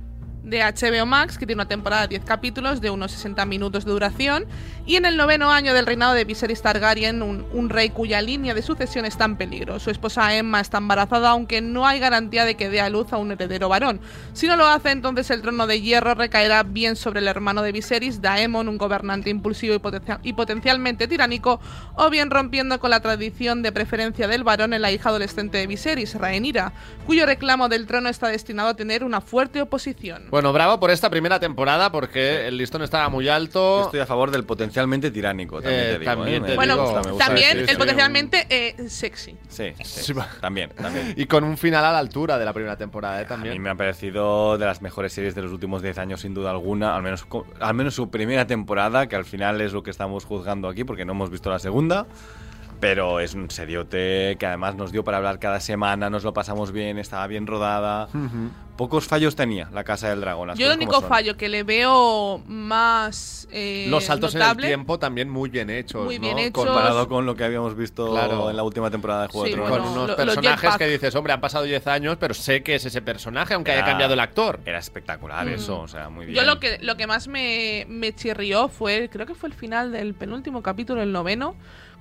De 0.44 0.60
HBO 0.60 1.06
Max, 1.06 1.38
que 1.38 1.46
tiene 1.46 1.62
una 1.62 1.68
temporada 1.68 2.02
de 2.02 2.08
10 2.08 2.24
capítulos 2.24 2.80
de 2.80 2.90
unos 2.90 3.12
60 3.12 3.44
minutos 3.46 3.84
de 3.84 3.90
duración, 3.90 4.44
y 4.86 4.96
en 4.96 5.06
el 5.06 5.16
noveno 5.16 5.50
año 5.50 5.72
del 5.72 5.86
reinado 5.86 6.12
de 6.12 6.24
Viserys 6.24 6.60
Targaryen, 6.60 7.22
un, 7.22 7.70
rey 7.70 7.88
cuya 7.88 8.20
línea 8.20 8.52
de 8.52 8.60
sucesión 8.60 9.06
está 9.06 9.24
en 9.24 9.36
peligro. 9.36 9.80
Su 9.80 9.90
esposa 9.90 10.34
Emma 10.36 10.60
está 10.60 10.78
embarazada, 10.78 11.30
aunque 11.30 11.62
no 11.62 11.86
hay 11.86 11.98
garantía 11.98 12.44
de 12.44 12.56
que 12.56 12.68
dé 12.68 12.82
a 12.82 12.90
luz 12.90 13.12
a 13.12 13.16
un 13.16 13.32
heredero 13.32 13.70
varón. 13.70 14.00
Si 14.34 14.46
no 14.46 14.56
lo 14.56 14.66
hace, 14.66 14.90
entonces 14.90 15.30
el 15.30 15.40
trono 15.40 15.66
de 15.66 15.80
hierro 15.80 16.14
recaerá 16.14 16.62
bien 16.62 16.94
sobre 16.96 17.20
el 17.20 17.28
hermano 17.28 17.62
de 17.62 17.72
Viserys, 17.72 18.20
Daemon, 18.20 18.68
un 18.68 18.76
gobernante 18.76 19.30
impulsivo 19.30 19.80
y 20.22 20.32
potencialmente 20.34 21.08
tiránico, 21.08 21.58
o 21.94 22.10
bien 22.10 22.30
rompiendo 22.30 22.78
con 22.78 22.90
la 22.90 23.00
tradición 23.00 23.62
de 23.62 23.72
preferencia 23.72 24.28
del 24.28 24.44
varón 24.44 24.74
en 24.74 24.82
la 24.82 24.92
hija 24.92 25.08
adolescente 25.08 25.56
de 25.56 25.66
Viserys, 25.66 26.14
Rhaenyra, 26.14 26.74
cuyo 27.06 27.24
reclamo 27.24 27.70
del 27.70 27.86
trono 27.86 28.10
está 28.10 28.28
destinado 28.28 28.68
a 28.68 28.76
tener 28.76 29.04
una 29.04 29.22
fuerte 29.22 29.62
oposición. 29.62 30.33
Bueno, 30.34 30.52
bravo 30.52 30.80
por 30.80 30.90
esta 30.90 31.10
primera 31.10 31.38
temporada 31.38 31.92
porque 31.92 32.48
el 32.48 32.56
listón 32.56 32.82
estaba 32.82 33.08
muy 33.08 33.26
Yo 33.26 33.34
alto. 33.34 33.84
estoy 33.84 34.00
a 34.00 34.06
favor 34.06 34.32
del 34.32 34.42
potencialmente 34.42 35.12
tiránico, 35.12 35.62
también 35.62 35.80
Eh, 35.80 35.92
te 35.92 35.98
digo. 36.00 36.10
también 36.12 36.42
¿eh? 36.44 36.46
te 36.48 36.54
Bueno, 36.56 36.74
digo. 36.74 36.86
gusta, 36.90 37.02
también 37.26 37.48
decir, 37.50 37.62
el 37.62 37.68
sí. 37.68 37.76
potencialmente 37.76 38.46
eh, 38.50 38.88
sexy. 38.88 39.36
Sí, 39.48 39.72
sí, 39.84 40.12
Sí, 40.12 40.14
también, 40.40 40.70
también. 40.70 41.14
Y 41.16 41.26
con 41.26 41.44
un 41.44 41.56
final 41.56 41.84
a 41.84 41.92
la 41.92 42.00
altura 42.00 42.36
de 42.36 42.44
la 42.44 42.52
primera 42.52 42.76
temporada, 42.76 43.18
¿eh? 43.20 43.20
A 43.20 43.22
mí 43.22 43.28
También. 43.28 43.62
me 43.62 43.70
ha 43.70 43.76
parecido 43.76 44.58
de 44.58 44.66
las 44.66 44.82
mejores 44.82 45.12
series 45.12 45.36
de 45.36 45.42
los 45.42 45.52
últimos 45.52 45.82
10 45.82 45.98
años, 45.98 46.22
sin 46.22 46.34
duda 46.34 46.50
alguna. 46.50 46.96
Al 46.96 47.02
menos, 47.04 47.24
al 47.60 47.74
menos 47.74 47.94
su 47.94 48.10
primera 48.10 48.44
temporada, 48.44 49.06
que 49.06 49.14
al 49.14 49.24
final 49.26 49.60
es 49.60 49.72
lo 49.72 49.84
que 49.84 49.92
estamos 49.92 50.24
juzgando 50.24 50.66
aquí, 50.66 50.82
porque 50.82 51.04
no 51.04 51.12
hemos 51.12 51.30
visto 51.30 51.48
la 51.48 51.60
segunda. 51.60 52.06
Pero 52.80 53.20
es 53.20 53.34
un 53.34 53.50
seriote 53.50 54.36
que 54.38 54.46
además 54.46 54.74
nos 54.74 54.92
dio 54.92 55.04
para 55.04 55.16
hablar 55.16 55.38
cada 55.38 55.60
semana, 55.60 56.10
nos 56.10 56.22
lo 56.24 56.34
pasamos 56.34 56.70
bien, 56.72 56.98
estaba 56.98 57.26
bien 57.26 57.46
rodada. 57.46 58.08
Pocos 58.76 59.06
fallos 59.06 59.36
tenía 59.36 59.68
la 59.72 59.84
Casa 59.84 60.08
del 60.10 60.20
Dragón. 60.20 60.48
las 60.48 60.58
Yo 60.58 60.66
el 60.70 60.76
único 60.76 61.00
fallo 61.00 61.36
que 61.36 61.48
le 61.48 61.62
veo 61.62 62.42
más 62.46 63.46
eh, 63.52 63.86
Los 63.88 64.04
saltos 64.04 64.34
en 64.34 64.40
notable, 64.40 64.66
el 64.66 64.70
tiempo 64.70 64.98
también 64.98 65.30
muy 65.30 65.48
bien 65.48 65.70
hechos. 65.70 66.04
Muy 66.04 66.16
¿no? 66.18 66.22
bien 66.24 66.38
hechos. 66.40 66.64
Comparado 66.64 67.08
con 67.08 67.24
lo 67.24 67.36
que 67.36 67.44
habíamos 67.44 67.76
visto 67.76 68.10
Claro. 68.10 68.50
en 68.50 68.56
la 68.56 68.64
última 68.64 68.90
temporada 68.90 69.22
de 69.22 69.28
Juego 69.28 69.46
Sí, 69.46 69.52
de 69.52 69.58
Con 69.58 69.66
Tronos. 69.68 69.86
bueno, 69.86 70.02
unos 70.04 70.10
lo- 70.10 70.16
personajes 70.16 70.60
jetpack. 70.60 70.78
que 70.78 70.88
dices, 70.88 71.14
hombre, 71.14 71.32
han 71.32 71.40
pasado 71.40 71.64
10 71.64 71.86
años, 71.86 72.16
pero 72.18 72.34
sé 72.34 72.64
que 72.64 72.74
es 72.74 72.84
ese 72.84 73.00
personaje, 73.00 73.54
aunque 73.54 73.70
haya 73.70 73.80
Era- 73.80 73.88
cambiado 73.90 74.14
el 74.14 74.20
actor. 74.20 74.58
Era 74.66 74.78
espectacular 74.80 75.46
eso, 75.48 75.80
o 75.80 75.88
sea, 75.88 76.08
muy 76.08 76.26
bien. 76.26 76.36
Yo 76.36 76.42
lo 76.42 76.58
que, 76.58 76.78
lo 76.80 76.96
que 76.96 77.06
más 77.06 77.28
me, 77.28 77.86
me 77.88 78.12
chirrió 78.14 78.66
fue, 78.68 79.08
creo 79.10 79.24
que 79.26 79.34
fue 79.34 79.48
el 79.48 79.54
final 79.54 79.92
del 79.92 80.14
penúltimo 80.14 80.62
capítulo, 80.62 81.00
el 81.00 81.12
noveno, 81.12 81.54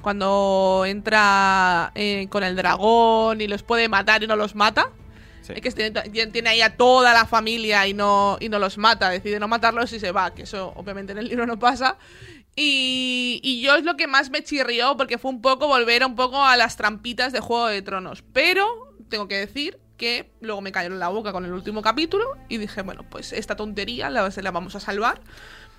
cuando 0.04 0.84
entra 0.86 1.92
eh, 1.96 2.28
con 2.30 2.44
el 2.44 2.56
dragón 2.56 3.42
y 3.42 3.48
los 3.48 3.63
puede 3.63 3.89
matar 3.89 4.22
y 4.22 4.28
no 4.28 4.36
los 4.36 4.54
mata. 4.54 4.92
Sí. 5.42 5.54
Es 5.56 5.62
que 5.62 5.72
tiene, 5.72 6.28
tiene 6.28 6.50
ahí 6.50 6.62
a 6.62 6.78
toda 6.78 7.13
la 7.13 7.26
familia 7.26 7.88
y 7.88 7.94
no, 7.94 8.38
y 8.39 8.50
no 8.50 8.60
los 8.60 8.78
mata, 8.78 9.10
decide 9.10 9.39
no 9.39 9.48
matarlos 9.48 9.92
y 9.92 10.00
se 10.00 10.12
va, 10.12 10.34
que 10.34 10.44
eso 10.44 10.72
obviamente 10.76 11.12
en 11.13 11.18
el 11.18 11.28
libro 11.28 11.48
no 11.48 11.58
pasa. 11.58 11.98
Y, 12.56 13.39
y 13.44 13.62
yo 13.62 13.76
es 13.76 13.84
lo 13.84 13.98
que 13.98 14.08
más 14.08 14.30
me 14.30 14.44
chirrió 14.44 14.96
porque 14.96 15.18
fue 15.18 15.32
un 15.32 15.42
poco 15.42 15.68
volver 15.68 16.06
un 16.06 16.16
poco 16.16 16.46
a 16.46 16.56
las 16.56 16.78
trampitas 16.78 17.34
de 17.34 17.39
Juego 17.39 17.68
de 17.68 17.82
Tronos. 17.82 18.24
Pero 18.32 18.94
tengo 19.10 19.28
que 19.28 19.38
decir 19.38 19.80
que 19.98 20.32
luego 20.42 20.62
me 20.62 20.72
cayó 20.72 20.92
en 20.92 21.00
la 21.00 21.08
boca 21.08 21.32
con 21.32 21.46
el 21.46 21.54
último 21.54 21.82
capítulo 21.82 22.26
y 22.50 22.58
dije, 22.58 22.82
bueno, 22.82 23.04
pues 23.10 23.32
esta 23.32 23.56
tontería 23.56 24.10
la, 24.10 24.30
la 24.30 24.52
vamos 24.52 24.76
a 24.76 24.80
salvar. 24.80 25.22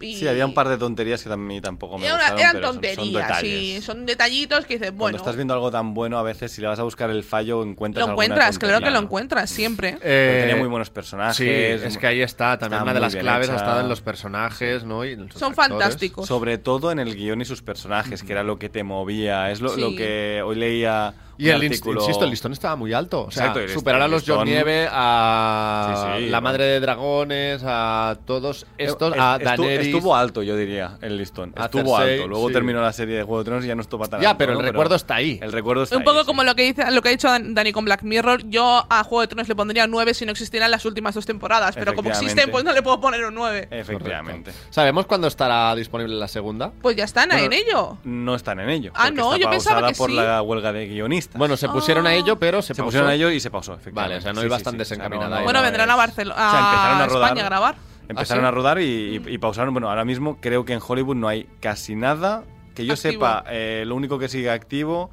Y 0.04 0.16
Sí, 0.16 0.28
había 0.28 0.44
un 0.46 0.54
par 0.54 0.68
de 0.68 0.76
tonterías 0.78 1.22
que 1.22 1.32
a 1.32 1.36
mí 1.36 1.60
tampoco 1.60 1.98
me 1.98 2.06
Era 2.06 2.14
una- 2.14 2.22
gustaron, 2.30 2.40
eran 2.40 2.52
pero 2.52 2.66
son- 2.66 2.74
son 2.74 2.82
tonterías, 2.82 3.28
detalles. 3.28 3.60
sí, 3.76 3.82
son 3.82 4.06
detallitos 4.06 4.66
que 4.66 4.74
dices, 4.74 4.88
Cuando 4.88 4.98
bueno, 5.00 5.16
estás 5.18 5.36
viendo 5.36 5.54
algo 5.54 5.70
tan 5.70 5.94
bueno, 5.94 6.18
a 6.18 6.22
veces 6.22 6.52
si 6.52 6.60
le 6.60 6.66
vas 6.68 6.78
a 6.78 6.82
buscar 6.82 7.10
el 7.10 7.24
fallo, 7.24 7.62
encuentras 7.62 8.06
lo 8.06 8.12
encuentras, 8.12 8.58
claro 8.58 8.80
que 8.84 8.90
lo 8.90 8.98
encuentras 8.98 9.50
siempre. 9.50 9.96
Eh, 10.02 10.38
tenía 10.42 10.56
muy 10.56 10.68
buenos 10.68 10.90
personajes. 10.90 11.36
Sí, 11.36 11.48
es 11.48 11.98
que 11.98 12.06
ahí 12.06 12.20
está. 12.22 12.58
También 12.58 12.78
está 12.80 12.82
una 12.84 12.94
de 12.94 13.00
las 13.00 13.16
claves 13.16 13.48
ha 13.50 13.56
estado 13.56 13.80
en 13.80 13.88
los 13.88 14.00
personajes, 14.00 14.84
¿no? 14.84 15.04
Y 15.04 15.12
en 15.12 15.26
los 15.26 15.34
Son 15.34 15.50
actores. 15.52 15.70
fantásticos. 15.70 16.26
Sobre 16.26 16.58
todo 16.58 16.90
en 16.92 16.98
el 16.98 17.14
guion 17.14 17.40
y 17.40 17.44
sus 17.44 17.62
personajes, 17.62 18.22
que 18.22 18.32
era 18.32 18.42
lo 18.42 18.58
que 18.58 18.68
te 18.68 18.82
movía. 18.82 19.50
Es 19.50 19.60
lo, 19.60 19.70
Sí. 19.70 19.80
lo 19.80 19.94
que 19.96 20.42
hoy 20.44 20.56
leía. 20.56 21.14
Y 21.38 21.48
el, 21.48 21.60
artículo- 21.62 22.00
insisto, 22.00 22.24
el 22.24 22.30
listón 22.30 22.52
estaba 22.52 22.76
muy 22.76 22.92
alto. 22.92 23.24
O 23.24 23.30
sea, 23.30 23.46
Exacto, 23.48 23.68
superar 23.72 24.02
a 24.02 24.06
listón- 24.06 24.10
los 24.10 24.24
John 24.38 24.44
Nieve, 24.46 24.88
a 24.90 25.88
Sí, 25.88 25.94
sí, 25.94 26.30
la 26.30 26.38
bueno. 26.38 26.40
madre 26.42 26.64
de 26.64 26.80
dragones, 26.80 27.62
a 27.64 28.16
todos 28.26 28.66
estos, 28.78 29.14
Eh, 29.14 29.18
a 29.18 29.38
estu- 29.38 29.44
Daenerys. 29.44 29.86
Estuvo 29.88 30.14
alto, 30.16 30.42
yo 30.42 30.56
diría, 30.56 30.98
el 31.02 31.16
listón. 31.18 31.52
A 31.56 31.64
Estuvo 31.66 31.96
Cersei, 31.98 32.16
alto. 32.16 32.28
Luego 32.28 32.48
sí. 32.48 32.52
terminó 32.54 32.80
la 32.80 32.92
serie 32.92 33.16
de 33.16 33.22
Juego 33.22 33.38
de 33.38 33.44
Tronos 33.44 33.64
y 33.64 33.68
ya 33.68 33.74
no 33.74 33.82
estuvo 33.82 34.06
tan 34.08 34.20
Ya, 34.20 34.30
alto. 34.30 34.38
pero 34.38 34.52
el 34.52 34.58
¿no? 34.58 34.64
recuerdo 34.64 34.94
está 34.94 35.16
ahí. 35.16 35.38
El 35.42 35.52
recuerdo 35.52 35.82
está 35.84 35.96
Un 35.96 36.04
poco 36.04 36.20
ahí, 36.20 36.24
como 36.24 36.42
sí. 36.42 36.46
lo 36.46 36.54
que 36.54 36.62
dice, 36.62 36.90
lo 36.90 37.02
que 37.02 37.08
ha 37.08 37.12
dicho 37.12 37.28
Dan- 37.28 37.54
Dani 37.54 37.72
con 37.72 37.84
Black 37.84 38.02
Mirror, 38.02 38.48
yo 38.48 38.84
a 38.88 39.04
Juego 39.04 39.22
de 39.22 39.26
Tronos 39.28 39.48
le 39.48 39.54
pondría 39.56 39.86
9 39.86 40.14
si 40.14 40.24
no 40.24 40.32
existieran 40.32 40.70
las 40.70 40.84
últimas 40.84 41.14
dos 41.14 41.26
temporadas, 41.26 41.74
pero 41.74 41.94
como 41.94 42.10
existen, 42.10 42.50
pues 42.50 42.64
no 42.64 42.72
le 42.72 42.82
puedo 42.82 43.00
poner 43.00 43.24
un 43.24 43.34
9. 43.34 43.68
Efectivamente. 43.70 44.52
¿Sabemos 44.70 45.06
cuándo 45.06 45.26
estará 45.28 45.74
disponible 45.74 46.14
la 46.16 46.28
segunda? 46.28 46.72
Pues 46.82 46.96
ya 46.96 47.04
están 47.04 47.28
Bueno, 47.30 47.44
en 47.44 47.52
ello. 47.52 47.98
No 48.04 48.34
están 48.34 48.60
en 48.60 48.68
ello. 48.70 48.92
Ah, 48.94 49.10
no, 49.10 49.34
está 49.34 49.44
yo 49.44 49.50
pensaba 49.50 49.88
que 49.88 49.94
por 49.94 50.10
sí. 50.10 50.16
la 50.16 50.42
huelga 50.42 50.72
de 50.72 50.86
guionistas. 50.86 51.23
Bueno, 51.34 51.56
se 51.56 51.68
pusieron 51.68 52.06
a 52.06 52.14
ello, 52.14 52.38
pero 52.38 52.62
se, 52.62 52.68
se 52.68 52.74
pausó. 52.74 52.86
pusieron 52.86 53.08
a 53.10 53.14
ello 53.14 53.30
y 53.30 53.40
se 53.40 53.50
pausó, 53.50 53.74
efectivamente. 53.74 54.00
Vale, 54.14 54.18
o 54.18 54.20
sea, 54.20 54.32
no 54.32 54.40
Sí, 54.40 54.46
iba 54.46 54.58
sí, 54.58 54.64
tan 54.64 54.72
sí. 54.72 54.78
desencaminada 54.78 55.42
bueno, 55.42 55.58
no 55.60 55.62
vendrán 55.64 55.90
a 55.90 55.96
Barcelona, 55.96 56.34
o 56.46 56.50
sea, 56.50 56.60
empezaron 56.60 57.00
a 57.00 57.06
rodar. 57.06 57.22
España 57.28 57.42
a 57.42 57.48
grabar. 57.48 57.74
Empezaron 58.08 58.44
¿Ah, 58.44 58.48
sí? 58.48 58.48
a 58.48 58.50
rodar 58.54 58.80
y, 58.80 58.84
y- 58.84 59.22
y 59.34 59.38
pausaron. 59.38 59.72
Bueno, 59.72 59.88
ahora 59.88 60.04
mismo 60.04 60.38
creo 60.40 60.64
que 60.64 60.74
en 60.74 60.80
Hollywood 60.86 61.16
no 61.16 61.26
hay 61.28 61.48
casi 61.60 61.96
nada. 61.96 62.44
Que 62.74 62.84
yo 62.84 62.94
Activo. 62.94 63.12
sepa, 63.12 63.44
eh, 63.48 63.84
lo 63.86 63.94
único 63.94 64.18
que 64.18 64.28
sigue 64.28 64.50
activo 64.50 65.10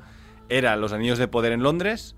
era 0.50 0.76
Los 0.76 0.92
Anillos 0.94 1.18
de 1.20 1.28
Poder 1.28 1.52
en 1.54 1.64
Londres 1.64 2.16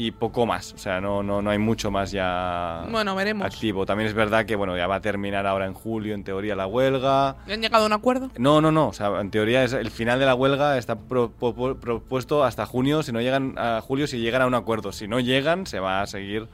y 0.00 0.12
poco 0.12 0.46
más. 0.46 0.72
O 0.74 0.78
sea, 0.78 1.00
no, 1.00 1.22
no, 1.24 1.42
no 1.42 1.50
hay 1.50 1.58
mucho 1.58 1.90
más 1.90 2.12
ya 2.12 2.86
Bueno, 2.88 3.14
veremos. 3.16 3.44
activo. 3.44 3.84
También 3.84 4.08
es 4.08 4.14
verdad 4.14 4.46
que 4.46 4.54
bueno, 4.54 4.76
ya 4.76 4.86
va 4.86 4.94
a 4.94 5.00
terminar 5.00 5.44
ahora 5.46 5.66
en 5.66 5.74
julio, 5.74 6.14
en 6.14 6.22
teoría, 6.24 6.54
la 6.54 6.66
huelga. 6.68 7.30
¿Han 7.50 7.60
llegado 7.60 7.82
a 7.82 7.86
un 7.88 7.92
acuerdo? 7.92 8.30
No, 8.38 8.60
no, 8.60 8.70
no. 8.70 8.88
O 8.88 8.92
sea, 8.92 9.20
en 9.20 9.30
teoría 9.30 9.64
es 9.64 9.72
el 9.72 9.90
final 9.90 10.20
de 10.20 10.26
la 10.26 10.36
huelga 10.36 10.78
está 10.78 10.94
pro- 10.96 11.30
pro- 11.32 11.52
pro- 11.52 11.76
propuesto 11.80 12.44
hasta 12.44 12.64
junio. 12.64 13.02
Si 13.02 13.10
no 13.12 13.20
llegan 13.20 13.54
a 13.58 13.80
julio, 13.80 14.06
si 14.06 14.18
llegan 14.20 14.40
a 14.42 14.46
un 14.46 14.54
acuerdo. 14.54 14.92
Si 14.92 15.08
no 15.08 15.18
llegan, 15.18 15.66
se 15.66 15.80
va 15.80 16.00
a 16.00 16.06
seguir. 16.06 16.46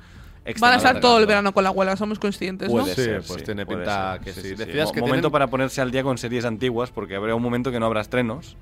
Van 0.60 0.72
a 0.72 0.76
estar 0.76 1.00
todo 1.00 1.18
el 1.18 1.26
verano 1.26 1.52
con 1.52 1.64
la 1.64 1.70
huelga, 1.70 1.96
somos 1.96 2.18
conscientes, 2.18 2.68
¿no? 2.72 2.80
Puede 2.82 2.94
Sí, 2.94 3.02
ser, 3.02 3.16
pues 3.26 3.38
sí, 3.40 3.44
tiene 3.44 3.64
puede 3.66 3.78
pinta 3.80 4.12
ser. 4.14 4.20
que 4.22 4.32
sí. 4.32 4.40
sí. 4.40 4.54
Decías 4.54 4.86
Mo- 4.88 4.92
que 4.92 5.00
momento 5.00 5.16
tienen- 5.28 5.32
para 5.32 5.46
ponerse 5.48 5.80
al 5.82 5.90
día 5.90 6.02
con 6.02 6.16
series 6.18 6.44
antiguas, 6.46 6.90
porque 6.90 7.14
habrá 7.16 7.34
un 7.34 7.42
momento 7.42 7.70
que 7.70 7.78
no 7.80 7.86
habrá 7.86 8.00
estrenos. 8.00 8.56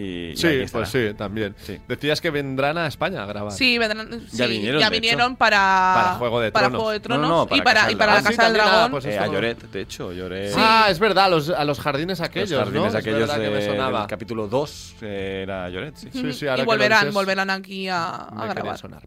Y, 0.00 0.30
y 0.30 0.36
Sí, 0.36 0.46
estará. 0.46 0.84
pues 0.84 0.88
sí, 0.90 1.14
también. 1.14 1.56
Sí. 1.58 1.80
Decías 1.88 2.20
que 2.20 2.30
vendrán 2.30 2.78
a 2.78 2.86
España 2.86 3.24
a 3.24 3.26
grabar. 3.26 3.52
Sí, 3.52 3.78
vendrán, 3.78 4.08
Ya 4.30 4.46
sí, 4.46 4.50
vinieron, 4.52 4.80
ya 4.80 4.90
de 4.90 4.96
vinieron 5.00 5.34
para, 5.36 5.58
Para 5.58 6.08
Juego 6.18 6.40
de 6.40 6.52
para 6.52 6.66
Tronos. 6.68 6.82
Juego 6.82 6.92
de 6.92 6.98
No, 7.00 7.02
no, 7.16 7.20
Tronos 7.26 7.48
no, 7.50 7.56
y 7.56 7.60
para 7.62 7.64
para, 7.64 7.80
Casa 7.80 7.92
y 7.92 7.96
para 7.96 8.14
la. 8.14 8.22
Casa 8.22 8.48
del 8.50 8.60
ah, 8.60 8.64
Dragón. 8.64 8.90
pues 8.92 9.04
Eh, 9.06 9.18
a 9.18 9.26
no- 9.26 9.32
Lloret, 9.32 9.58
de 9.70 9.80
hecho, 9.80 10.12
Lloret. 10.12 10.52
Ah, 10.56 10.86
es 10.88 11.00
verdad, 11.00 11.24
a 11.24 11.28
los, 11.30 11.50
a 11.50 11.64
los 11.64 11.80
jardines 11.80 12.20
aquellos, 12.20 12.50
los 12.52 12.60
jardines 12.60 12.92
¿no? 12.92 12.98
aquellos 12.98 13.20
verdad 13.28 13.40
que 13.40 13.50
me 13.50 13.66
sonaba. 13.66 13.98
del 14.00 14.08
capítulo 14.08 14.46
2 14.46 14.94
eh, 15.02 15.40
era 15.42 15.68
Lloret, 15.68 15.96
sí. 15.96 16.08
Sí, 16.12 16.32
sí, 16.32 16.44
y 16.44 16.48
ahora 16.48 16.56
que 16.56 16.62
lo 16.62 16.66
volverán, 16.66 17.00
dices, 17.00 17.14
volverán 17.14 17.50
aquí 17.50 17.88
a, 17.88 18.14
a 18.14 18.46
grabar. 18.46 18.78
sonar. 18.78 19.02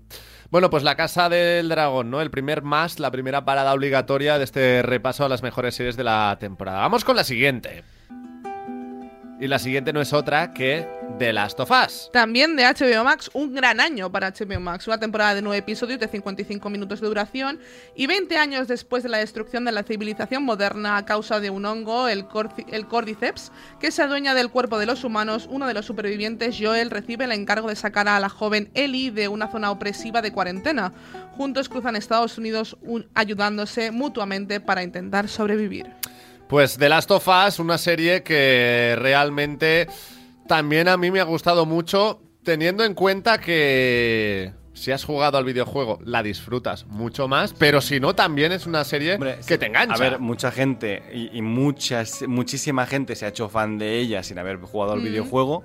Bueno, 0.50 0.70
pues 0.70 0.84
la 0.84 0.96
Casa 0.98 1.30
del 1.30 1.70
Dragón, 1.70 2.12
¿no? 2.12 2.20
El 2.20 2.30
primer 2.32 2.64
más, 2.64 3.00
la 3.00 3.10
primera 3.12 3.46
parada 3.46 3.74
obligatoria 3.74 4.38
de 4.38 4.44
este 4.44 4.82
repaso 4.82 5.24
a 5.24 5.30
las 5.30 5.42
mejores 5.42 5.74
series 5.76 5.96
de 5.96 6.04
la 6.04 6.36
temporada. 6.42 6.80
Vamos 6.80 7.06
con 7.06 7.16
la 7.16 7.24
siguiente. 7.24 7.86
Y 9.42 9.48
la 9.48 9.58
siguiente 9.58 9.92
no 9.92 10.02
es 10.02 10.14
otra 10.14 10.54
que 10.54 10.88
The 11.18 11.34
Last 11.34 11.60
of 11.60 11.72
Us. 11.72 12.12
También 12.14 12.56
de 12.56 12.64
HBO 12.64 13.04
Max, 13.04 13.28
un 13.34 13.56
gran 13.56 13.80
año 13.80 14.12
para 14.12 14.30
HBO 14.32 14.60
Max, 14.60 14.86
una 14.86 15.00
temporada 15.00 15.34
de 15.34 15.42
9 15.42 15.58
episodios 15.58 16.00
de 16.00 16.08
55 16.08 16.70
minutos 16.70 17.02
de 17.02 17.08
duración 17.08 17.60
y 17.96 18.06
20 18.06 18.38
años 18.38 18.68
después 18.68 19.02
de 19.02 19.10
la 19.10 19.18
destrucción 19.18 19.66
de 19.66 19.72
la 19.72 19.82
civilización 19.82 20.44
moderna 20.44 20.96
a 20.96 21.06
causa 21.06 21.40
de 21.40 21.50
un 21.50 21.66
hongo, 21.66 22.08
el, 22.08 22.26
el 22.72 22.86
Cordyceps, 22.88 23.52
que 23.80 23.90
se 23.90 24.04
adueña 24.04 24.36
del 24.36 24.52
cuerpo 24.52 24.78
de 24.78 24.86
los 24.86 25.04
humanos, 25.04 25.48
uno 25.50 25.66
de 25.66 25.74
los 25.74 25.88
supervivientes, 25.88 26.58
Joel, 26.62 26.92
recibe 26.92 27.26
el 27.26 27.32
encargo 27.32 27.68
de 27.68 27.76
sacar 27.76 28.08
a 28.10 28.20
la 28.20 28.30
joven 28.30 28.70
Ellie 28.76 29.10
de 29.10 29.28
una 29.28 29.48
zona 29.52 29.72
opresiva 29.72 30.22
de 30.22 30.32
cuarentena. 30.32 30.94
Juntos 31.36 31.68
cruzan 31.68 31.96
Estados 31.96 32.38
Unidos 32.38 32.78
un- 32.84 33.08
ayudándose 33.16 33.90
mutuamente 33.90 34.60
para 34.60 34.84
intentar 34.84 35.28
sobrevivir. 35.28 35.88
Pues 36.52 36.78
The 36.78 36.90
Last 36.90 37.10
of 37.12 37.26
Us, 37.30 37.60
una 37.60 37.78
serie 37.78 38.24
que 38.24 38.98
realmente 39.00 39.88
también 40.50 40.90
a 40.90 40.98
mí 40.98 41.10
me 41.10 41.22
ha 41.22 41.24
gustado 41.24 41.66
mucho, 41.66 42.22
teniendo 42.44 42.84
en 42.84 42.94
cuenta 42.94 43.40
que 43.40 44.52
si 44.74 44.92
has 44.92 45.06
jugado 45.06 45.38
al 45.38 45.46
videojuego 45.46 46.00
la 46.04 46.22
disfrutas 46.22 46.86
mucho 46.88 47.30
más, 47.30 47.54
pero 47.54 47.80
si 47.80 48.02
no 48.02 48.16
también 48.16 48.52
es 48.52 48.66
una 48.66 48.84
serie 48.84 49.14
Hombre, 49.14 49.38
que 49.48 49.58
te 49.58 49.68
engancha. 49.68 49.96
A 49.96 49.98
ver, 49.98 50.20
mucha 50.20 50.52
gente 50.52 51.02
y, 51.14 51.38
y 51.38 51.42
muchas, 51.42 52.24
muchísima 52.28 52.86
gente 52.86 53.16
se 53.16 53.24
ha 53.26 53.30
hecho 53.30 53.48
fan 53.48 53.78
de 53.78 54.00
ella 54.00 54.22
sin 54.22 54.38
haber 54.38 54.58
jugado 54.58 54.92
al 54.92 55.00
Mm. 55.00 55.04
videojuego. 55.06 55.64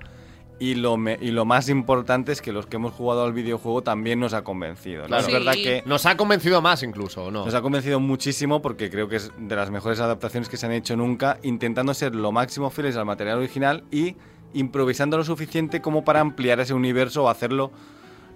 Y 0.58 0.74
lo, 0.74 0.96
me- 0.96 1.18
y 1.20 1.32
lo 1.32 1.44
más 1.44 1.68
importante 1.68 2.32
es 2.32 2.40
que 2.40 2.50
los 2.50 2.64
que 2.66 2.76
hemos 2.76 2.94
jugado 2.94 3.24
al 3.24 3.34
videojuego 3.34 3.82
también 3.82 4.18
nos 4.20 4.32
ha 4.32 4.42
convencido. 4.42 5.02
¿no? 5.02 5.08
Claro. 5.08 5.26
Es 5.26 5.32
verdad 5.32 5.52
Sí. 5.52 5.62
que 5.62 5.82
Nos 5.84 6.06
ha 6.06 6.16
convencido 6.16 6.62
más 6.62 6.82
incluso, 6.82 7.24
¿o 7.26 7.30
¿no? 7.30 7.44
nos 7.44 7.54
ha 7.54 7.60
convencido 7.60 8.00
muchísimo 8.00 8.62
porque 8.62 8.88
creo 8.88 9.06
que 9.06 9.16
es 9.16 9.32
de 9.38 9.54
las 9.54 9.70
mejores 9.70 10.00
adaptaciones 10.00 10.48
que 10.48 10.56
se 10.56 10.64
han 10.64 10.72
hecho 10.72 10.96
nunca, 10.96 11.38
intentando 11.42 11.92
ser 11.92 12.14
lo 12.14 12.32
máximo 12.32 12.70
fieles 12.70 12.96
al 12.96 13.04
material 13.04 13.36
original 13.38 13.84
y 13.90 14.16
improvisando 14.54 15.18
lo 15.18 15.24
suficiente 15.24 15.82
como 15.82 16.04
para 16.04 16.20
ampliar 16.20 16.58
ese 16.60 16.72
universo 16.72 17.24
o 17.24 17.28
hacerlo 17.28 17.70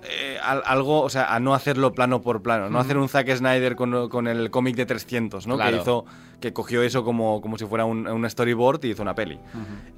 eh, 0.03 0.39
al- 0.43 0.63
algo, 0.67 1.01
o 1.03 1.09
sea, 1.11 1.35
a 1.35 1.41
no 1.41 1.55
hacerlo 1.55 1.93
plano 1.93 2.21
por 2.23 2.43
plano, 2.43 2.69
no 2.71 2.79
hacer 2.79 2.97
un 2.99 3.09
Zack 3.09 3.35
Snyder 3.37 3.77
con, 3.77 4.09
con 4.09 4.29
el 4.29 4.51
cómic 4.51 4.75
de 4.77 4.87
300, 4.87 5.47
¿no? 5.47 5.57
Claro. 5.57 5.77
Que 5.77 5.83
hizo, 5.83 6.05
que 6.41 6.53
cogió 6.55 6.83
eso 6.83 7.05
como, 7.05 7.41
como 7.43 7.59
si 7.59 7.67
fuera 7.67 7.85
un, 7.85 8.07
un 8.09 8.29
storyboard 8.29 8.83
y 8.85 8.91
hizo 8.91 9.03
una 9.03 9.15
peli. 9.15 9.39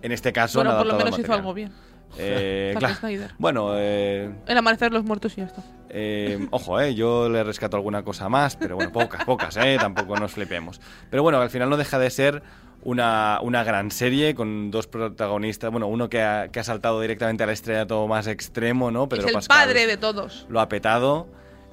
En 0.02 0.10
este 0.12 0.32
caso, 0.32 0.58
bueno, 0.60 0.76
por 0.76 0.86
lo 0.86 0.96
menos 0.96 1.18
hizo 1.18 1.32
algo 1.32 1.54
bien. 1.54 1.72
Eh, 2.18 2.74
claro. 2.78 2.94
Snyder. 2.96 3.30
Bueno, 3.38 3.72
eh, 3.76 4.30
El 4.46 4.58
amanecer 4.58 4.90
de 4.90 4.96
los 4.96 5.04
muertos 5.04 5.32
y 5.36 5.40
ya 5.40 5.46
está. 5.46 5.62
eh, 5.88 6.46
ojo, 6.50 6.80
eh, 6.80 6.94
yo 6.94 7.28
le 7.28 7.42
rescato 7.44 7.76
alguna 7.76 8.02
cosa 8.02 8.28
más, 8.28 8.56
pero 8.56 8.76
bueno, 8.76 8.92
pocas, 8.92 9.24
pocas, 9.24 9.56
eh, 9.56 9.76
tampoco 9.80 10.16
nos 10.18 10.32
flipemos. 10.32 10.80
Pero 11.10 11.22
bueno, 11.22 11.40
al 11.40 11.50
final 11.50 11.70
no 11.70 11.76
deja 11.76 11.98
de 11.98 12.10
ser 12.10 12.42
una, 12.84 13.38
una 13.42 13.62
gran 13.64 13.90
serie 13.90 14.34
con 14.34 14.70
dos 14.70 14.86
protagonistas, 14.88 15.70
bueno, 15.70 15.86
uno 15.86 16.08
que 16.08 16.20
ha, 16.22 16.48
que 16.48 16.60
ha 16.60 16.64
saltado 16.64 17.00
directamente 17.00 17.44
al 17.44 17.50
estrellato 17.50 18.06
más 18.08 18.26
extremo, 18.26 18.90
¿no? 18.90 19.08
Pedro 19.08 19.22
es 19.22 19.28
el 19.28 19.34
Pascal 19.34 19.66
padre 19.68 19.86
de 19.86 19.96
todos. 19.96 20.46
lo 20.48 20.60
ha 20.60 20.68
petado 20.68 21.28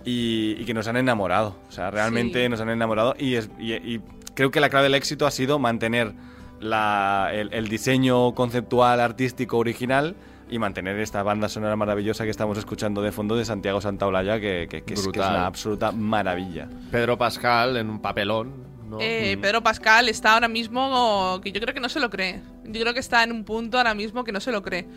y, 0.06 0.56
y 0.60 0.66
que 0.66 0.74
nos 0.74 0.88
han 0.88 0.98
enamorado. 0.98 1.56
O 1.68 1.72
sea, 1.72 1.90
realmente 1.92 2.44
Sí. 2.44 2.50
nos 2.50 2.62
han 2.62 2.70
enamorado 2.70 3.16
y, 3.18 3.36
es- 3.36 3.50
y- 3.60 3.74
y 3.74 4.02
creo 4.36 4.52
que 4.52 4.60
la 4.60 4.70
clave 4.70 4.84
del 4.84 4.96
éxito 4.96 5.26
ha 5.26 5.32
sido 5.32 5.58
mantener 5.60 6.14
la- 6.60 7.30
el, 7.34 7.54
el 7.54 7.68
diseño 7.68 8.34
conceptual, 8.36 9.00
artístico, 9.00 9.58
original 9.58 10.16
y 10.50 10.58
mantener 10.60 11.00
esta 11.00 11.22
banda 11.24 11.48
sonora 11.50 11.76
maravillosa 11.76 12.24
que 12.24 12.32
estamos 12.32 12.58
escuchando 12.58 13.02
de 13.02 13.12
fondo 13.12 13.36
de 13.36 13.46
Santiago 13.46 13.82
Santaolalla, 13.82 14.40
que, 14.40 14.68
que- 14.70 14.82
que 14.82 14.94
es, 14.94 15.02
que 15.02 15.02
es 15.02 15.04
Brutal. 15.06 15.36
una 15.36 15.46
absoluta 15.46 15.92
maravilla. 15.92 16.68
Pedro 16.92 17.18
Pascal 17.18 17.78
en 17.78 17.90
un 17.90 18.02
papelón, 18.02 18.52
¿no? 18.90 18.98
Eh, 19.00 19.36
Mm. 19.38 19.42
Pedro 19.42 19.62
Pascal 19.62 20.10
está 20.10 20.34
ahora 20.34 20.48
mismo 20.48 21.40
que 21.44 21.52
yo 21.52 21.62
creo 21.62 21.74
que 21.74 21.80
no 21.80 21.90
se 21.90 22.00
lo 22.00 22.10
cree. 22.10 22.42
Yo 22.66 22.82
creo 22.82 22.94
que 22.94 23.00
está 23.00 23.24
en 23.24 23.32
un 23.32 23.44
punto 23.44 23.78
ahora 23.78 23.94
mismo 23.94 24.24
que 24.24 24.32
no 24.32 24.40
se 24.40 24.52
lo 24.52 24.62
cree. 24.64 24.88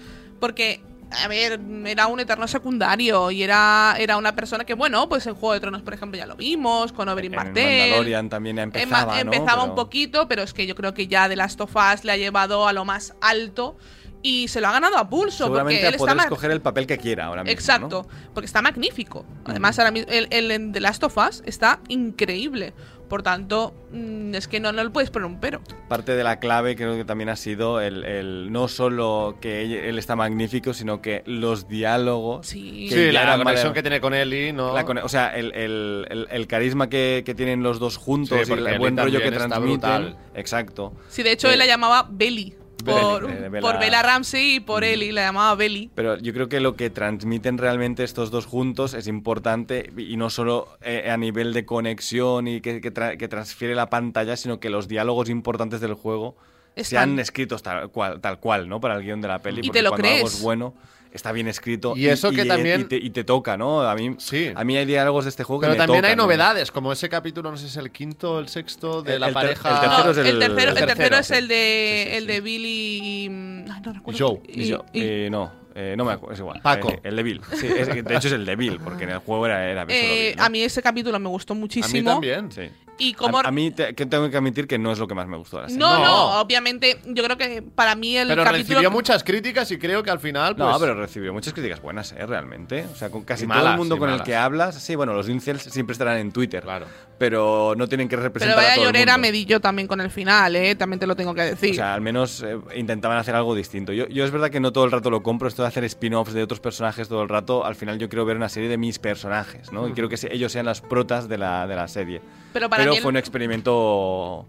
Porque, 0.40 0.82
a 1.24 1.28
ver, 1.28 1.60
era 1.86 2.06
un 2.06 2.20
eterno 2.20 2.48
secundario 2.48 3.30
y 3.30 3.42
era, 3.42 3.96
era 3.98 4.16
una 4.16 4.34
persona 4.34 4.64
que, 4.64 4.74
bueno, 4.74 5.08
pues 5.08 5.26
en 5.26 5.34
Juego 5.34 5.54
de 5.54 5.60
Tronos, 5.60 5.82
por 5.82 5.94
ejemplo, 5.94 6.18
ya 6.18 6.26
lo 6.26 6.36
vimos, 6.36 6.92
con 6.92 7.08
Oberyn 7.08 7.32
En 7.32 7.36
Martell. 7.36 7.80
Mandalorian 7.80 8.28
también 8.28 8.58
empezaba, 8.58 9.14
¿no? 9.14 9.20
empezaba 9.20 9.64
un 9.64 9.74
poquito, 9.74 10.28
pero 10.28 10.42
es 10.42 10.52
que 10.52 10.66
yo 10.66 10.74
creo 10.74 10.94
que 10.94 11.06
ya 11.06 11.28
The 11.28 11.36
Last 11.36 11.60
of 11.60 11.74
Us 11.74 12.04
le 12.04 12.12
ha 12.12 12.16
llevado 12.16 12.66
a 12.66 12.72
lo 12.72 12.84
más 12.84 13.14
alto 13.20 13.76
y 14.22 14.48
se 14.48 14.60
lo 14.60 14.68
ha 14.68 14.72
ganado 14.72 14.96
a 14.96 15.08
pulso. 15.08 15.44
Seguramente 15.44 15.80
porque 15.80 15.88
él 15.88 15.94
a 15.94 15.98
poder 15.98 16.18
escoger 16.18 16.50
el 16.52 16.60
papel 16.60 16.86
que 16.86 16.98
quiera 16.98 17.26
ahora 17.26 17.42
mismo. 17.42 17.52
Exacto, 17.52 18.06
porque 18.32 18.46
está 18.46 18.62
magnífico. 18.62 19.26
Además, 19.44 19.78
ahora 19.78 19.90
mismo 19.90 20.10
el, 20.10 20.28
el 20.30 20.50
en 20.50 20.72
The 20.72 20.80
Last 20.80 21.02
of 21.04 21.16
Us 21.16 21.42
está 21.44 21.80
increíble. 21.88 22.72
Por 23.12 23.22
tanto, 23.22 23.74
mm, 23.90 24.34
es 24.36 24.48
que 24.48 24.58
no, 24.58 24.72
no 24.72 24.82
le 24.82 24.88
puedes 24.88 25.10
poner 25.10 25.26
un 25.26 25.38
pero. 25.38 25.60
Parte 25.86 26.12
de 26.16 26.24
la 26.24 26.40
clave 26.40 26.76
creo 26.76 26.96
que 26.96 27.04
también 27.04 27.28
ha 27.28 27.36
sido 27.36 27.78
el, 27.82 28.04
el- 28.06 28.50
no 28.50 28.68
solo 28.68 29.36
que 29.38 29.60
él, 29.60 29.72
él 29.74 29.98
está 29.98 30.16
magnífico, 30.16 30.72
sino 30.72 31.02
que 31.02 31.22
los 31.26 31.68
diálogos... 31.68 32.46
Sí. 32.46 32.86
que 32.88 32.94
Sí, 32.94 33.04
ya 33.08 33.12
la 33.12 33.22
eran 33.24 33.42
conexión 33.42 33.74
que 33.74 33.82
tiene 33.82 34.00
con 34.00 34.14
Ellie, 34.14 34.54
¿no? 34.54 34.72
la 34.74 34.80
o 35.04 35.08
sea, 35.10 35.28
el, 35.36 35.52
el- 35.54 36.06
el- 36.08 36.26
el 36.30 36.46
carisma 36.46 36.88
que, 36.88 37.22
que 37.26 37.34
tienen 37.34 37.62
los 37.62 37.78
dos 37.78 37.98
juntos 37.98 38.46
Sí, 38.46 38.50
y 38.50 38.56
el 38.66 38.78
buen 38.78 38.96
rollo 38.96 39.20
que 39.20 39.30
transmiten. 39.30 39.68
brutal. 39.72 40.16
Exacto. 40.34 40.94
Sí, 41.10 41.22
de 41.22 41.32
hecho, 41.32 41.50
Eh, 41.50 41.52
él 41.52 41.58
la 41.58 41.66
llamaba 41.66 42.08
Belly. 42.10 42.56
Por, 42.84 43.26
Bella- 43.50 43.60
por 43.60 43.78
Bella 43.78 44.02
Ramsey 44.02 44.56
y 44.56 44.60
por 44.60 44.84
Ellie, 44.84 45.12
la 45.12 45.22
llamaba 45.22 45.54
Belly. 45.54 45.90
Pero 45.94 46.18
yo 46.18 46.32
creo 46.32 46.48
que 46.48 46.60
lo 46.60 46.76
que 46.76 46.90
transmiten 46.90 47.58
realmente 47.58 48.04
estos 48.04 48.30
dos 48.30 48.46
juntos 48.46 48.94
es 48.94 49.06
importante 49.06 49.92
y 49.96 50.16
no 50.16 50.30
solo 50.30 50.68
eh, 50.82 51.10
a 51.10 51.16
nivel 51.16 51.52
de 51.52 51.64
conexión 51.64 52.48
y 52.48 52.60
que, 52.60 52.80
que 52.80 52.92
tra- 52.92 53.16
que 53.16 53.28
transfiere 53.28 53.74
la 53.74 53.88
pantalla, 53.90 54.36
sino 54.36 54.60
que 54.60 54.70
los 54.70 54.88
diálogos 54.88 55.28
importantes 55.28 55.80
del 55.80 55.94
juego 55.94 56.36
Están. 56.76 56.84
sean 57.10 57.18
escritos 57.18 57.62
tal 57.62 57.90
cual, 57.90 58.20
tal 58.20 58.38
cual, 58.40 58.68
¿no? 58.68 58.80
Para 58.80 58.94
el 58.96 59.02
guion 59.02 59.20
de 59.20 59.28
la 59.28 59.38
peli. 59.40 59.60
Y 59.60 59.68
porque 59.68 59.78
te 59.78 59.82
lo 59.82 59.90
cuando 59.90 60.08
algo 60.08 60.18
crees. 60.20 60.34
es 60.36 60.42
bueno, 60.42 60.74
está 61.12 61.32
bien 61.32 61.48
escrito. 61.48 61.94
Y 61.96 62.06
eso 62.08 62.30
que 62.30 62.44
también- 62.44 62.82
y 62.82 62.84
te, 62.84 62.96
y 62.96 63.10
te 63.10 63.24
toca, 63.24 63.56
¿no? 63.56 63.82
A 63.82 63.94
mí, 63.94 64.14
Sí. 64.18 64.50
a 64.54 64.64
mí 64.64 64.76
hay 64.76 64.84
diálogos 64.86 65.24
de 65.24 65.30
este 65.30 65.44
juego 65.44 65.60
que 65.60 65.66
Pero 65.66 65.74
me 65.74 65.78
también 65.78 66.04
hay 66.04 66.10
tocan, 66.12 66.16
¿no? 66.18 66.22
novedades, 66.24 66.70
como 66.70 66.92
ese 66.92 67.08
capítulo, 67.08 67.50
no 67.50 67.56
sé 67.56 67.64
si 67.64 67.70
es 67.70 67.76
el 67.76 67.90
quinto 67.90 68.34
o 68.34 68.38
el 68.40 68.48
sexto, 68.48 69.02
de 69.02 69.14
El- 69.14 69.20
la 69.20 69.28
el 69.28 69.34
ter- 69.34 69.42
pareja. 69.42 69.68
el 69.68 69.80
tercero 69.80 70.04
No, 70.04 70.10
es 70.10 70.16
el- 70.18 70.26
el, 70.26 70.38
tercero, 70.38 70.62
el 70.62 70.68
el 70.68 70.74
tercero 70.74 70.86
tercero, 70.86 71.16
es 71.18 71.30
el 71.30 71.48
de, 71.48 72.02
Sí, 72.04 72.10
sí, 72.10 72.16
el 72.16 72.26
de 72.26 72.40
Billy 72.40 72.98
y. 73.02 73.26
ay, 73.70 73.80
no 73.84 73.92
recuerdo. 73.92 74.28
Joe. 74.28 74.40
Y 74.48 74.64
yo, 74.66 74.84
y- 74.92 75.00
eh, 75.02 75.28
no, 75.30 75.52
eh, 75.74 75.94
no 75.96 76.04
me 76.04 76.12
acuerdo, 76.12 76.34
es 76.34 76.40
igual. 76.40 76.60
Paco. 76.62 76.90
Eh, 76.90 77.00
el 77.04 77.16
de 77.16 77.22
Bill. 77.22 77.40
Sí, 77.56 77.66
es- 77.66 77.88
de 77.88 78.00
hecho 78.16 78.28
es 78.28 78.32
el 78.32 78.44
de 78.44 78.56
Bill, 78.56 78.78
porque 78.82 79.04
en 79.04 79.10
el 79.10 79.18
juego 79.18 79.46
era, 79.46 79.68
era 79.70 79.82
Eh, 79.88 80.28
Bill, 80.28 80.36
¿no? 80.38 80.44
A 80.44 80.48
mí 80.48 80.62
ese 80.62 80.82
capítulo 80.82 81.18
me 81.18 81.28
gustó 81.28 81.52
a 81.52 81.56
muchísimo. 81.56 82.00
mí 82.00 82.04
también. 82.04 82.50
Sí. 82.52 82.62
Y 83.02 83.14
como. 83.14 83.38
A, 83.38 83.42
a 83.42 83.50
mí 83.50 83.70
te- 83.70 83.94
que 83.94 84.06
tengo 84.06 84.30
que 84.30 84.36
admitir 84.36 84.66
que 84.66 84.78
no 84.78 84.92
es 84.92 84.98
lo 84.98 85.08
que 85.08 85.14
más 85.14 85.26
me 85.26 85.36
gustó 85.36 85.56
de 85.58 85.62
la 85.64 85.68
serie. 85.68 85.80
no, 85.80 85.98
no, 85.98 86.04
No. 86.04 86.40
obviamente, 86.40 86.98
yo 87.06 87.22
creo 87.24 87.36
que 87.36 87.62
para 87.62 87.94
mí 87.94 88.16
el 88.16 88.28
Pero 88.28 88.44
capítulo. 88.44 88.68
recibió 88.76 88.90
muchas 88.90 89.24
críticas 89.24 89.70
y 89.70 89.78
creo 89.78 90.02
que 90.02 90.10
al 90.10 90.20
final. 90.20 90.54
No, 90.56 90.66
pues, 90.68 90.78
pero 90.80 90.94
recibió 90.94 91.32
muchas 91.32 91.52
críticas 91.52 91.80
buenas, 91.82 92.12
¿eh? 92.12 92.24
Realmente. 92.26 92.86
O 92.92 92.96
sea, 92.96 93.10
con 93.10 93.22
casi 93.22 93.46
todo 93.46 93.66
el 93.70 93.76
mundo 93.76 93.98
con 93.98 94.10
el 94.10 94.22
que 94.22 94.36
hablas. 94.36 94.74
Sí, 94.82 94.94
bueno, 94.94 95.14
los 95.14 95.28
incels 95.28 95.62
siempre 95.62 95.92
estarán 95.92 96.18
en 96.18 96.32
Twitter. 96.32 96.62
Claro. 96.62 96.86
Pero 97.18 97.74
no 97.76 97.86
tienen 97.86 98.08
que 98.08 98.16
Pero 98.16 98.24
representar 98.24 98.56
vaya 98.56 98.72
a 98.72 98.74
todo 98.74 98.84
el 98.86 98.88
llorera 98.92 99.12
mundo. 99.12 99.28
me 99.28 99.32
di 99.32 99.44
yo 99.44 99.60
también 99.60 99.86
con 99.86 100.00
el 100.00 100.10
final, 100.10 100.56
¿eh? 100.56 100.74
También 100.74 100.98
te 100.98 101.06
lo 101.06 101.14
tengo 101.14 101.34
que 101.34 101.42
decir. 101.42 101.70
O 101.70 101.74
sea, 101.74 101.94
al 101.94 102.00
menos 102.00 102.42
eh, 102.42 102.58
intentaban 102.74 103.16
hacer 103.18 103.34
algo 103.36 103.54
distinto. 103.54 103.92
Yo, 103.92 104.08
yo 104.08 104.24
es 104.24 104.30
verdad 104.32 104.50
que 104.50 104.58
no 104.58 104.72
todo 104.72 104.84
el 104.84 104.90
rato 104.90 105.08
lo 105.10 105.22
compro, 105.22 105.46
esto 105.46 105.62
de 105.62 105.68
hacer 105.68 105.84
spin-offs 105.84 106.32
de 106.32 106.42
otros 106.42 106.58
personajes 106.60 107.08
todo 107.08 107.22
el 107.22 107.28
rato. 107.28 107.64
Al 107.64 107.74
final 107.76 107.98
yo 107.98 108.08
quiero 108.08 108.24
ver 108.24 108.36
una 108.36 108.48
serie 108.48 108.68
de 108.68 108.76
mis 108.78 108.98
personajes, 108.98 109.70
¿no? 109.72 109.86
Y 109.88 109.92
quiero 109.92 110.08
que 110.08 110.16
se- 110.16 110.34
ellos 110.34 110.50
sean 110.50 110.66
las 110.66 110.80
protas 110.80 111.28
de 111.28 111.38
la, 111.38 111.66
de 111.68 111.76
la 111.76 111.86
serie. 111.86 112.20
Pero 112.52 112.68
para 112.68 112.84
mí 112.86 112.91
fue 113.00 113.10
un 113.10 113.16
experimento 113.16 114.46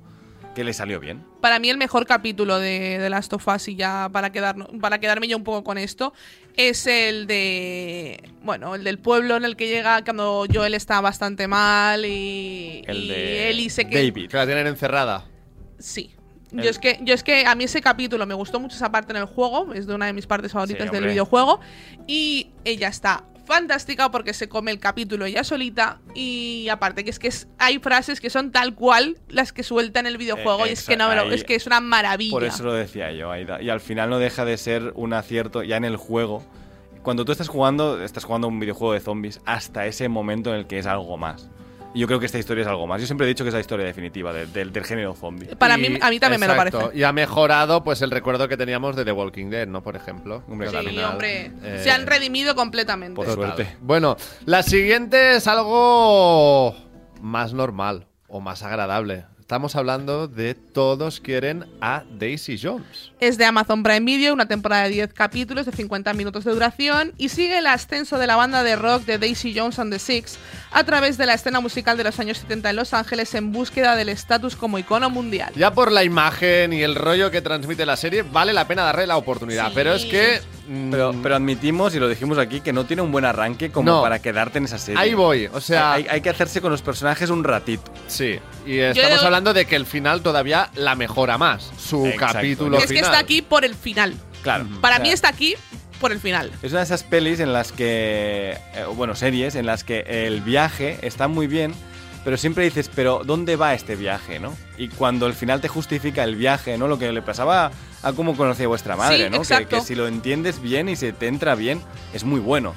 que 0.56 0.64
le 0.64 0.74
salió 0.74 1.00
bien. 1.00 1.24
para 1.42 1.58
mí 1.58 1.70
el 1.72 1.78
mejor 1.78 2.06
capítulo 2.06 2.60
de, 2.60 3.00
de 3.00 3.10
Last 3.10 3.34
of 3.34 3.48
Us 3.48 3.68
y 3.70 3.76
ya 3.76 4.08
para 4.12 4.32
quedarnos, 4.32 4.68
para 4.80 5.00
quedarme 5.00 5.28
yo 5.28 5.36
un 5.36 5.44
poco 5.44 5.64
con 5.64 5.80
esto 5.80 6.14
es 6.58 6.86
el 6.86 7.26
de 7.26 8.22
bueno 8.44 8.76
el 8.76 8.84
del 8.84 9.00
pueblo 9.00 9.36
en 9.36 9.46
el 9.46 9.56
que 9.56 9.68
llega 9.68 10.04
cuando 10.04 10.46
Joel 10.54 10.76
está 10.76 11.02
bastante 11.02 11.48
mal 11.48 12.06
y, 12.06 12.84
El 12.86 12.98
y 13.06 13.08
de 13.08 13.50
Ellie 13.50 13.70
se 13.72 13.86
que 13.90 13.96
David. 13.98 14.30
Que 14.30 14.38
la 14.38 14.46
tienen 14.46 14.68
encerrada. 14.68 15.26
sí 15.80 16.12
yo 16.52 16.70
es 16.70 16.78
que 16.78 17.00
yo 17.02 17.16
es 17.16 17.24
que 17.24 17.48
a 17.48 17.56
mí 17.56 17.64
ese 17.64 17.82
capítulo 17.82 18.28
me 18.28 18.36
gustó 18.36 18.60
mucho 18.60 18.76
esa 18.76 18.92
parte 18.92 19.12
en 19.12 19.18
el 19.18 19.26
juego 19.26 19.74
es 19.74 19.88
de 19.88 19.96
una 19.96 20.06
de 20.06 20.14
mis 20.14 20.28
partes 20.28 20.52
favoritas 20.52 20.88
Sí, 20.88 20.94
del 20.96 21.06
videojuego 21.08 21.60
y 22.06 22.52
ella 22.64 22.90
está 22.90 23.24
fantástica 23.46 24.10
porque 24.12 24.34
se 24.34 24.48
come 24.50 24.72
el 24.72 24.80
capítulo 24.80 25.26
ella 25.26 25.44
solita 25.44 26.00
y 26.16 26.68
aparte 26.70 27.04
que 27.04 27.10
es 27.10 27.20
que 27.20 27.28
es- 27.28 27.48
hay 27.58 27.80
frases 27.80 28.22
que 28.22 28.30
son 28.30 28.52
tal 28.52 28.74
cual 28.76 29.18
las 29.28 29.52
que 29.54 29.64
suelta 29.64 30.00
en 30.00 30.06
el 30.08 30.18
videojuego 30.18 30.66
Eh, 30.66 30.70
y 30.70 30.72
es 30.74 30.86
que 30.86 30.96
no 30.98 31.08
ahí- 31.08 31.34
es 31.34 31.44
que 31.44 31.56
es 31.56 31.68
una 31.68 31.80
maravilla 31.82 32.32
Por 32.32 32.44
eso 32.46 32.64
lo 32.64 32.74
decía 32.74 33.12
yo, 33.12 33.32
Aida. 33.32 33.62
Y 33.62 33.70
al 33.70 33.82
final 33.82 34.10
no 34.10 34.20
deja 34.20 34.46
de 34.46 34.58
ser 34.58 34.94
un 34.96 35.14
acierto 35.14 35.62
ya 35.64 35.78
en 35.78 35.86
el 35.86 35.98
juego. 35.98 36.44
Cuando 37.02 37.26
tú 37.26 37.34
estás 37.34 37.50
jugando, 37.50 38.02
estás 38.02 38.24
jugando 38.24 38.48
un 38.48 38.60
videojuego 38.62 38.94
de 38.94 39.02
zombies 39.02 39.42
hasta 39.46 39.86
ese 39.88 40.08
momento 40.08 40.52
en 40.52 40.56
el 40.60 40.68
que 40.68 40.80
es 40.80 40.86
algo 40.86 41.18
más. 41.18 41.50
Y 41.96 42.00
yo 42.00 42.08
creo 42.08 42.20
que 42.20 42.26
esta 42.26 42.40
historia 42.40 42.64
es 42.64 42.68
algo 42.68 42.88
más. 42.88 43.00
Yo 43.00 43.06
siempre 43.06 43.26
he 43.26 43.30
dicho 43.30 43.44
que 43.44 43.50
es 43.50 43.54
la 43.54 43.60
historia 43.60 43.86
definitiva 43.86 44.34
de- 44.34 44.48
del- 44.48 44.74
del 44.74 44.84
género 44.84 45.14
zombie. 45.14 45.56
Para 45.56 45.78
Y- 45.78 45.90
mí, 45.90 46.00
a 46.02 46.10
mí 46.10 46.20
también 46.20 46.40
me 46.42 46.48
lo 46.48 46.56
parece. 46.56 46.78
Y 46.94 47.04
ha 47.04 47.12
mejorado 47.14 47.84
pues 47.84 48.02
el 48.02 48.10
recuerdo 48.12 48.48
que 48.48 48.58
teníamos 48.58 48.96
de 48.96 49.06
The 49.06 49.12
Walking 49.12 49.50
Dead, 49.50 49.68
¿no? 49.68 49.84
Por 49.84 49.96
ejemplo. 49.96 50.44
Hombre, 50.50 50.70
Sí, 50.70 50.78
final, 50.78 51.12
hombre. 51.12 51.52
eh, 51.64 51.80
Se 51.84 51.92
han 51.92 52.08
redimido 52.08 52.56
completamente. 52.56 53.16
Por 53.16 53.28
total. 53.28 53.54
suerte. 53.56 53.76
Bueno, 53.82 54.18
la 54.46 54.64
siguiente 54.64 55.36
es 55.36 55.48
algo 55.48 56.76
más 57.22 57.54
normal 57.54 58.08
o 58.28 58.40
más 58.42 58.64
agradable. 58.64 59.26
Estamos 59.44 59.76
hablando 59.76 60.30
de 60.30 60.56
Todos 60.56 61.20
quieren 61.20 61.66
a 61.82 62.04
Daisy 62.18 62.58
Jones. 62.58 63.12
Es 63.20 63.38
de 63.38 63.44
Amazon 63.44 63.84
Prime 63.84 64.00
Video, 64.00 64.34
una 64.34 64.48
temporada 64.48 64.84
de 64.84 64.90
10 64.92 65.14
capítulos 65.14 65.66
de 65.66 65.74
50 65.74 66.14
minutos 66.14 66.46
de 66.46 66.54
duración 66.54 67.12
y 67.18 67.28
sigue 67.28 67.58
el 67.58 67.68
ascenso 67.68 68.18
de 68.18 68.26
la 68.26 68.38
banda 68.38 68.64
de 68.64 68.78
rock 68.78 69.04
de 69.04 69.18
Daisy 69.18 69.54
Jones 69.56 69.80
and 69.80 69.92
the 69.92 70.00
Six 70.00 70.38
a 70.72 70.86
través 70.86 71.18
de 71.18 71.26
la 71.26 71.34
escena 71.34 71.60
musical 71.60 71.98
de 71.98 72.06
los 72.06 72.20
años 72.22 72.38
70 72.38 72.70
en 72.70 72.76
Los 72.78 72.94
Ángeles 72.94 73.36
en 73.36 73.52
búsqueda 73.52 73.98
del 73.98 74.08
estatus 74.08 74.56
como 74.56 74.80
icono 74.80 75.10
mundial. 75.10 75.52
Ya 75.58 75.74
por 75.74 75.92
la 75.92 76.06
imagen 76.06 76.72
y 76.72 76.82
el 76.82 76.96
rollo 76.96 77.30
que 77.30 77.42
transmite 77.42 77.86
la 77.86 77.98
serie, 77.98 78.22
vale 78.24 78.54
la 78.54 78.66
pena 78.66 78.84
darle 78.84 79.06
la 79.06 79.18
oportunidad. 79.18 79.68
Sí. 79.68 79.72
Pero 79.76 79.94
es 79.94 80.06
que. 80.06 80.40
mm, 80.70 80.90
Pero, 80.90 81.14
pero 81.22 81.36
admitimos, 81.36 81.94
y 81.94 82.00
lo 82.00 82.08
dijimos 82.08 82.38
aquí, 82.38 82.62
que 82.62 82.72
no 82.72 82.86
tiene 82.86 83.02
un 83.02 83.12
buen 83.12 83.26
arranque 83.26 83.72
como 83.72 83.92
No. 83.92 84.02
para 84.02 84.20
quedarte 84.20 84.58
en 84.60 84.64
esa 84.66 84.78
serie. 84.78 85.00
ahí 85.02 85.14
voy. 85.14 85.48
O 85.54 85.60
sea, 85.60 85.92
hay, 85.94 86.08
hay 86.10 86.22
que 86.22 86.30
hacerse 86.30 86.62
con 86.62 86.72
los 86.72 86.82
personajes 86.82 87.30
un 87.30 87.44
ratito. 87.44 87.92
sí. 88.08 88.40
Y 88.66 88.80
estamos 88.80 89.20
Yo- 89.22 89.26
hablando 89.26 89.54
de 89.54 89.66
que 89.66 89.76
el 89.76 89.86
final 89.86 90.22
todavía 90.22 90.70
la 90.76 90.96
mejora 90.96 91.38
más. 91.38 91.72
Su 91.78 92.06
Exacto. 92.06 92.34
capítulo 92.36 92.78
es 92.78 92.84
que 92.84 92.96
final. 92.96 93.04
está 93.06 93.20
aquí 93.20 93.42
por 93.42 93.66
el 93.66 93.76
final. 93.76 94.16
Claro. 94.42 94.66
Para 94.82 94.96
O 94.96 94.98
sea, 94.98 95.04
mí 95.04 95.12
está 95.12 95.30
aquí 95.30 95.56
por 96.00 96.12
el 96.12 96.20
final. 96.20 96.52
Es 96.62 96.72
una 96.72 96.80
de 96.82 96.86
esas 96.86 97.04
pelis 97.04 97.40
en 97.40 97.54
las 97.54 97.72
que. 97.72 98.58
eh, 98.76 98.86
bueno, 98.96 99.16
series 99.16 99.56
en 99.56 99.66
las 99.66 99.84
que 99.84 100.02
el 100.08 100.42
viaje 100.42 100.98
está 101.02 101.28
muy 101.28 101.48
bien, 101.48 101.74
pero 102.26 102.38
siempre 102.38 102.64
dices, 102.66 102.90
pero 102.94 103.22
¿dónde 103.26 103.56
va 103.56 103.74
este 103.74 103.96
viaje, 103.96 104.40
no? 104.40 104.56
Y 104.78 104.88
cuando 104.90 105.26
al 105.26 105.34
final 105.34 105.62
te 105.62 105.68
justifica 105.68 106.24
el 106.24 106.36
viaje, 106.36 106.78
¿no? 106.78 106.88
Lo 106.88 106.98
que 107.00 107.12
le 107.12 107.22
pasaba 107.22 107.72
a 108.02 108.14
cómo 108.14 108.36
conocía 108.36 108.68
vuestra 108.68 108.96
madre, 108.98 109.18
Sí, 109.18 109.24
¿no? 109.26 109.32
Que, 109.32 109.38
exacto. 109.38 109.78
que 109.78 109.82
si 109.82 109.96
lo 109.96 110.08
entiendes 110.08 110.62
bien 110.62 110.90
y 110.90 110.96
se 110.98 111.14
te 111.14 111.28
entra 111.28 111.56
bien, 111.56 111.82
es 112.14 112.24
muy 112.26 112.40
bueno. 112.42 112.74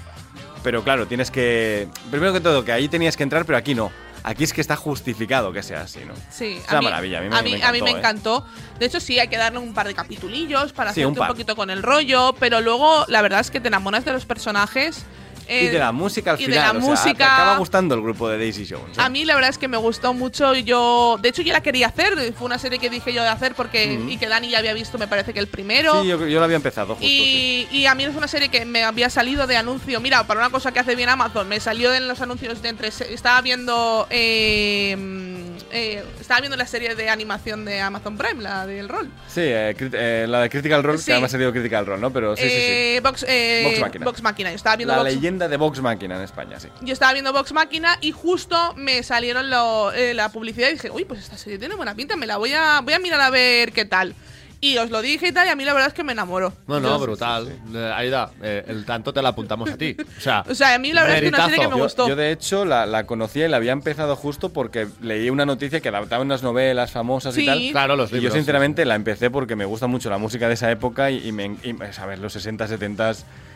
Pero 0.62 0.82
claro, 0.84 1.06
tienes 1.06 1.30
que. 1.30 1.88
Primero 2.10 2.32
que 2.32 2.40
todo, 2.40 2.64
que 2.64 2.72
ahí 2.72 2.88
tenías 2.88 3.16
que 3.16 3.22
entrar, 3.22 3.44
pero 3.44 3.56
aquí 3.58 3.74
no. 3.74 3.90
Aquí 4.28 4.42
es 4.42 4.52
que 4.52 4.60
está 4.60 4.74
justificado 4.74 5.52
que 5.52 5.62
sea 5.62 5.82
así, 5.82 6.00
¿no? 6.04 6.12
Sí, 6.30 6.58
Es 6.60 6.68
una 6.68 6.82
maravilla, 6.82 7.18
a 7.18 7.22
mí 7.22 7.28
me- 7.28 7.36
a 7.38 7.42
mí, 7.42 7.52
me 7.52 7.62
a 7.64 7.70
mí 7.70 7.80
me 7.80 7.90
encantó, 7.92 8.38
¿eh? 8.38 8.38
encantó. 8.40 8.78
De 8.80 8.86
hecho, 8.86 8.98
sí, 8.98 9.20
hay 9.20 9.28
que 9.28 9.36
darle 9.36 9.60
un 9.60 9.72
par 9.72 9.86
de 9.86 9.94
capitulillos 9.94 10.72
para 10.72 10.92
Sí, 10.92 11.00
hacerte 11.00 11.20
un 11.20 11.22
un, 11.24 11.28
poquito 11.28 11.54
con 11.54 11.70
el 11.70 11.80
rollo, 11.80 12.34
pero 12.40 12.60
luego 12.60 13.04
la 13.06 13.22
verdad 13.22 13.38
es 13.38 13.52
que 13.52 13.60
te 13.60 13.68
enamoras 13.68 14.04
de 14.04 14.12
los 14.12 14.26
personajes. 14.26 15.04
Y 15.48 15.52
eh, 15.66 15.70
de 15.70 15.78
la 15.78 15.92
música 15.92 16.32
al 16.32 16.40
y 16.40 16.46
de 16.46 16.52
final. 16.52 16.64
la 16.64 16.78
o 16.78 16.82
sea, 16.82 16.90
música- 16.90 17.16
te 17.18 17.24
acaba 17.24 17.56
gustando 17.58 17.94
el 17.94 18.02
grupo 18.02 18.28
de 18.28 18.38
Daisy 18.38 18.66
Jones. 18.68 18.96
¿eh? 18.98 19.00
A 19.00 19.08
mí 19.08 19.24
la 19.24 19.34
verdad 19.34 19.50
es 19.50 19.58
que 19.58 19.68
me 19.68 19.76
gustó 19.76 20.12
mucho. 20.14 20.54
Yo, 20.54 21.18
de 21.20 21.28
hecho, 21.28 21.42
yo 21.42 21.52
la 21.52 21.60
quería 21.62 21.88
hacer. 21.88 22.32
Fue 22.34 22.46
una 22.46 22.58
serie 22.58 22.78
que 22.78 22.90
dije 22.90 23.12
yo 23.12 23.22
de 23.22 23.28
hacer 23.28 23.54
porque 23.54 23.98
y 24.08 24.16
que 24.18 24.26
Dani 24.28 24.48
ya 24.50 24.58
había 24.58 24.74
visto, 24.74 24.98
me 24.98 25.06
parece 25.08 25.32
que 25.32 25.40
el 25.40 25.46
primero. 25.48 26.02
Sí, 26.02 26.08
yo, 26.08 26.26
yo 26.26 26.38
lo 26.38 26.44
había 26.44 26.56
empezado 26.56 26.94
justo. 26.94 27.06
sí. 27.06 27.66
y, 27.70 27.76
y 27.78 27.86
a 27.86 27.94
mí 27.94 28.04
es 28.04 28.14
una 28.16 28.28
serie 28.28 28.48
que 28.48 28.64
me 28.64 28.84
había 28.84 29.10
salido 29.10 29.46
de 29.46 29.56
anuncio. 29.56 30.00
Mira, 30.00 30.26
para 30.26 30.40
una 30.40 30.50
cosa 30.50 30.72
que 30.72 30.80
hace 30.80 30.94
bien 30.96 31.08
Amazon, 31.08 31.48
me 31.48 31.60
salió 31.60 31.92
en 31.94 32.08
los 32.08 32.20
anuncios 32.20 32.62
de 32.62 32.68
entre. 32.68 32.88
Estaba 32.88 33.40
viendo. 33.42 34.06
eh, 34.10 35.35
eh, 35.70 36.04
estaba 36.20 36.40
viendo 36.40 36.56
la 36.56 36.66
serie 36.66 36.94
de 36.94 37.08
animación 37.08 37.64
de 37.64 37.80
Amazon 37.80 38.16
Prime, 38.16 38.42
la 38.42 38.66
del 38.66 38.88
rol. 38.88 39.10
Sí, 39.28 39.40
eh, 39.42 39.74
eh, 39.78 40.26
la 40.28 40.40
de 40.42 40.50
Critical 40.50 40.82
Role, 40.82 40.98
Sí. 40.98 41.06
que 41.06 41.12
además 41.12 41.34
ha 41.34 41.38
sido 41.38 41.52
Critical 41.52 41.86
Role, 41.86 42.00
¿no? 42.00 42.12
Pero 42.12 42.36
sí, 42.36 42.42
sí, 42.42 42.48
sí. 42.48 42.54
Eh, 42.58 43.00
Vox, 43.02 43.24
eh. 43.28 43.82
Vox 44.02 44.22
Machina. 44.22 44.50
Yo 44.50 44.56
estaba 44.56 44.76
viendo 44.76 44.94
La 44.96 45.02
leyenda 45.02 45.48
de 45.48 45.56
Vox 45.56 45.80
Machina 45.80 46.16
en 46.16 46.22
España, 46.22 46.58
sí. 46.60 46.68
yo 46.82 46.92
estaba 46.92 47.12
viendo 47.12 47.32
Vox 47.32 47.52
Máquina 47.52 47.98
y 48.00 48.12
justo 48.12 48.74
me 48.76 49.02
salieron 49.02 49.50
lo- 49.50 49.92
eh, 49.92 50.14
la 50.14 50.30
publicidad 50.30 50.68
y 50.68 50.72
dije, 50.74 50.90
uy, 50.90 51.04
pues 51.04 51.20
esta 51.20 51.36
serie 51.36 51.58
tiene 51.58 51.74
buena 51.74 51.94
pinta, 51.94 52.16
me 52.16 52.26
la 52.26 52.36
voy 52.36 52.52
a, 52.52 52.80
voy 52.82 52.94
a 52.94 52.98
mirar 52.98 53.20
a 53.20 53.30
ver 53.30 53.72
qué 53.72 53.84
tal. 53.84 54.14
Y 54.60 54.78
os 54.78 54.90
lo 54.90 55.02
dije 55.02 55.28
y 55.28 55.32
tal, 55.32 55.46
y 55.46 55.50
a 55.50 55.56
mí 55.56 55.64
la 55.64 55.74
verdad 55.74 55.88
es 55.88 55.94
que 55.94 56.02
me 56.02 56.12
enamoró. 56.12 56.52
No, 56.66 56.80
no, 56.80 56.98
brutal. 56.98 57.46
Eh, 57.74 57.92
Aida, 57.94 58.30
eh, 58.42 58.64
el 58.68 58.86
tanto 58.86 59.12
te 59.12 59.20
la 59.20 59.28
apuntamos 59.28 59.70
a 59.70 59.76
ti. 59.76 59.94
O 60.16 60.20
sea, 60.20 60.44
O 60.50 60.54
sea, 60.54 60.74
a 60.74 60.78
mí 60.78 60.92
la 60.94 61.02
verdad 61.02 61.16
es 61.18 61.20
que 61.22 61.26
es 61.28 61.32
una 61.34 61.42
serie 61.44 61.56
que 61.56 61.62
me 61.68 61.74
meritazo. 61.74 61.84
gustó. 61.84 62.08
Yo, 62.08 62.16
de 62.16 62.32
hecho, 62.32 62.64
la, 62.64 62.86
la 62.86 63.04
conocía 63.06 63.46
y 63.46 63.48
la 63.50 63.58
había 63.58 63.72
empezado 63.72 64.16
justo 64.16 64.52
porque 64.54 64.88
leí 65.02 65.28
una 65.28 65.44
noticia 65.44 65.80
que 65.80 65.88
adaptaba 65.90 66.22
unas 66.22 66.42
novelas 66.42 66.90
famosas 66.90 67.34
Sí. 67.34 67.42
y 67.42 67.46
tal. 67.46 67.70
Claro, 67.72 67.96
los 67.96 68.10
Y 68.12 68.14
libros. 68.14 68.32
yo, 68.32 68.38
sinceramente, 68.38 68.84
la 68.86 68.94
empecé 68.94 69.30
porque 69.30 69.56
me 69.56 69.66
gusta 69.66 69.86
mucho 69.88 70.08
la 70.08 70.18
música 70.18 70.48
de 70.48 70.54
esa 70.54 70.70
época 70.70 71.10
y, 71.10 71.28
y 71.28 71.32
me. 71.32 71.44
y, 71.62 71.76
a 72.00 72.06
ver, 72.06 72.18
los 72.18 72.32
60, 72.32 72.66
70 72.66 73.10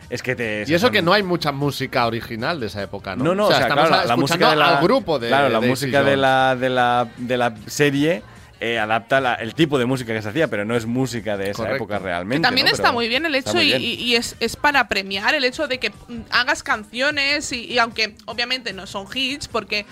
es 0.09 0.21
que 0.21 0.35
te. 0.35 0.65
Y 0.67 0.73
eso 0.73 0.85
son- 0.87 0.93
que 0.93 1.01
no 1.01 1.13
hay 1.13 1.23
mucha 1.23 1.51
música 1.51 2.05
original 2.05 2.59
de 2.59 2.67
esa 2.67 2.81
época, 2.83 3.15
¿no? 3.15 3.23
No, 3.23 3.35
no, 3.35 3.45
o 3.45 3.51
sea, 3.51 3.61
estamos 3.61 3.87
claro, 3.87 4.07
la, 4.07 4.15
música 4.17 4.49
de 4.51 4.55
la, 4.55 4.77
al 4.77 4.83
grupo 4.83 5.17
de 5.17 5.29
Claro, 5.29 5.49
la 5.49 5.59
Daisy 5.59 5.69
música 5.69 6.03
de 6.03 6.15
la, 6.17 6.55
de 6.55 6.69
la, 6.69 7.07
de 7.17 7.37
la 7.37 7.55
serie 7.65 8.21
eh, 8.61 8.77
adapta 8.79 9.19
la- 9.19 9.33
el 9.33 9.55
tipo 9.55 9.77
de 9.79 9.85
música 9.85 10.13
que 10.13 10.21
se 10.21 10.29
hacía, 10.29 10.47
pero 10.47 10.63
no 10.65 10.75
es 10.75 10.85
música 10.85 11.35
de 11.35 11.49
esa 11.49 11.57
Correcto. 11.63 11.75
época 11.77 11.97
Que 11.97 12.03
realmente. 12.03 12.47
también 12.47 12.65
¿no? 12.67 12.71
está 12.71 12.83
Pero 12.83 12.93
muy 12.93 13.07
bien 13.09 13.25
el 13.25 13.33
hecho 13.35 13.53
muy 13.55 13.63
y, 13.63 13.65
bien. 13.67 13.81
y- 13.81 13.93
y 13.95 14.15
es, 14.15 14.35
es 14.39 14.55
para 14.55 14.87
premiar 14.87 15.33
el 15.33 15.43
hecho 15.43 15.67
de 15.67 15.79
que 15.79 15.89
mm, 15.89 16.21
hagas 16.29 16.61
canciones 16.63 17.51
y, 17.51 17.65
y 17.65 17.79
aunque 17.79 18.15
obviamente 18.25 18.71
no 18.71 18.85
son 18.87 19.07
hits 19.13 19.47
porque 19.47 19.85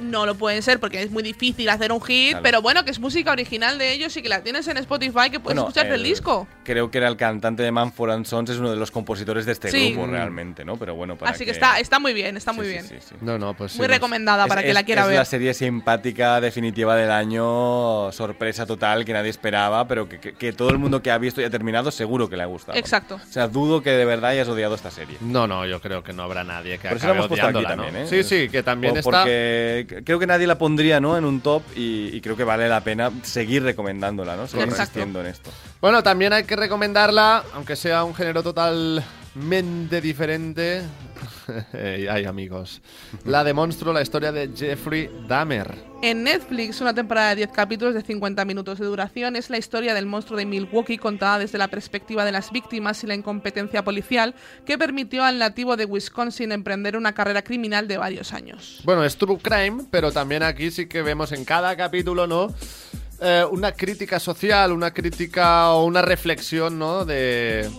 no 0.00 0.26
lo 0.26 0.34
pueden 0.36 0.62
ser 0.62 0.80
porque 0.80 1.02
es 1.02 1.10
muy 1.10 1.22
difícil 1.22 1.68
hacer 1.68 1.92
un 1.92 2.00
hit, 2.02 2.30
Claro. 2.30 2.42
pero 2.42 2.62
bueno, 2.62 2.84
que 2.84 2.90
es 2.90 2.98
música 2.98 3.32
original 3.32 3.78
de 3.78 3.92
ellos 3.92 4.16
y 4.16 4.22
que 4.22 4.28
la 4.28 4.42
tienes 4.42 4.66
en 4.68 4.76
Spotify, 4.78 5.30
que 5.30 5.40
puedes 5.40 5.42
Bueno, 5.56 5.62
escuchar 5.62 5.86
el, 5.86 6.02
disco. 6.02 6.46
Creo 6.64 6.90
que 6.90 6.98
era 6.98 7.08
el 7.08 7.16
cantante 7.16 7.62
de 7.62 7.70
Manford 7.72 8.10
and 8.12 8.26
Sons, 8.26 8.50
es 8.50 8.58
uno 8.58 8.70
de 8.70 8.76
los 8.76 8.90
compositores 8.90 9.46
de 9.46 9.52
este 9.52 9.70
Sí. 9.70 9.92
grupo 9.92 10.06
realmente, 10.08 10.64
¿no? 10.64 10.76
Pero 10.76 10.94
bueno, 10.94 11.16
para 11.16 11.30
Así 11.32 11.44
que, 11.44 11.50
está, 11.50 11.78
está 11.80 11.98
muy 11.98 12.12
bien, 12.14 12.36
está 12.36 12.52
muy 12.52 12.66
Sí, 12.66 12.72
bien. 12.72 12.84
sí, 12.88 12.96
sí. 13.00 13.14
No, 13.20 13.38
no, 13.38 13.54
pues 13.54 13.76
Muy 13.76 13.86
nos- 13.86 13.96
recomendada 13.96 14.46
para 14.46 14.60
Es- 14.60 14.66
que 14.66 14.74
la 14.74 14.80
es- 14.80 14.86
quiera 14.86 15.02
es 15.02 15.08
ver. 15.08 15.16
la 15.18 15.24
serie 15.24 15.54
simpática 15.54 16.40
definitiva 16.40 16.96
del 16.96 17.10
año, 17.10 18.10
sorpresa 18.12 18.66
total 18.66 19.04
que 19.04 19.12
nadie 19.12 19.30
esperaba, 19.30 19.86
pero 19.86 20.08
que, 20.08 20.18
que- 20.20 20.32
que 20.34 20.52
todo 20.52 20.70
el 20.70 20.78
mundo 20.78 21.02
que 21.02 21.10
ha 21.10 21.18
visto 21.18 21.40
y 21.40 21.44
ha 21.44 21.50
terminado 21.50 21.90
seguro 21.90 22.28
que 22.28 22.36
le 22.36 22.42
ha 22.42 22.46
gustado. 22.46 22.78
Exacto. 22.78 23.16
O 23.16 23.32
sea, 23.32 23.48
dudo 23.48 23.82
que 23.82 23.90
de 23.90 24.04
verdad 24.04 24.30
hayas 24.30 24.48
odiado 24.48 24.74
esta 24.74 24.90
serie. 24.90 25.16
No, 25.20 25.46
no, 25.46 25.66
yo 25.66 25.80
creo 25.80 26.02
que 26.02 26.12
no 26.12 26.22
habrá 26.22 26.44
nadie 26.44 26.78
que 26.78 26.88
Por 26.88 26.96
eso 26.96 27.06
acabe 27.06 27.18
hemos 27.18 27.28
puesto 27.28 27.46
aquí 27.46 27.56
odiándola, 27.56 27.76
¿no? 27.76 27.82
también, 27.84 28.04
¿eh? 28.04 28.08
Sí, 28.08 28.22
sí, 28.22 28.48
que 28.48 28.62
también 28.62 28.96
está... 28.96 29.10
Porque 29.10 29.81
creo 29.86 30.18
que 30.18 30.26
nadie 30.26 30.46
la 30.46 30.58
pondría, 30.58 31.00
¿no? 31.00 31.16
En 31.16 31.24
un 31.24 31.40
top 31.40 31.62
y, 31.76 32.08
y 32.14 32.20
creo 32.20 32.36
que 32.36 32.44
vale 32.44 32.68
la 32.68 32.82
pena 32.82 33.10
seguir 33.22 33.62
recomendándola, 33.62 34.36
¿no? 34.36 34.46
Seguir 34.46 34.68
insistiendo 34.68 35.20
en 35.20 35.26
esto. 35.26 35.50
Bueno, 35.80 36.02
también 36.02 36.32
hay 36.32 36.44
que 36.44 36.56
recomendarla, 36.56 37.44
aunque 37.54 37.76
sea 37.76 38.04
un 38.04 38.14
género 38.14 38.42
totalmente 38.42 40.00
diferente. 40.00 40.82
Ay, 41.72 42.24
amigos. 42.24 42.82
La 43.24 43.44
de 43.44 43.52
Monstruo, 43.52 43.92
la 43.92 44.02
historia 44.02 44.32
de 44.32 44.50
Jeffrey 44.54 45.10
Dahmer. 45.28 45.92
En 46.02 46.24
Netflix, 46.24 46.80
una 46.80 46.92
temporada 46.94 47.30
de 47.30 47.36
10 47.36 47.52
capítulos 47.52 47.94
de 47.94 48.02
50 48.02 48.44
minutos 48.44 48.78
de 48.78 48.86
duración 48.86 49.36
es 49.36 49.50
la 49.50 49.58
historia 49.58 49.94
del 49.94 50.06
monstruo 50.06 50.36
de 50.36 50.46
Milwaukee 50.46 50.98
contada 50.98 51.38
desde 51.38 51.58
la 51.58 51.68
perspectiva 51.68 52.24
de 52.24 52.32
las 52.32 52.50
víctimas 52.50 53.04
y 53.04 53.06
la 53.06 53.14
incompetencia 53.14 53.84
policial 53.84 54.34
que 54.66 54.78
permitió 54.78 55.22
al 55.22 55.38
nativo 55.38 55.76
de 55.76 55.84
Wisconsin 55.84 56.50
emprender 56.50 56.96
una 56.96 57.14
carrera 57.14 57.42
criminal 57.42 57.86
de 57.86 57.98
varios 57.98 58.32
años. 58.32 58.80
Bueno, 58.84 59.04
es 59.04 59.16
true 59.16 59.38
crime, 59.38 59.84
pero 59.90 60.10
también 60.10 60.42
aquí 60.42 60.70
sí 60.70 60.86
que 60.86 61.02
vemos 61.02 61.30
en 61.30 61.44
cada 61.44 61.76
capítulo, 61.76 62.26
¿no? 62.26 62.52
Eh, 63.24 63.44
una 63.50 63.70
crítica 63.70 64.18
social, 64.18 64.72
una 64.72 64.92
crítica 64.92 65.70
o 65.70 65.84
una 65.84 66.02
reflexión, 66.02 66.78
¿no? 66.78 67.04
De, 67.04 67.70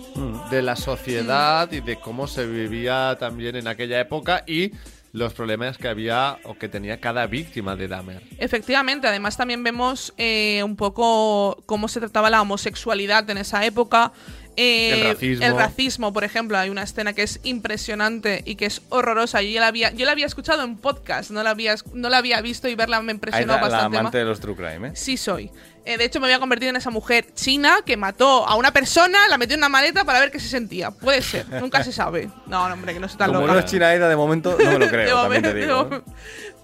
de 0.50 0.62
la 0.62 0.78
sociedad 0.78 1.70
y 1.72 1.82
de 1.82 1.98
cómo 1.98 2.28
se 2.28 2.46
vivía 2.46 3.18
también 3.20 3.58
en 3.58 3.68
aquella 3.68 4.00
época 4.00 4.46
y 4.48 4.72
los 5.14 5.34
problemas 5.34 5.78
que 5.78 5.88
había 5.88 6.40
o 6.44 6.56
que 6.56 6.68
tenía 6.68 7.00
cada 7.00 7.28
víctima 7.28 7.76
de 7.76 7.88
Dahmer. 7.88 8.24
Efectivamente, 8.40 9.08
además 9.08 9.38
también 9.38 9.64
vemos 9.64 10.14
eh, 10.18 10.64
un 10.64 10.76
poco 10.76 11.62
cómo 11.68 11.88
se 11.88 12.00
trataba 12.00 12.32
la 12.32 12.42
homosexualidad 12.42 13.30
en 13.30 13.38
esa 13.38 13.64
época. 13.64 14.12
Eh, 14.56 15.02
El 15.02 15.08
racismo. 15.14 15.46
el 15.46 15.56
racismo, 15.56 16.14
por 16.14 16.24
ejemplo, 16.24 16.58
hay 16.58 16.70
una 16.70 16.84
escena 16.84 17.14
que 17.14 17.24
es 17.24 17.40
impresionante 17.44 18.42
y 18.46 18.56
que 18.56 18.66
es 18.66 18.82
horrorosa. 18.90 19.42
Yo 19.42 19.50
ya 19.50 19.62
la 19.62 19.68
había, 19.68 19.92
yo 19.92 20.06
la 20.06 20.12
había 20.12 20.26
escuchado 20.26 20.64
en 20.64 20.78
podcast, 20.78 21.32
no 21.32 21.42
la 21.44 21.50
había, 21.52 21.76
no 21.94 22.10
la 22.10 22.18
había 22.18 22.40
visto 22.42 22.68
y 22.68 22.76
verla 22.76 23.02
me 23.02 23.12
impresionó 23.12 23.54
la, 23.54 23.56
la 23.56 23.62
bastante. 23.62 23.98
amante 23.98 24.04
más. 24.04 24.12
de 24.14 24.24
los 24.26 24.40
True 24.40 24.56
Crime, 24.56 24.90
¿eh? 24.90 24.92
Sí 24.96 25.18
soy. 25.18 25.50
Eh, 25.86 25.98
de 25.98 26.06
hecho, 26.06 26.20
me 26.22 26.28
voy 26.28 26.34
a 26.34 26.40
convertir 26.40 26.70
en 26.70 26.76
esa 26.78 26.92
mujer 26.92 27.34
china 27.34 27.78
que 27.86 27.98
mató 27.98 28.48
a 28.48 28.56
una 28.56 28.72
persona, 28.72 29.28
la 29.28 29.38
metió 29.38 29.56
en 29.56 29.60
una 29.60 29.70
maleta 29.70 30.06
para 30.06 30.20
ver 30.20 30.32
qué 30.32 30.40
se 30.40 30.48
sentía. 30.48 30.92
Puede 30.92 31.22
ser, 31.22 31.50
nunca 31.60 31.84
se 31.84 31.92
sabe. 31.92 32.30
No, 32.48 32.68
no, 32.68 32.74
hombre, 32.76 32.94
que 32.94 33.00
no 33.00 33.10
se 33.10 33.18
tan 33.18 33.28
Como 33.28 33.42
loca. 33.42 33.54
no 33.54 33.60
es 33.60 33.72
de 33.72 34.16
momento 34.16 34.58
no 34.58 34.72
me 34.72 34.80
lo 34.80 34.88
creo, 34.90 35.30
te 35.30 35.54
digo. 35.54 35.90
¿eh? 35.92 36.02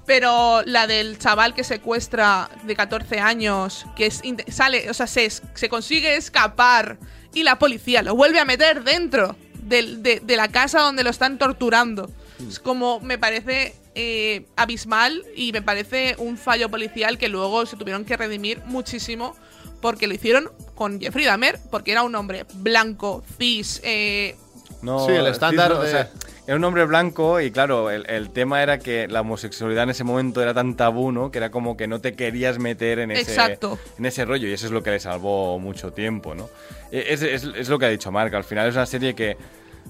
Pero 0.05 0.61
la 0.65 0.87
del 0.87 1.19
chaval 1.19 1.53
que 1.53 1.63
secuestra 1.63 2.49
de 2.63 2.75
14 2.75 3.19
años, 3.19 3.85
que 3.95 4.07
es 4.07 4.21
sale, 4.47 4.89
o 4.89 4.93
sea, 4.93 5.05
se 5.05 5.69
consigue 5.69 6.15
escapar 6.15 6.97
y 7.33 7.43
la 7.43 7.59
policía 7.59 8.01
lo 8.03 8.15
vuelve 8.15 8.39
a 8.39 8.45
meter 8.45 8.83
dentro 8.83 9.35
del- 9.63 10.01
de, 10.03 10.19
de 10.19 10.35
la 10.35 10.47
casa 10.47 10.81
donde 10.81 11.03
lo 11.03 11.09
están 11.09 11.37
torturando. 11.37 12.09
Es 12.47 12.59
como, 12.59 12.99
me 13.01 13.17
parece 13.17 13.75
eh, 13.95 14.45
abismal 14.55 15.23
y 15.35 15.51
me 15.51 15.61
parece 15.61 16.15
un 16.19 16.37
fallo 16.37 16.69
policial 16.69 17.17
que 17.17 17.27
luego 17.27 17.65
se 17.65 17.75
tuvieron 17.75 18.05
que 18.05 18.15
redimir 18.15 18.61
muchísimo 18.65 19.35
porque 19.81 20.07
lo 20.07 20.13
hicieron 20.13 20.49
con 20.75 20.99
Jeffrey 21.01 21.25
Dahmer, 21.25 21.59
porque 21.69 21.91
era 21.91 22.03
un 22.03 22.15
hombre 22.15 22.45
blanco, 22.55 23.23
cis, 23.37 23.81
eh, 23.83 24.35
No, 24.81 25.05
Sí, 25.05 25.11
el 25.11 25.27
estándar 25.27 25.71
no, 25.71 25.79
o 25.79 25.81
de- 25.81 25.91
sea, 25.91 26.11
era 26.49 26.57
un 26.57 26.63
hombre 26.63 26.83
blanco 26.85 27.39
y 27.39 27.51
claro, 27.51 27.91
el, 27.91 28.09
el 28.09 28.31
tema 28.31 28.63
era 28.63 28.79
que 28.79 29.07
la 29.07 29.21
homosexualidad 29.21 29.83
en 29.83 29.91
ese 29.91 30.03
momento 30.03 30.41
era 30.41 30.51
tan 30.51 30.75
tabú, 30.75 31.11
¿no? 31.11 31.29
Que 31.29 31.37
era 31.37 31.51
como 31.51 31.77
que 31.77 31.85
no 31.87 32.01
te 32.01 32.13
querías 32.13 32.57
meter 32.57 32.97
en 32.97 33.11
ese, 33.11 33.21
Exacto. 33.33 33.77
en 33.99 34.05
ese 34.07 34.25
rollo 34.25 34.47
y 34.47 34.53
eso 34.53 34.65
es 34.65 34.71
lo 34.71 34.81
que 34.81 34.89
le 34.89 34.99
salvó 34.99 35.59
mucho 35.59 35.93
tiempo, 35.93 36.33
¿no? 36.33 36.49
E- 36.91 37.05
Es, 37.13 37.21
es- 37.21 37.43
es 37.55 37.69
lo 37.69 37.77
que 37.77 37.85
ha 37.85 37.89
dicho 37.89 38.11
Marc, 38.11 38.33
al 38.33 38.43
final 38.43 38.67
es 38.67 38.73
una 38.73 38.87
serie 38.87 39.13
que 39.13 39.37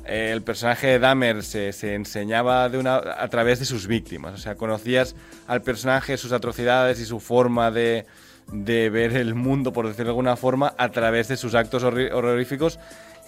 eh, 0.06 0.32
el 0.34 0.42
personaje 0.42 0.88
de 0.88 1.00
Dahmer 1.00 1.44
se, 1.44 1.72
se 1.72 1.94
enseñaba 1.96 2.68
de 2.68 2.78
una, 2.78 2.98
a 2.98 3.28
través 3.30 3.60
de 3.60 3.66
sus 3.66 3.88
víctimas, 3.88 4.34
o 4.34 4.38
sea, 4.38 4.56
conocías 4.56 5.16
al 5.48 5.62
personaje, 5.62 6.18
sus 6.18 6.34
atrocidades 6.34 7.00
y 7.00 7.06
su 7.06 7.22
forma 7.22 7.72
de, 7.72 8.06
de 8.52 8.90
ver 8.90 9.16
el 9.16 9.34
mundo, 9.34 9.72
por 9.72 9.88
decirlo 9.88 10.06
de 10.06 10.10
alguna 10.12 10.36
forma, 10.36 10.74
a 10.78 10.90
través 10.90 11.30
de 11.30 11.38
sus 11.38 11.56
actos 11.56 11.84
horroríficos 11.84 12.80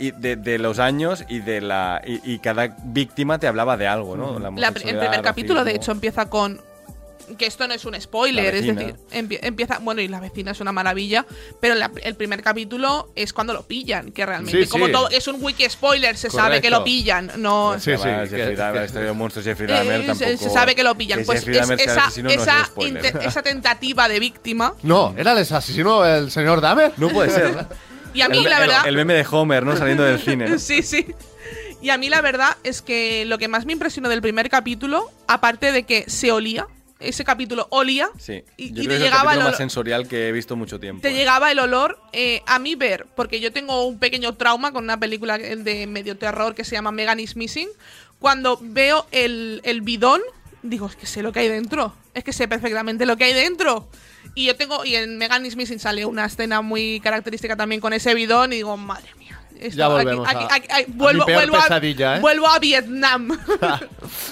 y 0.01 0.11
de, 0.11 0.35
de 0.35 0.57
los 0.57 0.79
años 0.79 1.23
y 1.29 1.39
de 1.39 1.61
la 1.61 2.01
y, 2.05 2.19
y 2.33 2.39
cada 2.39 2.75
víctima 2.85 3.37
te 3.39 3.47
hablaba 3.47 3.77
de 3.77 3.87
algo, 3.87 4.17
¿no? 4.17 4.39
La 4.39 4.49
La- 4.51 4.67
el 4.69 4.73
primer 4.73 5.21
capítulo, 5.21 5.63
de 5.63 5.75
hecho, 5.75 5.91
empieza 5.91 6.29
con. 6.29 6.59
Que 7.37 7.45
esto 7.45 7.65
no 7.65 7.73
es 7.73 7.85
un 7.85 7.95
spoiler, 8.01 8.53
es 8.55 8.65
decir, 8.65 8.95
empie- 9.13 9.39
empieza. 9.41 9.79
Bueno, 9.79 10.01
y 10.01 10.09
la 10.09 10.19
vecina 10.19 10.51
es 10.51 10.59
una 10.59 10.73
maravilla, 10.73 11.25
pero 11.61 11.75
la- 11.75 11.89
el 12.03 12.15
primer 12.15 12.41
capítulo 12.43 13.09
es 13.15 13.31
cuando 13.31 13.53
lo 13.53 13.63
pillan, 13.63 14.11
que 14.11 14.25
realmente, 14.25 14.63
Sí, 14.65 14.69
como 14.69 14.87
sí. 14.87 14.91
todo, 14.91 15.09
es 15.09 15.27
un 15.29 15.37
wiki 15.41 15.69
spoiler, 15.69 16.17
se 16.17 16.29
sabe 16.29 16.59
que 16.59 16.69
lo 16.69 16.83
pillan, 16.83 17.31
no. 17.37 17.75
Sí, 17.79 17.91
sí, 17.95 18.03
la 18.05 18.23
historia 18.25 18.25
de 18.25 18.27
Jeffrey 18.29 18.55
Dahmer 18.57 18.89
se- 18.89 20.25
tampoco 20.25 20.43
se 20.43 20.49
sabe 20.49 20.75
que 20.75 20.83
lo 20.83 20.95
pillan. 20.95 21.19
que 21.19 21.25
pues 21.25 21.47
es- 21.47 21.69
esa, 21.79 22.05
asesino 22.07 22.27
no 22.27 22.35
es 22.35 22.41
esa, 22.41 23.19
esa 23.23 23.41
tentativa 23.43 24.09
de 24.09 24.19
víctima. 24.19 24.73
No, 24.83 25.13
¿era 25.17 25.31
el 25.31 25.37
asesino 25.37 26.03
el 26.05 26.31
señor 26.31 26.59
Dahmer? 26.59 26.91
No 26.97 27.07
puede 27.09 27.29
ser. 27.29 27.65
Y 28.13 28.21
a 28.21 28.29
mí, 28.29 28.37
el, 28.39 28.43
la 28.45 28.57
el- 28.61 28.67
verdad. 28.67 28.87
el 28.87 28.95
meme 28.95 29.13
de 29.13 29.25
Homer, 29.29 29.65
¿no? 29.65 29.75
Saliendo 29.77 30.03
del 30.03 30.19
cine. 30.19 30.47
¿no? 30.49 30.59
Sí, 30.59 30.83
sí. 30.83 31.05
Y 31.81 31.89
a 31.89 31.97
mí 31.97 32.09
la 32.09 32.21
verdad 32.21 32.57
es 32.63 32.81
que 32.81 33.25
lo 33.25 33.37
que 33.39 33.47
más 33.47 33.65
me 33.65 33.73
impresionó 33.73 34.07
del 34.09 34.21
primer 34.21 34.49
capítulo, 34.49 35.09
aparte 35.27 35.71
de 35.71 35.83
que 35.83 36.03
se 36.07 36.31
olía, 36.31 36.67
ese 36.99 37.23
capítulo 37.23 37.65
olía, 37.71 38.09
Sí. 38.19 38.43
y, 38.57 38.71
Yo 38.73 38.83
y 38.83 38.85
creo 38.85 38.87
que 38.87 38.87
te 38.89 38.93
es 38.95 38.99
el 38.99 39.03
llegaba 39.05 39.33
el 39.33 39.39
olor, 39.39 39.49
más 39.51 39.57
sensorial 39.57 40.07
que 40.07 40.27
he 40.27 40.31
visto 40.31 40.55
mucho 40.55 40.79
tiempo. 40.79 41.01
te 41.01 41.09
¿eh? 41.09 41.13
llegaba 41.15 41.51
el 41.51 41.57
olor 41.57 41.99
eh, 42.13 42.43
a 42.45 42.59
mí 42.59 42.75
ver, 42.75 43.07
porque 43.15 43.39
yo 43.39 43.51
tengo 43.51 43.87
un 43.87 43.97
pequeño 43.97 44.35
trauma 44.35 44.71
con 44.71 44.83
una 44.83 44.99
película 44.99 45.39
de 45.39 45.87
medio 45.87 46.15
terror 46.17 46.53
que 46.53 46.63
se 46.63 46.75
llama 46.75 46.91
Megan 46.91 47.19
is 47.19 47.35
Missing. 47.35 47.69
Cuando 48.19 48.59
veo 48.61 49.07
el, 49.11 49.61
el 49.63 49.81
bidón, 49.81 50.21
digo, 50.61 50.85
es 50.85 50.95
que 50.95 51.07
sé 51.07 51.23
lo 51.23 51.31
que 51.31 51.39
hay 51.39 51.47
dentro. 51.47 51.95
Es 52.13 52.23
que 52.23 52.33
sé 52.33 52.47
perfectamente 52.47 53.07
lo 53.07 53.17
que 53.17 53.23
hay 53.23 53.33
dentro. 53.33 53.89
Y 54.33 54.45
yo 54.45 54.55
tengo, 54.55 54.85
y 54.85 54.95
en 54.95 55.17
Megan 55.17 55.45
is 55.45 55.55
Missing 55.55 55.79
sale 55.79 56.05
una 56.05 56.25
escena 56.25 56.61
muy 56.61 56.99
característica 57.01 57.57
también 57.57 57.81
con 57.81 57.93
ese 57.93 58.13
bidón, 58.13 58.53
y 58.53 58.57
digo, 58.57 58.77
madre. 58.77 59.09
Esto 59.61 59.77
Ya 59.77 59.87
volvemos 59.87 60.27
aquí- 60.27 60.37
a- 60.49 60.55
aquí- 60.55 60.67
aquí- 60.71 60.83
a 60.83 60.87
mi 60.87 60.93
vuelvo, 60.95 61.25
peor 61.25 61.39
vuelvo, 61.49 61.55
pesadilla, 61.61 62.13
a, 62.13 62.17
¿eh? 62.17 62.19
vuelvo 62.19 62.47
a 62.47 62.59
Vietnam. 62.59 63.29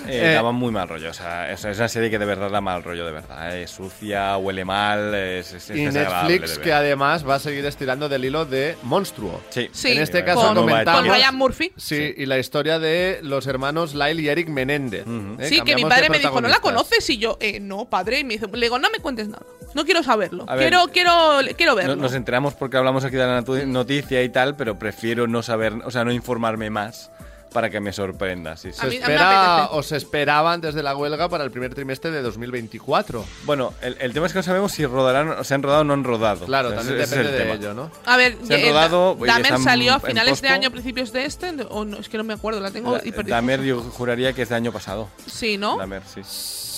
Eh, 0.08 0.32
Eh, 0.32 0.34
daba 0.34 0.52
muy 0.52 0.72
mal 0.72 0.90
rollo. 0.90 1.10
O 1.12 1.14
sea, 1.14 1.52
es, 1.52 1.64
es 1.64 1.78
una 1.78 1.88
serie 1.88 2.10
que 2.10 2.18
de 2.20 2.26
verdad 2.26 2.50
da 2.50 2.62
mal 2.62 2.84
rollo, 2.84 3.06
de 3.06 3.12
verdad. 3.12 3.56
Es 3.58 3.70
sucia, 3.72 4.36
huele 4.38 4.66
mal, 4.66 5.14
es, 5.14 5.54
es, 5.54 5.70
es 5.70 5.78
Y 5.78 5.86
Netflix, 5.86 6.58
que 6.60 6.74
además 6.74 7.28
va 7.28 7.36
a 7.36 7.40
seguir 7.40 7.66
estirando 7.66 8.10
del 8.10 8.26
hilo 8.26 8.46
de 8.46 8.76
Monstruo. 8.84 9.40
Sí, 9.50 9.70
Sí, 9.72 9.92
En 9.92 10.02
este 10.02 10.26
caso 10.26 10.42
con, 10.42 10.56
comentamos- 10.56 11.02
con 11.02 11.10
Ryan 11.12 11.36
Murphy. 11.36 11.72
Sí, 11.78 12.14
y 12.18 12.26
la 12.26 12.40
historia 12.40 12.80
de 12.80 13.20
los 13.22 13.46
hermanos 13.48 13.94
Lyle 13.94 14.22
y 14.22 14.28
Eric 14.30 14.50
Menéndez. 14.50 15.06
¿eh? 15.08 15.48
Sí, 15.48 15.62
que 15.62 15.76
mi 15.76 15.84
padre 15.86 16.10
me 16.10 16.20
dijo, 16.20 16.42
¿no 16.42 16.48
la 16.48 16.60
conoces? 16.60 17.08
Y 17.10 17.18
yo, 17.18 17.38
eh, 17.40 17.60
no, 17.60 17.86
padre. 17.90 18.20
Y 18.20 18.24
me 18.24 18.34
dice, 18.34 18.48
le 18.52 18.66
digo, 18.66 18.80
no 18.80 18.90
me 18.90 19.00
cuentes 19.00 19.28
nada. 19.30 19.44
No 19.76 19.86
quiero 19.86 20.02
saberlo. 20.02 20.46
Ver, 20.48 20.58
quiero, 20.58 20.88
quiero, 20.92 21.14
quiero 21.56 21.76
verlo. 21.76 21.96
No- 21.96 22.02
nos 22.04 22.14
enteramos 22.16 22.56
porque 22.56 22.78
hablamos 22.78 23.06
aquí 23.06 23.16
de 23.16 23.26
la 23.28 23.42
noticia 23.68 24.24
y 24.24 24.30
tal, 24.30 24.56
pero 24.56 24.80
prefiero 24.80 25.19
no 25.28 25.42
saber, 25.44 25.74
o 25.86 25.92
sea, 25.92 26.04
no 26.06 26.12
informarme 26.12 26.70
más 26.70 27.12
para 27.52 27.72
que 27.72 27.80
me 27.80 27.92
sorprenda. 27.92 28.56
Sí, 28.58 28.72
sí. 28.72 28.80
A 28.80 28.86
mí- 28.86 28.98
espera, 28.98 29.56
apetece. 29.64 29.80
o 29.80 29.82
se 29.82 29.98
esperaba 29.98 30.54
antes 30.54 30.76
de 30.76 30.84
la 30.84 30.96
huelga 30.96 31.30
para 31.30 31.44
el 31.44 31.50
primer 31.50 31.74
trimestre 31.74 32.12
de 32.12 32.22
2024. 32.22 33.26
Bueno, 33.46 33.74
el, 33.82 33.98
el 34.00 34.14
tema 34.14 34.28
es 34.28 34.34
que 34.34 34.38
no 34.40 34.44
sabemos 34.44 34.72
si 34.72 34.86
rodarán, 34.86 35.30
o 35.32 35.44
se 35.44 35.56
han 35.56 35.64
rodado 35.64 35.82
o 35.82 35.84
no 35.84 35.94
han 35.94 36.04
rodado. 36.04 36.46
Claro, 36.46 36.68
O 36.68 36.72
sea, 36.74 36.82
también 36.82 37.02
ese 37.02 37.16
depende 37.18 37.30
es 37.30 37.34
el 37.34 37.40
de 37.40 37.44
tema. 37.56 37.56
ello, 37.60 37.74
¿no? 37.74 37.92
A 38.06 38.18
ver, 38.18 38.38
Se 38.46 38.54
han 38.54 38.60
eh, 38.60 38.70
rodado 38.70 39.18
están 39.26 39.64
salió 39.64 39.96
a 39.96 40.00
finales 40.00 40.42
de 40.44 40.48
año, 40.50 40.70
principios 40.70 41.12
de 41.12 41.26
este. 41.26 41.50
O 41.70 41.86
no, 41.86 41.98
es 41.98 42.08
que 42.08 42.18
no 42.18 42.24
me 42.24 42.36
acuerdo, 42.36 42.60
la 42.60 42.70
tengo 42.70 42.92
Da- 42.92 43.00
hiper 43.04 43.26
difusa. 43.26 43.56
yo 43.64 43.82
juraría 43.82 44.34
que 44.34 44.44
es 44.44 44.50
de 44.50 44.56
año 44.56 44.72
pasado. 44.72 45.10
Sí, 45.26 45.58
¿no? 45.58 45.76
Dahmer, 45.78 46.04
sí. 46.06 46.22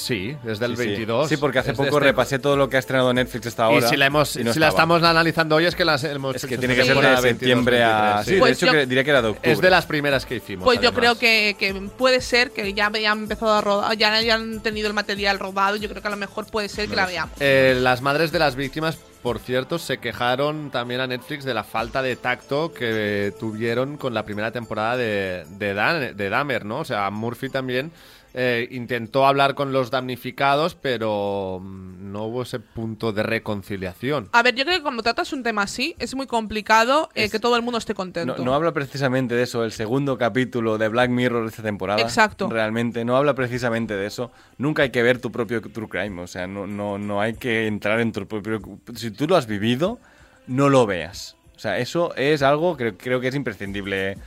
Sí, 0.02 0.36
desde 0.44 0.66
el 0.66 0.76
Sí, 0.78 0.82
sí. 0.84 0.88
22. 0.90 1.30
Sí, 1.30 1.38
porque 1.38 1.60
hace 1.60 1.74
poco 1.74 1.86
este- 1.90 2.00
repasé 2.00 2.40
todo 2.40 2.58
lo 2.58 2.70
que 2.70 2.78
ha 2.78 2.80
estrenado 2.80 3.14
Netflix 3.14 3.48
hasta 3.48 3.64
Y 3.64 3.74
ahora. 3.76 3.88
si 3.88 3.98
la, 3.98 4.06
hemos, 4.08 4.36
y 4.36 4.44
no 4.44 4.52
si 4.54 4.60
la 4.60 4.68
estaba. 4.70 4.84
estamos 4.98 5.04
analizando 5.04 5.56
hoy 5.56 5.66
es 5.66 5.76
que 5.76 5.86
las 5.86 6.04
hemos 6.04 6.36
Es 6.36 6.46
que 6.46 6.58
tiene 6.58 6.76
que 6.76 6.84
ser 6.84 6.98
de 6.98 7.18
septiembre 7.18 7.84
a. 7.84 8.24
22, 8.24 8.26
Sí, 8.26 8.36
Pues 8.40 8.50
de 8.50 8.54
hecho 8.54 8.66
yo- 8.66 8.72
que 8.80 8.86
diría 8.88 9.04
que 9.04 9.10
era 9.12 9.22
de 9.22 9.28
octubre. 9.30 9.52
Es 9.52 9.62
de 9.62 9.70
las 9.70 9.86
primeras 9.86 10.26
que 10.26 10.36
hicimos. 10.38 10.66
Pues 10.66 10.82
yo 10.82 10.94
creo 10.94 11.18
que, 11.20 11.56
que 11.60 11.74
puede 11.98 12.22
ser 12.22 12.52
que 12.52 12.74
ya 12.74 12.88
hayan 12.88 13.20
empezado 13.20 13.54
a 13.54 13.62
rodar, 13.62 13.96
ya 13.98 14.14
hayan 14.14 14.62
tenido 14.62 14.88
el 14.88 14.94
material 14.94 15.38
rodado. 15.40 15.76
Yo 15.76 15.88
creo 15.90 16.02
que 16.02 16.08
a 16.08 16.12
lo 16.12 16.18
mejor 16.18 16.46
puede 16.48 16.68
ser 16.70 16.90
que 16.90 16.96
la 16.96 17.06
veamos. 17.06 17.36
Eh, 17.40 17.78
las 17.80 18.02
madres 18.02 18.32
de 18.32 18.40
las 18.40 18.56
víctimas, 18.56 18.98
por 19.22 19.38
cierto, 19.40 19.78
se 19.78 20.00
quejaron 20.00 20.72
también 20.72 21.00
a 21.02 21.08
Netflix 21.08 21.44
de 21.46 21.54
la 21.54 21.64
falta 21.64 22.02
de 22.02 22.16
tacto 22.16 22.74
que 22.74 23.34
tuvieron 23.40 23.98
con 23.98 24.14
la 24.16 24.24
primera 24.26 24.52
temporada 24.52 24.98
de, 24.98 25.46
de, 25.50 25.74
Dan- 25.76 26.18
de 26.18 26.30
Dahmer, 26.30 26.66
¿no? 26.66 26.80
O 26.80 26.86
sea, 26.86 27.10
Murphy 27.12 27.50
también 27.50 27.92
eh, 28.34 28.68
intentó 28.72 29.26
hablar 29.26 29.56
con 29.56 29.74
los 29.74 29.92
damnificados, 29.92 30.76
pero 30.76 31.60
mm, 31.62 32.12
no 32.12 32.24
hubo 32.26 32.44
ese 32.44 32.60
punto 32.60 33.12
de 33.12 33.24
reconciliación. 33.24 34.30
A 34.32 34.42
ver, 34.42 34.56
yo 34.56 34.64
creo 34.64 34.78
que 34.78 34.84
cuando 34.84 35.04
tratas 35.04 35.34
un 35.34 35.44
tema 35.44 35.64
así, 35.64 35.96
es 36.00 36.16
muy 36.16 36.28
complicado 36.28 37.10
eh, 37.14 37.30
que 37.30 37.40
todo 37.40 37.56
el 37.56 37.62
mundo 37.62 37.78
esté 37.78 37.94
contento. 37.94 38.38
No, 38.38 38.46
no 38.46 38.54
habla 38.54 38.72
precisamente 38.72 39.36
de 39.36 39.44
eso, 39.44 39.64
el 39.64 39.72
segundo 39.72 40.18
capítulo 40.18 40.78
de 40.78 40.88
Black 40.88 41.10
Mirror 41.10 41.44
de 41.44 41.50
esta 41.50 41.64
temporada. 41.64 42.02
Exacto. 42.02 42.50
Realmente, 42.50 43.04
no 43.04 43.18
habla 43.18 43.34
precisamente 43.34 43.96
de 43.96 44.06
eso. 44.08 44.32
Nunca 44.58 44.84
hay 44.84 44.92
que 44.92 45.04
ver 45.04 45.20
tu 45.20 45.32
propio 45.32 45.62
true 45.62 45.90
crime, 45.90 46.22
o 46.22 46.28
sea, 46.28 46.48
no, 46.48 46.68
no, 46.68 46.98
no 46.98 47.22
hay 47.22 47.34
que 47.34 47.68
entrar 47.68 48.00
en 48.00 48.12
tu 48.12 48.26
propio... 48.28 48.62
Si 48.96 49.12
tú 49.12 49.28
lo 49.28 49.36
has 49.36 49.48
vivido, 49.48 50.00
no 50.48 50.70
lo 50.70 50.86
veas. 50.86 51.36
O 51.56 51.60
sea, 51.60 51.78
eso 51.80 52.16
es 52.16 52.42
algo 52.42 52.78
que 52.78 52.96
creo 52.96 53.20
que 53.20 53.28
es 53.28 53.36
imprescindible. 53.36 54.18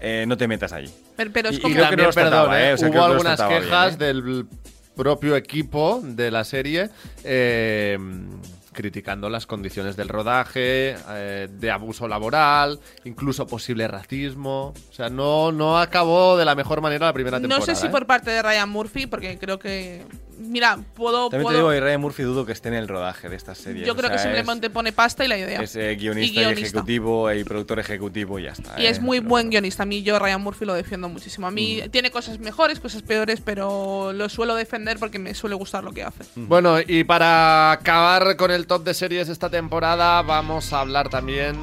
eh, 0.00 0.24
no 0.26 0.36
te 0.36 0.48
metas 0.48 0.72
ahí. 0.72 0.92
Pero, 1.16 1.30
pero 1.32 1.48
es 1.50 1.54
Y- 1.56 1.58
y 1.58 1.60
como... 1.62 1.74
creo 1.74 1.84
que 1.84 1.90
También, 1.90 2.06
los 2.06 2.14
trataba, 2.14 2.42
perdón, 2.50 2.60
¿eh? 2.60 2.70
¿eh? 2.70 2.72
O 2.72 2.76
sea, 2.78 2.88
hubo 2.88 2.92
creo 2.92 3.02
que 3.02 3.08
los 3.08 3.16
algunas 3.16 3.36
trataba 3.36 3.60
quejas 3.60 3.98
bien, 3.98 4.02
¿eh? 4.10 4.12
del 4.14 4.46
propio 4.94 5.36
equipo 5.36 6.00
de 6.04 6.30
la 6.30 6.44
serie 6.44 6.90
eh, 7.24 7.98
criticando 8.72 9.28
las 9.28 9.46
condiciones 9.46 9.96
del 9.96 10.08
rodaje, 10.08 10.96
eh, 11.10 11.48
de 11.50 11.70
abuso 11.70 12.08
laboral, 12.08 12.80
incluso 13.04 13.46
posible 13.46 13.86
racismo. 13.88 14.72
O 14.90 14.92
sea, 14.92 15.08
no, 15.10 15.52
no 15.52 15.78
acabó 15.78 16.36
de 16.36 16.44
la 16.44 16.54
mejor 16.54 16.80
manera 16.80 17.06
la 17.06 17.12
primera 17.12 17.38
temporada. 17.38 17.60
No 17.60 17.64
sé 17.66 17.74
si 17.74 17.86
¿eh? 17.86 17.90
por 17.90 18.06
parte 18.06 18.30
de 18.30 18.42
Ryan 18.42 18.68
Murphy, 18.68 19.06
porque 19.06 19.38
creo 19.38 19.58
que... 19.58 20.02
Mira, 20.38 20.78
puedo... 20.94 21.28
También 21.30 21.42
puedo- 21.42 21.56
te 21.56 21.60
digo 21.62 21.70
que 21.70 21.80
Ryan 21.80 22.00
Murphy 22.00 22.22
dudo 22.24 22.44
que 22.46 22.52
esté 22.52 22.68
en 22.68 22.74
el 22.74 22.88
rodaje 22.88 23.28
de 23.28 23.36
esta 23.36 23.54
serie. 23.54 23.84
yo 23.84 23.94
creo 23.96 24.10
que 24.10 24.18
simplemente 24.18 24.70
pone 24.70 24.92
pasta 24.92 25.24
y 25.24 25.28
la 25.28 25.38
idea. 25.38 25.60
Es, 25.62 25.76
eh, 25.76 25.94
guionista, 25.96 26.34
Y 26.34 26.38
y 26.38 26.44
guionista. 26.44 26.66
ejecutivo 26.78 27.32
y 27.32 27.44
productor 27.44 27.78
ejecutivo 27.78 28.38
y 28.38 28.44
ya 28.44 28.52
está. 28.52 28.80
Y 28.80 28.86
¿eh? 28.86 28.90
es 28.90 29.00
muy 29.00 29.18
Pero 29.20 29.28
buen 29.30 29.50
guionista. 29.50 29.82
A 29.84 29.86
mí 29.86 30.02
yo 30.02 30.18
Ryan 30.18 30.40
Murphy 30.42 30.64
lo 30.64 30.74
defiendo 30.74 31.08
muchísimo. 31.08 31.46
A 31.46 31.50
mí 31.50 31.82
tiene 31.90 32.10
cosas 32.10 32.38
mejores, 32.38 32.80
cosas 32.80 33.02
peores, 33.02 33.40
pero 33.44 34.12
lo 34.12 34.28
suelo 34.28 34.54
defender 34.54 34.98
porque 34.98 35.18
me 35.18 35.34
suele 35.34 35.54
gustar 35.54 35.84
lo 35.84 35.92
que 35.92 36.02
hace. 36.02 36.24
Bueno, 36.36 36.76
y 36.84 37.04
para 37.04 37.72
acabar 37.72 38.36
con 38.36 38.50
el 38.50 38.66
top 38.66 38.84
de 38.84 38.94
series 38.94 39.28
esta 39.28 39.48
temporada, 39.50 40.22
vamos 40.22 40.72
a 40.72 40.80
hablar 40.80 41.08
también, 41.08 41.56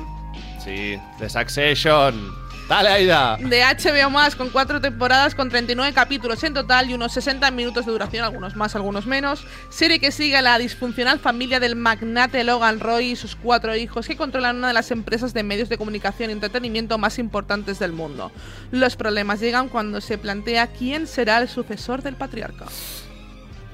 sí, 0.63 0.97
de 1.19 1.29
Succession. 1.29 2.38
Dale, 2.69 2.89
Aida. 2.89 3.35
De 3.37 3.63
HBO 3.63 4.11
más, 4.11 4.35
con 4.35 4.51
cuatro 4.51 4.79
temporadas, 4.79 5.33
con 5.33 5.49
39 5.49 5.91
capítulos 5.91 6.43
en 6.43 6.53
total 6.53 6.87
y 6.87 6.93
unos 6.93 7.11
60 7.13 7.49
minutos 7.49 7.87
de 7.87 7.91
duración, 7.91 8.23
algunos 8.23 8.55
más, 8.55 8.75
algunos 8.75 9.07
menos. 9.07 9.43
Serie 9.71 9.99
que 9.99 10.11
sigue 10.11 10.37
a 10.37 10.43
la 10.43 10.55
disfuncional 10.59 11.17
familia 11.17 11.59
del 11.59 11.75
magnate 11.75 12.43
Logan 12.43 12.79
Roy 12.79 13.05
y 13.07 13.15
sus 13.15 13.35
cuatro 13.35 13.75
hijos 13.75 14.07
que 14.07 14.15
controlan 14.15 14.57
una 14.57 14.67
de 14.67 14.75
las 14.75 14.91
empresas 14.91 15.33
de 15.33 15.41
medios 15.41 15.67
de 15.67 15.79
comunicación 15.79 16.29
y 16.29 16.33
entretenimiento 16.33 16.99
más 16.99 17.17
importantes 17.17 17.79
del 17.79 17.91
mundo. 17.91 18.31
Los 18.69 18.95
problemas 18.95 19.39
llegan 19.39 19.67
cuando 19.67 19.99
se 19.99 20.19
plantea 20.19 20.67
quién 20.67 21.07
será 21.07 21.39
el 21.39 21.49
sucesor 21.49 22.03
del 22.03 22.17
patriarca. 22.17 22.65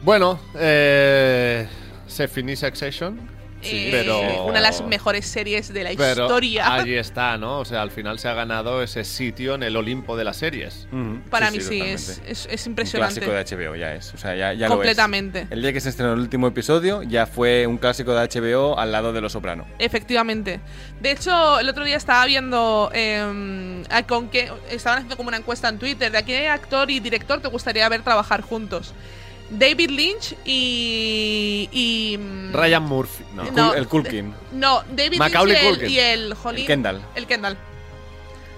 Bueno, 0.04 0.40
eh, 0.58 1.68
se 2.08 2.30
finí 2.30 2.56
Succession. 2.56 3.35
Eh, 3.62 3.88
pero- 3.92 4.44
Una 4.46 4.56
de 4.56 4.62
las 4.62 4.84
mejores 4.86 5.26
series 5.26 5.74
de 5.74 5.84
la 5.84 5.92
Pero 5.96 6.24
historia. 6.24 6.74
allí 6.76 6.94
está, 6.96 7.38
¿no? 7.38 7.60
O 7.60 7.66
sea, 7.66 7.82
al 7.82 7.90
final 7.90 8.20
se 8.20 8.28
ha 8.28 8.34
ganado 8.34 8.84
ese 8.84 9.04
sitio 9.04 9.56
en 9.56 9.64
el 9.64 9.76
Olimpo 9.76 10.16
de 10.18 10.24
las 10.24 10.38
series. 10.38 10.88
Ujú, 10.92 11.22
Para 11.32 11.50
mí 11.50 11.60
sí, 11.62 11.82
es, 11.82 12.22
es, 12.28 12.46
Un 12.66 12.72
impresionante. 12.72 13.22
clásico 13.22 13.32
de 13.32 13.68
HBO 13.68 13.76
ya 13.76 13.96
es. 13.96 14.14
O 14.14 14.18
sea, 14.18 14.36
ya, 14.36 14.54
ya 14.54 14.68
Completamente. 14.68 15.40
Lo 15.40 15.46
es. 15.46 15.52
El 15.54 15.62
día 15.64 15.74
que 15.74 15.82
se 15.82 15.90
estrenó 15.90 16.14
el 16.14 16.20
último 16.20 16.48
episodio 16.48 17.02
ya 17.04 17.26
fue 17.26 17.66
un 17.66 17.78
clásico 17.78 18.14
de 18.14 18.22
HBO 18.28 18.78
al 18.78 18.92
lado 18.92 19.14
de 19.14 19.22
Los 19.22 19.32
Soprano. 19.32 19.66
Efectivamente. 19.80 20.60
De 21.00 21.12
hecho, 21.12 21.60
el 21.60 21.68
otro 21.70 21.84
día 21.86 21.98
estaba 21.98 22.26
viendo 22.26 22.92
eh, 22.94 23.84
a 23.90 24.04
con 24.04 24.30
qué 24.30 24.52
estaban 24.70 24.98
haciendo 25.00 25.18
como 25.18 25.30
una 25.30 25.38
encuesta 25.38 25.70
en 25.70 25.80
Twitter 25.80 26.12
de 26.12 26.18
a 26.18 26.22
qué 26.24 26.50
actor 26.50 26.92
y 26.92 27.00
director 27.00 27.42
te 27.42 27.48
gustaría 27.48 27.88
ver 27.90 28.02
trabajar 28.04 28.42
juntos. 28.42 28.94
David 29.50 29.92
Lynch 29.92 30.36
y 30.46 31.70
y 31.72 32.18
mm, 32.18 32.54
Ryan 32.54 32.84
Murphy. 32.84 33.24
No. 33.34 33.44
No, 33.52 33.74
el 33.74 33.88
Culkin. 33.88 34.34
no 34.54 34.84
David 34.92 35.18
Macaulay 35.20 35.56
Lynch 35.56 35.64
y 35.64 35.68
el, 35.68 35.76
Culkin. 35.78 35.92
y 35.92 36.00
el 36.00 36.34
jolín- 36.36 36.62
El 36.62 36.66
Kendall. 36.68 37.02
el 37.16 37.28
Kendall. 37.28 37.58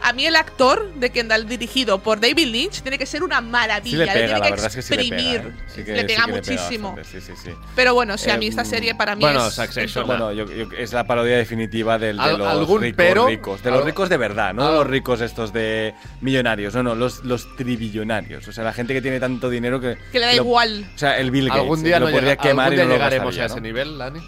A 0.08 0.14
mí 0.14 0.26
el 0.26 0.38
actor 0.38 0.94
de 0.94 1.10
Kendall 1.10 1.50
dirigido 1.50 2.00
por 2.00 2.22
David 2.22 2.48
Lynch 2.48 2.82
tiene 2.82 2.98
que 2.98 3.06
ser 3.06 3.24
una 3.24 3.42
maravilla. 3.42 3.90
Sí 3.92 3.98
le 3.98 4.06
pega, 4.06 4.14
tiene 4.14 4.28
la 4.40 4.42
que 4.46 4.52
verdad 4.52 4.66
es 4.68 4.76
que 4.78 4.82
sí 4.82 4.96
le 4.96 5.04
pega. 5.04 5.16
exprimir. 5.18 5.42
¿eh? 5.52 5.64
Sí 5.76 5.84
que- 5.84 5.96
le 5.96 6.04
pega 6.06 6.28
muchísimo. 6.28 6.96
bastante, 6.96 7.20
sí, 7.22 7.34
sí, 7.36 7.42
sí. 7.44 7.52
Pero 7.76 7.94
bueno, 7.94 8.18
sí, 8.18 8.30
a 8.30 8.38
mí 8.38 8.46
Eh, 8.46 8.50
esta 8.50 8.64
serie 8.64 8.96
para 8.96 9.16
mí 9.18 9.22
bueno, 9.22 9.46
es 9.48 9.54
Succession. 9.54 10.08
Bueno, 10.08 10.32
yo- 10.32 10.46
yo- 10.50 10.70
es 10.78 10.94
la 10.94 11.04
parodia 11.06 11.36
definitiva 11.36 11.98
del, 12.00 12.16
de 12.16 12.24
Al- 12.24 12.38
los 12.38 12.48
algún 12.48 12.82
ricos 12.84 12.96
pero? 12.98 13.28
ricos. 13.28 13.62
De 13.62 13.70
los 13.70 13.84
ricos 13.84 14.08
de 14.08 14.16
verdad, 14.16 14.54
no 14.54 14.66
al- 14.66 14.76
los 14.76 14.88
ricos 14.88 15.20
estos 15.20 15.52
de 15.52 15.94
millonarios. 16.22 16.74
No, 16.74 16.84
no, 16.84 16.96
los, 16.96 17.26
los 17.26 17.54
tribillonarios. 17.58 18.48
O 18.48 18.54
sea, 18.54 18.64
la 18.64 18.72
gente 18.72 18.94
que 18.94 19.02
tiene 19.02 19.20
tanto 19.20 19.50
dinero 19.50 19.82
que... 19.82 19.98
que 20.14 20.20
le 20.22 20.26
da 20.28 20.32
lo- 20.36 20.42
igual. 20.44 20.86
O 20.96 20.98
sea, 20.98 21.18
el 21.20 21.32
Bill 21.32 21.48
Gates. 21.50 21.62
Algún 21.64 21.84
día, 21.84 22.00
lo 22.00 22.06
no 22.06 22.12
podría 22.14 22.32
llega- 22.36 22.42
quemar 22.44 22.68
algún 22.68 22.80
y 22.80 22.88
lo 22.88 22.94
llegaremos 22.94 23.26
gastaría, 23.36 23.44
a 23.44 23.46
ese 23.48 23.56
¿no? 23.56 23.62
nivel, 23.62 23.98
Dani. 23.98 24.20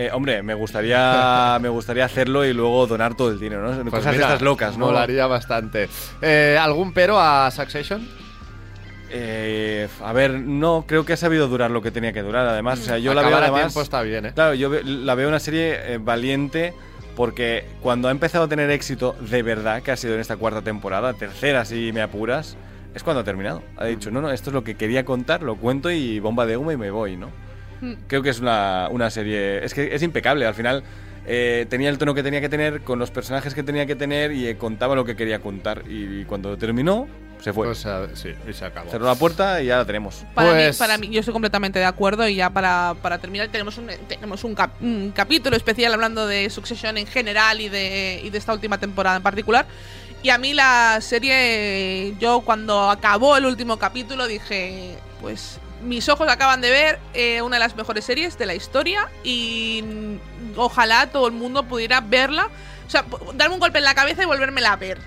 Eh, 0.00 0.10
hombre, 0.14 0.42
me 0.42 0.54
gustaría, 0.54 1.58
me 1.60 1.68
gustaría 1.68 2.06
hacerlo 2.06 2.46
y 2.46 2.54
luego 2.54 2.86
donar 2.86 3.14
todo 3.14 3.28
el 3.28 3.38
dinero, 3.38 3.68
¿no? 3.68 3.82
Pues 3.82 3.96
Cosas 3.96 4.14
mira, 4.14 4.28
estas 4.28 4.40
locas, 4.40 4.78
¿no? 4.78 4.86
Molaría 4.86 5.26
bastante. 5.26 5.90
Eh, 6.22 6.56
¿Algún 6.58 6.94
pero 6.94 7.20
a 7.20 7.50
Succession? 7.50 8.08
Eh, 9.10 9.88
a 10.02 10.12
ver, 10.14 10.40
no, 10.40 10.86
creo 10.88 11.04
que 11.04 11.12
ha 11.12 11.16
sabido 11.18 11.48
durar 11.48 11.70
lo 11.70 11.82
que 11.82 11.90
tenía 11.90 12.14
que 12.14 12.22
durar, 12.22 12.46
además. 12.46 12.78
O 12.78 12.82
sea, 12.84 12.96
yo 12.96 13.12
la 13.12 13.20
veo 13.20 13.36
además... 13.36 13.60
tiempo 13.60 13.82
está 13.82 14.00
bien, 14.00 14.24
¿eh? 14.24 14.32
Claro, 14.32 14.54
yo 14.54 14.70
la 14.82 15.14
veo 15.14 15.28
una 15.28 15.38
serie 15.38 15.92
eh, 15.92 15.98
valiente 15.98 16.72
porque 17.14 17.66
cuando 17.82 18.08
ha 18.08 18.10
empezado 18.10 18.44
a 18.44 18.48
tener 18.48 18.70
éxito 18.70 19.14
de 19.20 19.42
verdad, 19.42 19.82
que 19.82 19.90
ha 19.90 19.98
sido 19.98 20.14
en 20.14 20.20
esta 20.20 20.38
cuarta 20.38 20.62
temporada, 20.62 21.12
tercera 21.12 21.66
si 21.66 21.92
me 21.92 22.00
apuras, 22.00 22.56
es 22.94 23.02
cuando 23.02 23.20
ha 23.20 23.24
terminado. 23.24 23.62
Ha 23.76 23.84
dicho, 23.84 24.10
no, 24.10 24.22
no, 24.22 24.30
esto 24.30 24.48
es 24.48 24.54
lo 24.54 24.64
que 24.64 24.76
quería 24.76 25.04
contar, 25.04 25.42
lo 25.42 25.56
cuento 25.56 25.90
y 25.90 26.20
bomba 26.20 26.46
de 26.46 26.56
humo 26.56 26.72
y 26.72 26.78
me 26.78 26.90
voy, 26.90 27.18
¿no? 27.18 27.49
Creo 28.08 28.22
que 28.22 28.30
es 28.30 28.40
una, 28.40 28.88
una 28.90 29.10
serie, 29.10 29.64
es 29.64 29.72
que 29.74 29.94
es 29.94 30.02
impecable, 30.02 30.44
al 30.46 30.54
final 30.54 30.82
eh, 31.26 31.66
tenía 31.70 31.88
el 31.90 31.98
tono 31.98 32.14
que 32.14 32.22
tenía 32.22 32.40
que 32.40 32.48
tener, 32.48 32.82
con 32.82 32.98
los 32.98 33.10
personajes 33.10 33.54
que 33.54 33.62
tenía 33.62 33.86
que 33.86 33.94
tener 33.96 34.32
y 34.32 34.48
eh, 34.48 34.56
contaba 34.56 34.94
lo 34.94 35.04
que 35.04 35.16
quería 35.16 35.38
contar. 35.40 35.82
Y, 35.88 36.24
cuando 36.24 36.56
terminó, 36.56 37.06
se 37.40 37.52
fue. 37.52 37.66
Pues 37.66 37.84
eh, 37.86 38.08
sí, 38.14 38.30
y 38.48 38.52
se 38.52 38.64
acabó. 38.66 38.90
Cerró 38.90 39.06
la 39.06 39.14
puerta 39.14 39.62
y 39.62 39.66
ya 39.66 39.78
la 39.78 39.84
tenemos. 39.86 40.24
Para, 40.34 40.50
Pues- 40.50 40.74
mí, 40.76 40.78
para 40.78 40.98
mí, 40.98 41.08
yo 41.10 41.20
estoy 41.20 41.32
completamente 41.32 41.78
de 41.78 41.84
acuerdo 41.86 42.28
y 42.28 42.34
ya 42.36 42.50
para, 42.50 42.94
para 43.00 43.18
terminar 43.18 43.48
tenemos 43.48 43.78
un, 43.78 43.86
tenemos 44.08 44.44
un, 44.44 44.54
cap- 44.54 44.80
un 44.82 45.12
capítulo 45.14 45.56
especial 45.56 45.94
hablando 45.94 46.26
de 46.26 46.50
Succession 46.50 46.98
en 46.98 47.06
general 47.06 47.60
y 47.60 47.68
de, 47.68 48.20
y 48.24 48.30
de 48.30 48.38
esta 48.38 48.52
última 48.52 48.78
temporada 48.78 49.16
en 49.16 49.22
particular. 49.22 49.66
Y 50.22 50.28
a 50.28 50.36
mí 50.36 50.52
la 50.52 50.98
serie, 51.00 52.14
yo 52.18 52.42
cuando 52.42 52.90
acabó 52.90 53.36
el 53.38 53.46
último 53.46 53.78
capítulo 53.78 54.26
dije, 54.26 54.96
pues 55.22 55.58
mis 55.82 56.08
ojos 56.08 56.28
acaban 56.28 56.60
de 56.60 56.70
ver 56.70 56.98
eh, 57.14 57.42
una 57.42 57.56
de 57.56 57.60
las 57.60 57.76
mejores 57.76 58.04
series 58.04 58.38
de 58.38 58.46
la 58.46 58.54
historia 58.54 59.08
y 59.24 59.84
mm, 59.84 60.58
ojalá 60.58 61.06
todo 61.10 61.26
el 61.26 61.32
mundo 61.32 61.64
pudiera 61.64 62.00
verla. 62.00 62.48
O 62.86 62.90
sea, 62.90 63.04
darme 63.34 63.54
un 63.54 63.60
golpe 63.60 63.78
en 63.78 63.84
la 63.84 63.94
cabeza 63.94 64.22
y 64.22 64.26
volvérmela 64.26 64.72
a 64.72 64.76
ver. 64.76 64.98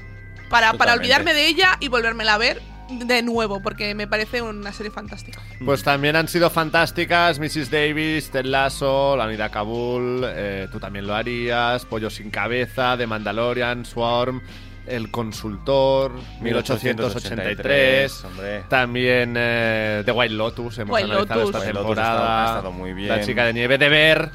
Para, 0.49 0.73
para 0.73 0.93
olvidarme 0.93 1.33
de 1.33 1.47
ella 1.47 1.77
y 1.79 1.87
volvérmela 1.87 2.35
a 2.35 2.37
ver 2.37 2.61
de 2.89 3.21
nuevo, 3.21 3.61
porque 3.61 3.95
me 3.95 4.07
parece 4.07 4.41
una 4.41 4.71
serie 4.73 4.91
fantástica. 4.91 5.41
Pues 5.63 5.83
también 5.83 6.15
han 6.15 6.27
sido 6.27 6.49
fantásticas 6.49 7.39
Mrs. 7.39 7.71
Davis, 7.71 8.29
Ted 8.29 8.45
Lasso, 8.45 9.15
La 9.17 9.25
Unidad 9.25 9.51
Kabul, 9.51 10.23
eh, 10.25 10.67
tú 10.71 10.79
también 10.79 11.07
lo 11.07 11.15
harías, 11.15 11.85
Pollo 11.85 12.09
sin 12.09 12.29
cabeza, 12.29 12.95
The 12.97 13.07
Mandalorian, 13.07 13.85
Swarm, 13.85 14.41
El 14.87 15.09
Consultor, 15.11 16.11
1883, 16.41 18.23
hombre. 18.25 18.63
también 18.69 19.33
eh, 19.37 20.03
The 20.05 20.11
White 20.11 20.33
Lotus, 20.33 20.77
hemos 20.79 20.93
White 20.95 21.05
analizado 21.11 21.39
Lotus. 21.39 21.55
esta 21.55 21.59
White 21.59 21.73
Lotus 21.73 21.95
temporada, 21.95 22.43
ha 22.43 22.47
estado 22.57 22.71
muy 22.71 22.93
bien. 22.93 23.09
La 23.09 23.21
Chica 23.21 23.45
de 23.45 23.53
Nieve, 23.53 23.77
de 23.77 23.89
ver, 23.89 24.29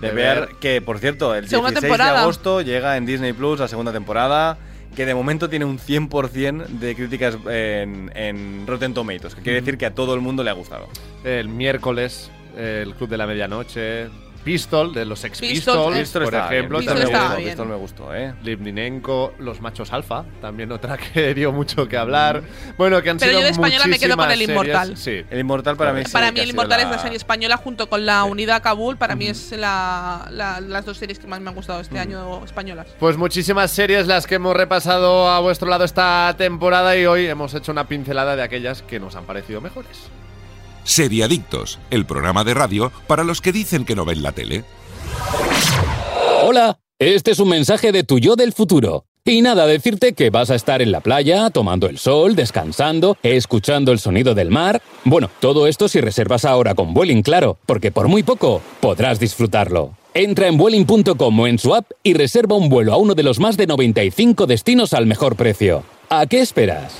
De 0.00 0.10
ver 0.10 0.48
que, 0.60 0.80
por 0.80 0.98
cierto, 0.98 1.34
el 1.34 1.48
Segunda 1.48 1.70
16 1.70 1.82
temporada. 1.90 2.12
de 2.12 2.18
agosto 2.20 2.60
llega 2.62 2.96
en 2.96 3.06
Disney 3.06 3.32
Plus 3.32 3.60
la 3.60 3.68
segunda 3.68 3.92
temporada, 3.92 4.56
que 4.96 5.06
de 5.06 5.14
momento 5.14 5.48
tiene 5.50 5.64
un 5.64 5.78
100% 5.78 6.66
de 6.66 6.94
críticas 6.94 7.36
en, 7.48 8.10
en 8.14 8.66
Rotten 8.66 8.94
Tomatoes, 8.94 9.34
que 9.34 9.42
quiere 9.42 9.60
decir 9.60 9.76
que 9.78 9.86
a 9.86 9.94
todo 9.94 10.14
el 10.14 10.20
mundo 10.20 10.42
le 10.42 10.50
ha 10.50 10.54
gustado. 10.54 10.88
el 11.24 11.48
miércoles, 11.48 12.30
El 12.56 12.94
Club 12.94 13.08
de 13.10 13.16
la 13.18 13.26
Medianoche, 13.26 14.08
Pistol, 14.44 14.92
de 14.92 15.04
los 15.04 15.24
Ex 15.24 15.40
Pistol, 15.40 15.54
Pistols. 15.94 15.98
Pistol 15.98 16.24
por 16.24 16.34
ejemplo, 16.34 16.78
Pistol 16.78 16.94
me 16.96 17.00
también 17.00 17.06
estaba 17.06 17.24
gustó, 17.24 17.36
bien. 17.38 17.48
Pistol 17.50 17.68
me 17.68 17.76
gustó, 17.76 18.14
¿eh? 18.14 18.34
Livninenko, 18.42 19.32
Los 19.38 19.60
Machos 19.60 19.92
Alfa, 19.92 20.24
también 20.40 20.70
otra 20.72 20.96
que 21.14 21.34
dio 21.34 21.50
mucho 21.52 21.88
que 21.88 21.96
hablar. 21.96 22.42
Bueno, 22.76 23.02
que 23.02 23.10
han 23.10 23.18
Pero 23.18 23.30
sido 23.30 23.40
yo 23.40 23.44
de 23.46 23.50
española 23.52 23.86
me 23.86 23.98
quedo 23.98 24.16
con 24.16 24.30
El 24.30 24.42
Inmortal. 24.42 24.96
series. 24.96 25.00
Sí. 25.00 25.26
El 25.30 25.40
Inmortal 25.40 25.76
para 25.76 25.92
mí 25.92 26.02
sí 26.04 26.12
para 26.12 26.30
mí 26.30 26.40
El 26.40 26.50
Inmortal 26.50 26.78
la- 26.80 26.84
es 26.84 26.90
la 26.90 26.98
serie 26.98 27.16
española 27.16 27.56
junto 27.56 27.88
con 27.88 28.04
la 28.06 28.24
Unidad 28.24 28.62
Kabul. 28.62 28.96
Para 28.96 29.16
mí 29.16 29.26
es 29.26 29.52
la, 29.52 30.28
la- 30.30 30.60
las 30.60 30.84
dos 30.84 30.98
series 30.98 31.18
que 31.18 31.26
más 31.26 31.40
me 31.40 31.48
han 31.48 31.54
gustado 31.56 31.80
este 31.80 31.98
año 31.98 32.44
españolas. 32.44 32.86
Pues 32.98 33.16
muchísimas 33.16 33.70
series 33.70 34.06
las 34.06 34.26
que 34.26 34.34
hemos 34.36 34.54
repasado 34.56 35.28
a 35.30 35.40
vuestro 35.40 35.68
lado 35.68 35.84
esta 35.84 36.34
temporada 36.36 36.96
y 36.96 37.06
hoy 37.06 37.26
hemos 37.26 37.54
hecho 37.54 37.72
una 37.72 37.88
pincelada 37.88 38.36
de 38.36 38.42
aquellas 38.42 38.82
que 38.82 39.00
nos 39.00 39.16
han 39.16 39.24
parecido 39.24 39.60
mejores. 39.60 40.10
Seriadictos, 40.84 41.78
el 41.90 42.06
programa 42.06 42.44
de 42.44 42.54
radio 42.54 42.92
para 43.06 43.24
los 43.24 43.40
que 43.40 43.52
dicen 43.52 43.84
que 43.84 43.96
no 43.96 44.04
ven 44.04 44.22
la 44.22 44.32
tele. 44.32 44.64
Hola, 46.42 46.78
este 46.98 47.32
es 47.32 47.40
un 47.40 47.48
mensaje 47.48 47.90
de 47.90 48.04
tu 48.04 48.18
yo 48.18 48.36
del 48.36 48.52
futuro. 48.52 49.06
Y 49.26 49.40
nada, 49.40 49.66
decirte 49.66 50.12
que 50.12 50.28
vas 50.28 50.50
a 50.50 50.54
estar 50.54 50.82
en 50.82 50.92
la 50.92 51.00
playa, 51.00 51.48
tomando 51.48 51.88
el 51.88 51.96
sol, 51.96 52.36
descansando, 52.36 53.16
escuchando 53.22 53.90
el 53.90 53.98
sonido 53.98 54.34
del 54.34 54.50
mar. 54.50 54.82
Bueno, 55.04 55.30
todo 55.40 55.66
esto 55.66 55.88
si 55.88 56.02
reservas 56.02 56.44
ahora 56.44 56.74
con 56.74 56.92
Vueling, 56.92 57.22
claro, 57.22 57.56
porque 57.64 57.90
por 57.90 58.08
muy 58.08 58.22
poco 58.22 58.60
podrás 58.80 59.18
disfrutarlo. 59.18 59.96
Entra 60.12 60.46
en 60.46 60.58
Vueling.com 60.58 61.40
o 61.40 61.46
en 61.46 61.58
su 61.58 61.74
app 61.74 61.90
y 62.02 62.12
reserva 62.12 62.56
un 62.56 62.68
vuelo 62.68 62.92
a 62.92 62.98
uno 62.98 63.14
de 63.14 63.22
los 63.22 63.40
más 63.40 63.56
de 63.56 63.66
95 63.66 64.46
destinos 64.46 64.92
al 64.92 65.06
mejor 65.06 65.36
precio. 65.36 65.84
¿A 66.10 66.26
qué 66.26 66.40
esperas? 66.40 66.94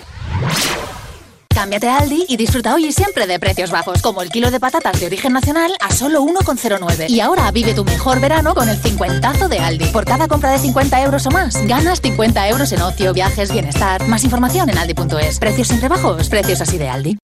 Cámbiate 1.55 1.88
a 1.88 1.98
Aldi 1.98 2.26
y 2.28 2.36
disfruta 2.36 2.74
hoy 2.74 2.86
y 2.86 2.92
siempre 2.92 3.28
de 3.28 3.38
precios 3.38 3.70
bajos, 3.70 4.02
como 4.02 4.22
el 4.22 4.30
kilo 4.30 4.50
de 4.50 4.59
patatas 4.59 4.98
de 4.98 5.07
origen 5.07 5.32
nacional 5.32 5.72
a 5.80 5.92
solo 5.92 6.20
1,09. 6.22 7.09
Y 7.09 7.20
ahora 7.20 7.48
vive 7.52 7.74
tu 7.74 7.84
mejor 7.84 8.20
verano 8.20 8.55
con 8.55 8.68
el 8.68 8.76
cincuentazo 8.76 9.48
de 9.48 9.61
Aldi. 9.61 9.86
Por 9.86 10.05
cada 10.05 10.26
compra 10.26 10.50
de 10.50 10.59
50 10.59 11.00
euros 11.02 11.24
o 11.26 11.30
más, 11.30 11.64
ganas 11.66 12.00
50 12.00 12.48
euros 12.48 12.72
en 12.72 12.82
ocio, 12.82 13.12
viajes, 13.14 13.52
bienestar. 13.52 14.05
Más 14.09 14.24
información 14.24 14.68
en 14.68 14.78
aldi.es. 14.78 15.38
Precios 15.38 15.68
siempre 15.68 15.88
bajos, 15.88 16.28
precios 16.28 16.61
así 16.61 16.76
de 16.76 16.88
Aldi. 16.88 17.18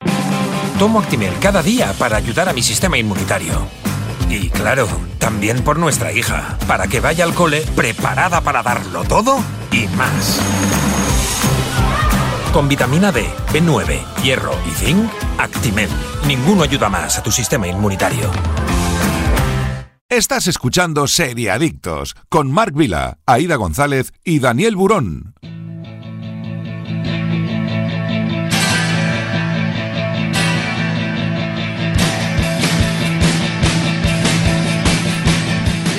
Tomo 0.79 1.01
Actimel 1.01 1.35
cada 1.41 1.63
día 1.63 1.93
para 1.99 2.17
ayudar 2.17 2.49
a 2.49 2.53
mi 2.53 2.63
sistema 2.63 2.97
inmunitario. 2.99 3.67
Y 4.29 4.49
claro, 4.51 4.87
también 5.19 5.65
por 5.65 5.81
nuestra 5.81 6.13
hija, 6.13 6.57
para 6.69 6.87
que 6.87 7.01
vaya 7.01 7.25
al 7.25 7.35
cole 7.35 7.63
preparada 7.75 8.41
para 8.43 8.63
darlo 8.63 9.03
todo 9.03 9.41
y 9.73 9.89
más. 9.89 10.41
Con 12.53 12.69
vitamina 12.69 13.13
D, 13.13 13.25
B9, 13.53 14.23
hierro 14.23 14.53
y 14.69 14.71
zinc, 14.71 15.09
Actimel. 15.39 15.89
Ninguno 16.27 16.65
ayuda 16.65 16.89
más 16.89 17.17
a 17.17 17.23
tu 17.23 17.31
sistema 17.31 17.69
inmunitario. 17.69 18.29
Estás 20.09 20.49
escuchando 20.49 21.07
Seriadictos 21.07 22.17
con 22.29 22.51
Marc 22.51 22.75
Vila, 22.75 23.19
Aida 23.25 23.55
González 23.55 24.13
y 24.25 24.41
Daniel 24.41 24.75
Burón. 24.75 25.35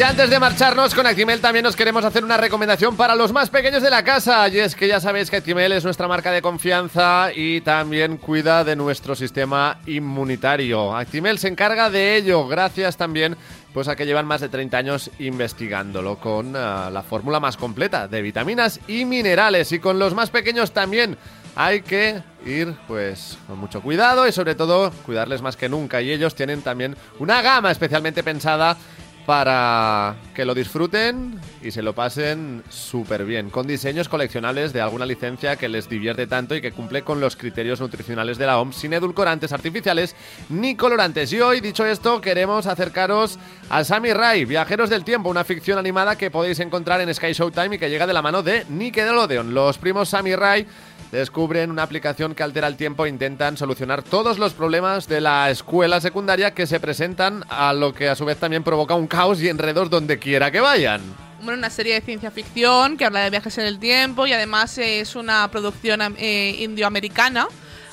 Y 0.02 0.04
antes 0.04 0.32
de 0.32 0.40
marcharnos 0.40 0.96
con 0.96 1.06
Actimel 1.06 1.42
también 1.42 1.62
nos 1.62 1.76
queremos 1.76 2.04
hacer 2.04 2.24
una 2.24 2.36
recomendación 2.36 2.98
para 2.98 3.16
los 3.16 3.32
más 3.32 3.52
pequeños 3.52 3.84
de 3.84 3.92
la 3.92 4.04
casa. 4.04 4.48
Y 4.48 4.58
es 4.58 4.76
que 4.76 4.88
ya 4.88 5.00
sabéis 5.00 5.30
que 5.30 5.38
Actimel 5.38 5.74
es 5.74 5.84
nuestra 5.84 6.08
marca 6.08 6.32
de 6.32 6.42
confianza 6.42 7.30
y 7.36 7.62
también 7.62 8.18
cuida 8.18 8.64
de 8.64 8.76
nuestro 8.76 9.14
sistema 9.14 9.78
inmunitario. 9.86 10.98
Actimel 10.98 11.38
se 11.38 11.50
encarga 11.50 11.92
de 11.92 12.16
ello 12.16 12.48
gracias 12.48 12.98
también 12.98 13.38
pues 13.76 13.88
a 13.88 13.96
que 13.96 14.08
llevan 14.08 14.26
más 14.26 14.42
de 14.42 14.50
30 14.50 14.76
años 14.76 15.12
investigándolo 15.20 16.18
con 16.18 16.56
ah, 16.56 16.90
la 16.92 17.04
fórmula 17.04 17.40
más 17.40 17.56
completa 17.56 18.08
de 18.08 18.24
vitaminas 18.24 18.80
y 18.88 19.06
minerales. 19.06 19.72
Y 19.72 19.78
con 19.78 20.00
los 20.00 20.16
más 20.16 20.32
pequeños 20.32 20.72
también 20.72 21.16
hay 21.56 21.82
que 21.82 22.24
ir 22.44 22.74
pues 22.88 23.38
con 23.46 23.60
mucho 23.60 23.82
cuidado 23.82 24.28
y 24.28 24.32
sobre 24.32 24.56
todo 24.56 24.92
cuidarles 25.06 25.44
más 25.44 25.58
que 25.58 25.70
nunca. 25.70 26.02
Y 26.02 26.12
ellos 26.12 26.34
tienen 26.34 26.64
también 26.64 26.96
una 27.20 27.44
gama 27.44 27.70
especialmente 27.70 28.24
pensada 28.24 28.78
para 29.26 30.16
que 30.34 30.46
lo 30.46 30.54
disfruten 30.54 31.40
y 31.62 31.72
se 31.72 31.82
lo 31.82 31.94
pasen 31.94 32.64
súper 32.70 33.26
bien, 33.26 33.50
con 33.50 33.68
diseños 33.68 34.10
coleccionables 34.10 34.74
de 34.74 34.82
alguna 34.82 35.06
licencia 35.06 35.56
que 35.56 35.70
les 35.70 35.88
divierte 35.88 36.28
tanto 36.28 36.56
y 36.56 36.62
que 36.62 36.72
cumple 36.72 37.04
con 37.04 37.20
los 37.20 37.36
criterios 37.36 37.80
nutricionales 37.80 38.38
de 38.38 38.46
la 38.46 38.60
OMS, 38.60 38.76
sin 38.76 38.94
edulcorantes 38.94 39.54
artificiales 39.54 40.16
ni 40.50 40.76
colorantes. 40.76 41.32
Y 41.34 41.42
hoy, 41.42 41.62
dicho 41.62 41.86
esto, 41.86 42.22
queremos 42.22 42.68
acercaros 42.68 43.38
a 43.70 43.84
Sammy 43.84 44.14
Ray, 44.14 44.46
Viajeros 44.46 44.90
del 44.90 45.04
Tiempo, 45.04 45.30
una 45.30 45.44
ficción 45.44 45.78
animada 45.78 46.18
que 46.18 46.32
podéis 46.32 46.60
encontrar 46.60 47.02
en 47.02 47.14
Sky 47.14 47.34
Showtime 47.34 47.76
y 47.76 47.80
que 47.80 47.90
llega 47.90 48.08
de 48.08 48.14
la 48.14 48.22
mano 48.22 48.44
de 48.44 48.66
Nickelodeon. 48.70 49.54
Los 49.54 49.78
primos 49.78 50.10
Sammy 50.10 50.36
Ray 50.36 50.66
descubren 51.12 51.72
una 51.72 51.84
aplicación 51.84 52.34
que 52.36 52.44
altera 52.44 52.68
el 52.68 52.78
tiempo 52.78 53.06
e 53.06 53.10
intentan 53.10 53.58
solucionar 53.58 54.02
todos 54.04 54.40
los 54.40 54.54
problemas 54.54 55.08
de 55.08 55.22
la 55.22 55.50
escuela 55.50 56.00
secundaria 56.02 56.52
que 56.54 56.66
se 56.68 56.80
presentan, 56.80 57.44
a 57.50 57.74
lo 57.74 57.94
que 57.94 58.10
a 58.10 58.16
su 58.16 58.26
vez 58.26 58.38
también 58.38 58.64
provoca 58.64 58.96
un 58.96 59.08
caos 59.08 59.42
y 59.42 59.50
enredos 59.50 59.90
donde 59.90 60.20
quiera 60.20 60.52
que 60.52 60.60
vayan. 60.62 61.02
Bueno, 61.42 61.58
una 61.58 61.70
serie 61.72 61.96
de 61.96 62.02
ciencia 62.02 62.30
ficción 62.32 62.98
que 62.98 63.06
habla 63.06 63.22
de 63.22 63.30
viajes 63.32 63.58
en 63.58 63.66
el 63.66 63.80
tiempo 63.80 64.28
y 64.28 64.34
además 64.34 64.78
es 64.78 65.16
una 65.16 65.50
producción 65.50 66.00
eh, 66.18 66.56
indioamericana. 66.60 67.48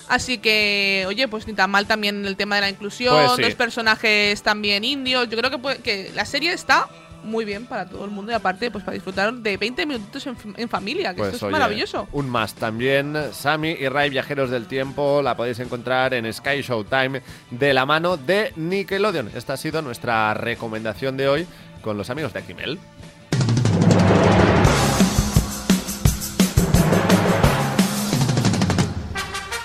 Así 0.08 0.38
que, 0.38 1.04
oye, 1.06 1.28
pues 1.28 1.46
ni 1.46 1.52
tan 1.54 1.70
mal 1.70 1.86
también 1.86 2.24
el 2.24 2.36
tema 2.36 2.54
de 2.56 2.60
la 2.62 2.68
inclusión, 2.70 3.14
Pues 3.14 3.32
sí. 3.36 3.42
dos 3.42 3.54
personajes 3.54 4.42
también 4.42 4.84
indios. 4.84 5.28
Yo 5.28 5.36
creo 5.36 5.50
que, 5.50 5.58
puede- 5.58 5.78
que 5.78 6.10
la 6.14 6.24
serie 6.24 6.52
está 6.52 6.88
muy 7.24 7.44
bien 7.44 7.66
para 7.66 7.86
todo 7.88 8.04
el 8.04 8.10
mundo 8.10 8.32
y 8.32 8.34
aparte, 8.34 8.70
pues 8.70 8.84
para 8.84 8.94
disfrutar 8.94 9.32
de 9.32 9.56
20 9.56 9.86
minutitos 9.86 10.26
en, 10.26 10.36
en 10.56 10.68
familia, 10.68 11.10
que 11.10 11.18
Pues, 11.18 11.34
esto 11.34 11.36
es 11.36 11.42
oye, 11.44 11.52
maravilloso. 11.52 12.08
Un 12.12 12.28
más 12.28 12.54
también. 12.54 13.14
Sammy 13.32 13.70
y 13.78 13.88
Ray, 13.88 14.10
Viajeros 14.10 14.50
del 14.50 14.66
Tiempo, 14.66 15.22
la 15.22 15.36
podéis 15.36 15.58
encontrar 15.60 16.14
en 16.14 16.32
Sky 16.32 16.62
Showtime 16.62 17.22
de 17.50 17.74
la 17.74 17.86
mano 17.86 18.16
de 18.16 18.52
Nickelodeon. 18.56 19.30
Esta 19.34 19.54
ha 19.54 19.56
sido 19.56 19.82
nuestra 19.82 20.34
recomendación 20.34 21.16
de 21.16 21.28
hoy 21.28 21.46
con 21.82 21.96
los 21.96 22.10
amigos 22.10 22.32
de 22.32 22.40
Akimel. 22.40 22.78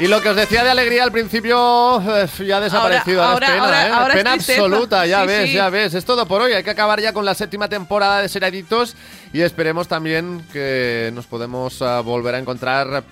Y 0.03 0.07
lo 0.07 0.21
que 0.21 0.27
os 0.29 0.35
decía 0.35 0.65
de 0.65 0.69
alegría 0.69 1.03
al 1.05 1.13
principio 1.13 2.01
eh, 2.01 2.27
ya 2.45 2.57
ha 2.57 2.59
desaparecido. 2.59 3.23
Ahora- 3.23 3.45
es 3.47 3.51
pena, 3.53 3.63
ahora- 3.65 3.87
¿eh? 3.87 3.91
ahora 3.91 4.13
pena 4.15 4.33
absoluta, 4.33 5.05
ya 5.05 5.21
Sí, 5.21 5.27
ves, 5.27 5.45
sí. 5.49 5.53
ya 5.53 5.69
ves. 5.69 5.93
Es 5.93 6.03
todo 6.03 6.25
por 6.27 6.41
hoy. 6.41 6.51
Hay 6.51 6.61
que 6.63 6.71
acabar 6.71 6.99
ya 6.99 7.13
con 7.13 7.23
la 7.23 7.33
séptima 7.33 7.69
temporada 7.69 8.21
de 8.21 8.27
Seraditos 8.27 8.97
y 9.31 9.39
esperemos 9.41 9.87
también 9.87 10.45
que 10.51 11.09
nos 11.13 11.25
podemos 11.25 11.81
ah, 11.81 12.01
volver 12.01 12.35
a 12.35 12.39
encontrar 12.39 13.05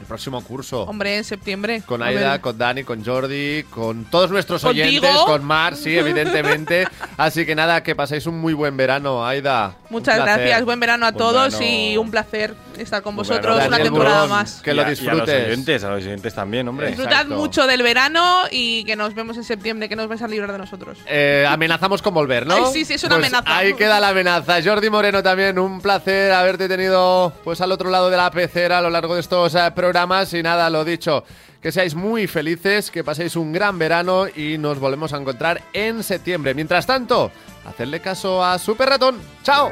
el 0.00 0.06
próximo 0.06 0.42
curso. 0.42 0.82
Hombre, 0.84 1.16
en 1.16 1.24
septiembre. 1.24 1.82
Con 1.84 2.02
Aida, 2.02 2.40
con 2.40 2.56
Dani, 2.56 2.84
con 2.84 3.04
Jordi, 3.04 3.64
con 3.70 4.04
todos 4.04 4.30
nuestros 4.30 4.62
¿Contigo? 4.62 4.86
oyentes, 5.06 5.16
con 5.26 5.44
Mar, 5.44 5.74
sí, 5.76 5.96
evidentemente. 5.98 6.86
Así 7.16 7.44
que 7.44 7.54
nada, 7.54 7.82
que 7.82 7.94
paséis 7.96 8.26
un 8.26 8.38
muy 8.40 8.52
buen 8.54 8.76
verano, 8.76 9.26
Aida. 9.26 9.74
Muchas 9.90 10.16
gracias, 10.18 10.64
buen 10.64 10.78
verano 10.80 11.06
a 11.06 11.10
Buen 11.10 11.18
todos 11.18 11.58
verano. 11.58 11.66
y 11.72 11.96
un 11.96 12.10
placer 12.10 12.54
estar 12.78 13.02
con 13.02 13.16
vosotros 13.16 13.42
verano. 13.56 13.66
una 13.68 13.70
Daniel 13.78 13.84
temporada 13.92 14.22
Burón, 14.22 14.30
más. 14.38 14.60
Que 14.62 14.72
lo 14.74 14.82
Y 14.82 14.84
a- 14.84 14.84
y 14.84 14.86
a 14.86 14.90
disfrutes. 14.90 15.18
los 15.40 15.46
oyentes, 15.48 15.84
a 15.84 15.88
los 15.90 16.04
oyentes 16.04 16.34
también, 16.34 16.68
hombre. 16.68 16.90
Exacto. 16.90 17.08
Disfrutad 17.10 17.36
mucho 17.36 17.66
del 17.66 17.82
verano 17.82 18.42
y 18.52 18.84
que 18.84 18.94
nos 18.94 19.14
vemos 19.14 19.36
en 19.36 19.44
septiembre, 19.44 19.88
que 19.88 19.96
nos 19.96 20.06
vais 20.08 20.22
a 20.22 20.28
librar 20.28 20.52
de 20.52 20.58
nosotros. 20.58 20.98
Eh, 21.06 21.44
amenazamos 21.48 22.02
con 22.02 22.14
volver, 22.14 22.46
¿no? 22.46 22.54
Ay, 22.54 22.62
sí, 22.72 22.84
sí, 22.84 22.94
es 22.94 23.04
una 23.04 23.16
Pues 23.16 23.32
amenaza. 23.32 23.56
Ahí 23.56 23.74
queda 23.74 23.98
la 23.98 24.10
amenaza. 24.10 24.58
Jordi 24.62 24.90
Moreno 24.90 25.22
también, 25.22 25.58
un 25.58 25.80
placer 25.80 26.32
haberte 26.32 26.68
tenido 26.68 27.32
pues 27.42 27.60
al 27.60 27.72
otro 27.72 27.90
lado 27.90 28.10
de 28.10 28.16
la 28.16 28.30
pecera 28.30 28.78
a 28.78 28.80
lo 28.82 28.90
largo 28.90 29.14
de 29.14 29.20
estos 29.22 29.54
eh, 29.54 29.70
programas. 29.88 30.34
Y 30.34 30.42
nada, 30.42 30.68
lo 30.68 30.84
dicho, 30.84 31.24
que 31.62 31.72
seáis 31.72 31.94
muy 31.94 32.26
felices, 32.26 32.90
que 32.90 33.02
paséis 33.02 33.36
un 33.36 33.52
gran 33.52 33.78
verano 33.78 34.26
y 34.28 34.58
nos 34.58 34.78
volvemos 34.78 35.14
a 35.14 35.16
encontrar 35.16 35.62
en 35.72 36.02
septiembre. 36.02 36.52
Mientras 36.54 36.86
tanto, 36.86 37.30
hacedle 37.66 38.00
caso 38.00 38.44
a 38.44 38.58
Super 38.58 38.90
Ratón. 38.90 39.16
¡Chao! 39.42 39.70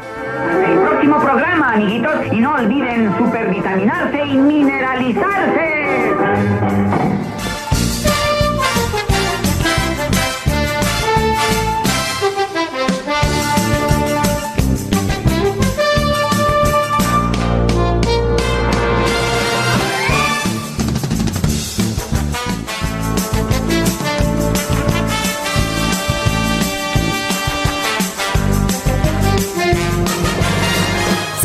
El 0.67 0.79
próximo 0.79 1.21
programa, 1.21 1.75
amiguitos, 1.75 2.14
y 2.33 2.37
no 2.37 2.55
olviden 2.55 3.14
supervitaminarse 3.19 4.25
y 4.25 4.37
mineralizarse. 4.39 7.05